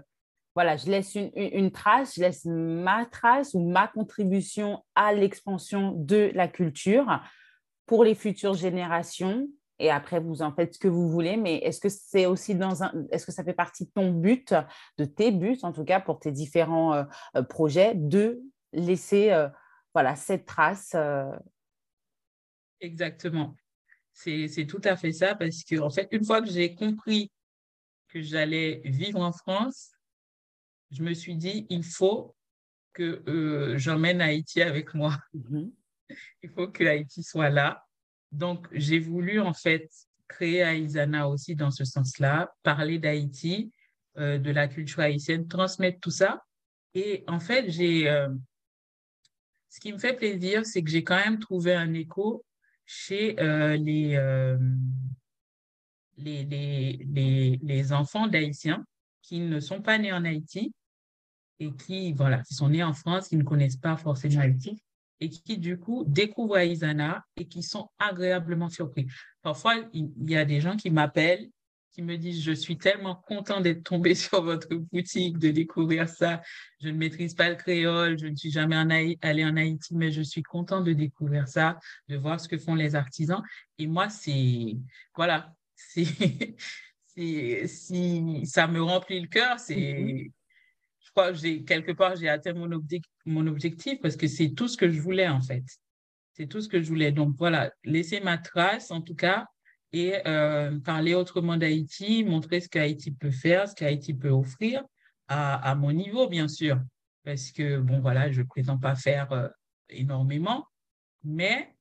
voilà, 0.55 0.77
je 0.77 0.85
laisse 0.85 1.13
une, 1.15 1.29
une, 1.35 1.71
trace, 1.71 2.15
je 2.15 2.21
laisse 2.21 2.45
ma 2.45 3.05
trace 3.05 3.53
ou 3.53 3.59
ma 3.59 3.89
contribution 3.89 4.81
à 4.95 5.11
l'expansion 5.11 5.91
de 5.91 6.31
la 6.33 6.47
culture 6.47 7.21
pour 7.85 8.05
les 8.05 8.15
futures 8.15 8.53
générations? 8.53 9.45
Et 9.77 9.91
après 9.91 10.21
vous 10.21 10.41
en 10.41 10.53
faites 10.53 10.75
ce 10.75 10.79
que 10.79 10.87
vous 10.87 11.09
voulez, 11.09 11.35
mais 11.35 11.57
est-ce 11.57 11.81
que 11.81 11.89
c'est 11.89 12.27
aussi 12.27 12.55
dans 12.55 12.81
un, 12.81 12.93
est-ce 13.11 13.25
que 13.25 13.33
ça 13.33 13.43
fait 13.43 13.53
partie 13.53 13.83
de 13.83 13.91
ton 13.93 14.11
but, 14.11 14.55
de 14.97 15.03
tes 15.03 15.31
buts 15.31 15.59
en 15.63 15.73
tout 15.73 15.83
cas 15.83 15.99
pour 15.99 16.19
tes 16.19 16.31
différents 16.31 16.93
euh, 16.93 17.03
euh, 17.35 17.43
projets, 17.43 17.93
de 17.93 18.41
laisser 18.71 19.31
voilà, 19.97 20.15
cette 20.15 20.45
trace. 20.45 20.91
Euh. 20.93 21.35
Exactement. 22.81 23.55
C'est 24.13 24.67
tout 24.67 24.81
à 24.83 24.95
fait 24.95 25.11
ça 25.11 25.33
parce 25.33 25.63
que, 25.63 25.79
en 25.79 25.89
fait, 25.89 26.07
une 26.11 26.23
fois 26.23 26.39
que 26.39 26.51
j'ai 26.51 26.75
compris 26.75 27.31
que 28.07 28.21
j'allais 28.21 28.79
vivre 28.85 29.19
en 29.19 29.31
France, 29.31 29.89
je 30.91 31.01
me 31.01 31.15
suis 31.15 31.35
dit, 31.35 31.65
il 31.71 31.83
faut 31.83 32.35
que 32.93 33.23
euh, 33.27 33.75
j'emmène 33.79 34.21
Haïti 34.21 34.61
avec 34.61 34.93
moi. 34.93 35.17
Mm-hmm. 35.33 35.71
Il 36.43 36.51
faut 36.51 36.67
que 36.67 36.83
Haïti 36.83 37.23
soit 37.23 37.49
là. 37.49 37.83
Donc, 38.31 38.67
j'ai 38.73 38.99
voulu, 38.99 39.39
en 39.39 39.53
fait, 39.55 39.89
créer 40.27 40.61
Aïsana 40.61 41.27
aussi 41.27 41.55
dans 41.55 41.71
ce 41.71 41.85
sens-là, 41.85 42.53
parler 42.61 42.99
d'Haïti, 42.99 43.71
euh, 44.19 44.37
de 44.37 44.51
la 44.51 44.67
culture 44.67 44.99
haïtienne, 44.99 45.47
transmettre 45.47 45.99
tout 46.01 46.11
ça. 46.11 46.43
Et 46.93 47.23
en 47.27 47.39
fait, 47.39 47.71
j'ai 47.71 48.07
ce 49.69 49.79
qui 49.79 49.93
me 49.93 49.97
fait 49.97 50.13
plaisir, 50.13 50.65
c'est 50.65 50.81
que 50.81 50.89
j'ai 50.89 51.03
quand 51.03 51.17
même 51.17 51.39
trouvé 51.39 51.73
un 51.73 51.93
écho 51.93 52.43
chez 52.85 53.39
euh, 53.39 53.77
euh, 53.77 54.57
les, 56.17 57.93
enfants 57.93 58.27
d'Haïtiens 58.27 58.85
qui 59.21 59.39
ne 59.41 59.59
sont 59.59 59.81
pas 59.81 59.97
nés 59.97 60.13
en 60.13 60.23
Haïti 60.23 60.73
et 61.59 61.71
qui, 61.73 62.13
voilà, 62.13 62.41
qui 62.43 62.53
sont 62.53 62.69
nés 62.69 62.83
en 62.83 62.93
France, 62.93 63.27
qui 63.27 63.35
ne 63.35 63.43
connaissent 63.43 63.77
pas 63.77 63.97
forcément 63.97 64.41
Haïti 64.41 64.81
et 65.19 65.29
qui, 65.29 65.57
du 65.57 65.77
coup, 65.79 66.05
découvrent 66.07 66.57
Aïsana 66.57 67.25
et 67.35 67.47
qui 67.47 67.63
sont 67.63 67.89
agréablement 67.97 68.69
surpris. 68.69 69.07
Parfois, 69.41 69.75
il 69.93 70.11
y 70.29 70.37
a 70.37 70.45
des 70.45 70.61
gens 70.61 70.77
qui 70.77 70.91
m'appellent 70.91 71.49
qui 71.97 72.03
me 72.03 72.15
disent 72.15 72.43
Je 72.43 72.51
suis 72.51 72.77
tellement 72.77 73.15
content 73.15 73.59
d'être 73.59 73.83
tombé 73.83 74.13
sur 74.15 74.43
votre 74.43 74.73
boutique, 74.75 75.39
de 75.39 75.49
découvrir 75.49 76.07
ça. 76.07 76.41
Je 76.79 76.89
ne 76.89 76.97
maîtrise 76.97 77.33
pas 77.33 77.49
le 77.49 77.55
créole, 77.55 78.19
je 78.19 78.27
ne 78.27 78.35
suis 78.35 78.51
jamais 78.51 78.77
en 78.77 78.89
allé 78.89 79.45
en 79.45 79.57
Haïti, 79.57 79.95
mais 79.95 80.11
je 80.11 80.21
suis 80.21 80.43
content 80.43 80.81
de 80.81 80.93
découvrir 80.93 81.47
ça, 81.47 81.79
de 82.07 82.15
voir 82.15 82.39
ce 82.39 82.47
que 82.47 82.57
font 82.59 82.75
les 82.75 82.95
artisans. 82.95 83.41
Et 83.79 83.87
moi, 83.87 84.09
c'est. 84.09 84.77
Voilà. 85.15 85.53
C'est. 87.19 87.65
si 87.65 88.45
ça 88.45 88.67
me 88.67 88.79
remplit 88.79 89.19
le 89.19 89.27
cœur, 89.27 89.59
c'est. 89.59 89.75
Mm-hmm. 89.75 90.31
Je 90.99 91.09
crois 91.09 91.31
que 91.31 91.37
j'ai, 91.39 91.63
quelque 91.63 91.91
part, 91.91 92.15
j'ai 92.15 92.29
atteint 92.29 92.53
mon, 92.53 92.69
mon 93.25 93.47
objectif 93.47 93.99
parce 94.01 94.15
que 94.15 94.27
c'est 94.27 94.49
tout 94.49 94.67
ce 94.67 94.77
que 94.77 94.87
je 94.87 95.01
voulais, 95.01 95.27
en 95.27 95.41
fait. 95.41 95.63
C'est 96.33 96.45
tout 96.45 96.61
ce 96.61 96.67
que 96.67 96.79
je 96.79 96.87
voulais. 96.87 97.11
Donc, 97.11 97.35
voilà, 97.39 97.71
laisser 97.83 98.19
ma 98.19 98.37
trace, 98.37 98.91
en 98.91 99.01
tout 99.01 99.15
cas, 99.15 99.47
et 99.93 100.15
euh, 100.27 100.79
parler 100.79 101.13
autrement 101.13 101.57
d'Haïti, 101.57 102.23
montrer 102.23 102.59
ce 102.59 102.69
qu'Haïti 102.69 103.11
peut 103.11 103.31
faire, 103.31 103.67
ce 103.67 103.75
qu'Haïti 103.75 104.13
peut 104.13 104.29
offrir 104.29 104.83
à, 105.27 105.55
à, 105.69 105.75
mon 105.75 105.91
niveau, 105.91 106.27
bien 106.27 106.47
sûr. 106.47 106.79
Parce 107.23 107.51
que, 107.51 107.79
bon, 107.79 107.99
voilà, 107.99 108.31
je 108.31 108.41
ne 108.41 108.47
prétends 108.47 108.77
pas 108.77 108.95
faire 108.95 109.31
euh, 109.31 109.47
énormément, 109.89 110.65
mais 111.23 111.75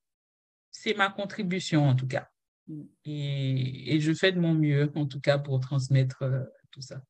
c'est 0.70 0.94
ma 0.94 1.08
contribution 1.08 1.88
en 1.88 1.94
tout 1.94 2.08
cas. 2.08 2.28
Mm. 2.68 2.82
Et, 3.04 4.00
je 4.00 4.12
fais 4.12 4.32
de 4.32 4.40
mon 4.40 4.54
mieux 4.54 4.90
en 4.94 5.06
tout 5.06 5.20
cas 5.20 5.38
pour 5.38 5.60
transmettre 5.60 6.22
euh, 6.22 6.42
tout 6.70 6.80
ça. 6.80 7.00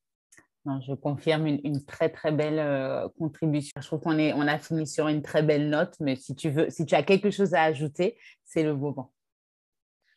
Non, 0.64 0.80
je 0.80 0.94
confirme 0.94 1.46
une, 1.46 1.84
très 1.84 2.08
très 2.08 2.32
belle 2.32 2.58
euh, 2.58 3.08
contribution. 3.18 3.72
Je 3.80 3.86
trouve 3.86 4.00
qu'on 4.00 4.18
on 4.18 4.48
a 4.48 4.58
fini 4.58 4.86
sur 4.86 5.06
une 5.06 5.22
très 5.22 5.42
belle 5.42 5.70
note, 5.70 5.94
mais 6.00 6.16
si 6.16 6.34
tu 6.34 6.50
veux, 6.50 6.70
si 6.70 6.84
tu 6.86 6.94
as 6.96 7.04
quelque 7.04 7.30
chose 7.30 7.54
à 7.54 7.62
ajouter, 7.62 8.18
c'est 8.44 8.64
le 8.64 8.74
moment. 8.74 9.12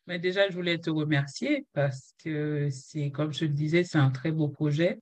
Mais 0.09 0.17
déjà, 0.17 0.49
je 0.49 0.55
voulais 0.55 0.79
te 0.79 0.89
remercier 0.89 1.67
parce 1.73 2.15
que 2.23 2.67
c'est, 2.71 3.11
comme 3.11 3.31
je 3.31 3.45
le 3.45 3.51
disais, 3.51 3.83
c'est 3.83 3.99
un 3.99 4.09
très 4.09 4.31
beau 4.31 4.47
projet. 4.47 4.99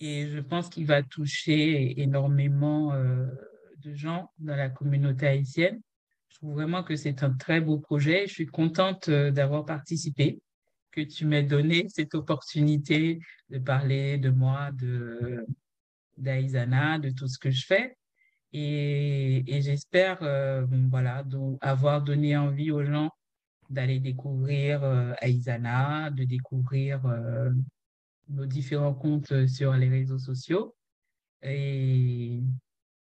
Et 0.00 0.26
je 0.26 0.40
pense 0.40 0.70
qu'il 0.70 0.86
va 0.86 1.02
toucher 1.02 2.00
énormément 2.00 2.94
euh, 2.94 3.26
de 3.76 3.94
gens 3.94 4.32
dans 4.38 4.56
la 4.56 4.70
communauté 4.70 5.26
haïtienne. 5.26 5.82
Je 6.30 6.36
trouve 6.36 6.54
vraiment 6.54 6.82
que 6.82 6.96
c'est 6.96 7.22
un 7.22 7.34
très 7.34 7.60
beau 7.60 7.78
projet. 7.78 8.26
Je 8.26 8.32
suis 8.32 8.46
contente 8.46 9.10
euh, 9.10 9.30
d'avoir 9.30 9.66
participé, 9.66 10.40
que 10.92 11.02
tu 11.02 11.26
m'aies 11.26 11.42
donné 11.42 11.86
cette 11.90 12.14
opportunité 12.14 13.18
de 13.50 13.58
parler 13.58 14.16
de 14.16 14.30
moi, 14.30 14.70
de 14.72 15.44
d'Aïsana, 16.16 16.98
de 16.98 17.10
tout 17.10 17.28
ce 17.28 17.38
que 17.38 17.50
je 17.50 17.66
fais. 17.66 17.98
Et, 18.54 19.44
et 19.46 19.60
j'espère 19.60 20.22
euh, 20.22 20.66
voilà, 20.90 21.22
avoir 21.60 22.00
donné 22.00 22.34
envie 22.34 22.70
aux 22.70 22.84
gens 22.84 23.10
d'aller 23.72 24.00
découvrir 24.00 24.84
euh, 24.84 25.12
Aïsana, 25.20 26.10
de 26.10 26.24
découvrir 26.24 27.02
nos 28.28 28.46
différents 28.46 28.94
comptes 28.94 29.46
sur 29.46 29.72
les 29.74 29.88
réseaux 29.88 30.18
sociaux. 30.18 30.74
Et, 31.42 32.40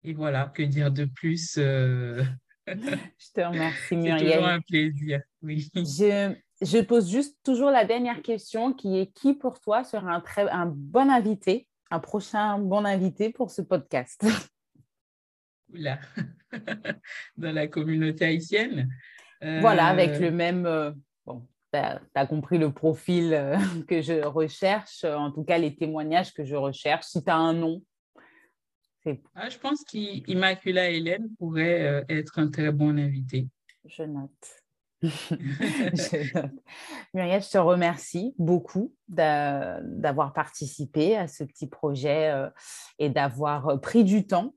et 0.03 0.13
voilà, 0.13 0.51
que 0.53 0.63
dire 0.63 0.91
de 0.91 1.05
plus 1.05 1.55
euh, 1.57 2.23
Je 2.67 3.31
te 3.33 3.41
remercie, 3.41 3.95
Muriel. 3.95 4.19
C'est 4.19 4.33
toujours 4.35 4.47
un 4.47 4.61
plaisir. 4.61 5.21
Oui. 5.41 5.69
Je, 5.75 6.35
je, 6.61 6.81
pose 6.81 7.09
juste 7.09 7.37
toujours 7.43 7.71
la 7.71 7.85
dernière 7.85 8.21
question 8.21 8.73
qui 8.73 8.97
est 8.97 9.11
qui 9.13 9.33
pour 9.33 9.59
toi 9.59 9.83
sera 9.83 10.13
un, 10.13 10.21
très, 10.21 10.49
un 10.49 10.67
bon 10.67 11.09
invité, 11.09 11.67
un 11.89 11.99
prochain 11.99 12.59
bon 12.59 12.85
invité 12.85 13.31
pour 13.31 13.51
ce 13.51 13.61
podcast? 13.61 14.25
Oula, 15.73 15.99
dans 17.37 17.51
la 17.51 17.67
communauté 17.67 18.25
haïtienne? 18.25 18.89
Voilà, 19.41 19.87
avec 19.87 20.11
euh, 20.11 20.19
le 20.19 20.31
même. 20.31 20.65
Euh, 20.65 20.91
bon, 21.25 21.47
tu 21.73 21.79
as, 21.79 22.25
compris 22.27 22.57
le 22.57 22.71
profil 22.71 23.57
que 23.87 24.01
je 24.01 24.25
recherche, 24.25 25.03
en 25.03 25.31
tout 25.31 25.43
cas 25.43 25.57
les 25.57 25.75
témoignages 25.75 26.33
que 26.33 26.43
je 26.43 26.55
recherche. 26.55 27.05
Si 27.05 27.23
tu 27.23 27.29
as 27.29 27.37
un 27.37 27.53
nom, 27.53 27.81
ah, 29.35 29.49
je 29.49 29.57
pense 29.57 29.83
qu'Immacula 29.83 30.89
Hélène 30.89 31.29
pourrait 31.37 31.87
euh, 31.87 32.03
être 32.09 32.39
un 32.39 32.49
très 32.49 32.71
bon 32.71 32.97
invité. 32.97 33.47
Je 33.85 34.03
note. 34.03 34.29
je 35.01 36.33
note. 36.37 36.51
Muriel, 37.13 37.41
je 37.41 37.49
te 37.49 37.57
remercie 37.57 38.35
beaucoup 38.37 38.93
d'avoir 39.07 40.33
participé 40.33 41.15
à 41.15 41.27
ce 41.27 41.43
petit 41.43 41.67
projet 41.67 42.31
euh, 42.31 42.49
et 42.97 43.09
d'avoir 43.09 43.69
euh, 43.69 43.77
pris 43.77 44.03
du 44.03 44.27
temps 44.27 44.53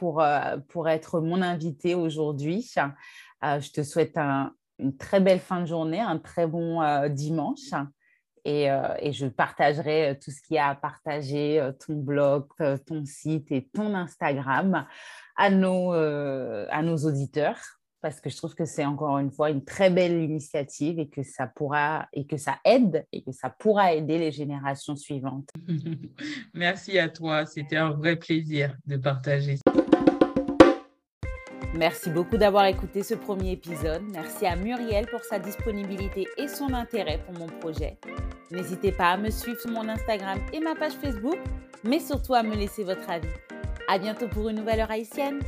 pour, 0.00 0.24
pour 0.68 0.88
être 0.88 1.20
mon 1.20 1.42
invité 1.42 1.94
aujourd'hui. 1.94 2.74
je 3.42 3.70
te 3.70 3.82
souhaite 3.82 4.16
une 4.16 4.96
très 4.96 5.20
belle 5.20 5.40
fin 5.40 5.60
de 5.60 5.66
journée, 5.66 6.00
un 6.00 6.18
très 6.18 6.46
bon 6.46 6.80
dimanche 7.10 7.72
euh, 8.46 8.94
et, 8.98 9.12
je 9.12 9.26
partagerai 9.26 10.10
euh, 10.10 10.14
tout 10.14 10.30
ce 10.30 10.40
qu'il 10.42 10.56
y 10.56 10.58
a 10.58 10.68
à 10.68 10.74
partager, 10.74 11.60
euh, 11.60 11.72
ton 11.72 11.94
blog, 11.94 12.46
ton 12.86 13.04
site 13.04 13.52
et 13.52 13.68
ton 13.72 13.94
Instagram 13.94 14.86
à 15.36 15.50
nos, 15.50 15.92
à 15.92 16.82
nos 16.82 16.96
auditeurs 16.98 17.58
parce 18.02 18.20
que 18.20 18.30
je 18.30 18.36
trouve 18.36 18.54
que 18.54 18.64
c'est 18.64 18.84
encore 18.84 19.18
une 19.18 19.30
fois 19.30 19.50
une 19.50 19.62
très 19.62 19.90
belle 19.90 20.22
initiative 20.22 20.98
et 20.98 21.08
que 21.08 21.22
ça 21.22 21.46
pourra 21.46 22.08
et 22.14 22.26
que 22.26 22.38
ça 22.38 22.58
aide 22.64 23.06
et 23.12 23.22
que 23.22 23.32
ça 23.32 23.50
pourra 23.50 23.92
aider 23.92 24.18
les 24.18 24.32
générations 24.32 24.96
suivantes. 24.96 25.48
Merci 26.54 26.98
à 26.98 27.08
toi, 27.08 27.44
c'était 27.44 27.76
un 27.76 27.90
vrai 27.90 28.16
plaisir 28.16 28.74
de 28.86 28.96
partager. 28.96 29.58
Merci 31.74 32.10
beaucoup 32.10 32.36
d'avoir 32.36 32.64
écouté 32.66 33.04
ce 33.04 33.14
premier 33.14 33.52
épisode. 33.52 34.02
Merci 34.12 34.44
à 34.44 34.56
Muriel 34.56 35.06
pour 35.06 35.22
sa 35.22 35.38
disponibilité 35.38 36.26
et 36.36 36.48
son 36.48 36.74
intérêt 36.74 37.20
pour 37.24 37.38
mon 37.38 37.46
projet. 37.46 37.96
N'hésitez 38.50 38.90
pas 38.90 39.10
à 39.12 39.16
me 39.16 39.30
suivre 39.30 39.60
sur 39.60 39.70
mon 39.70 39.88
Instagram 39.88 40.38
et 40.52 40.58
ma 40.58 40.74
page 40.74 40.94
Facebook, 40.94 41.38
mais 41.84 42.00
surtout 42.00 42.34
à 42.34 42.42
me 42.42 42.56
laisser 42.56 42.82
votre 42.82 43.08
avis. 43.08 43.28
À 43.88 43.98
bientôt 43.98 44.26
pour 44.26 44.48
une 44.48 44.56
nouvelle 44.56 44.80
heure 44.80 44.90
haïtienne. 44.90 45.40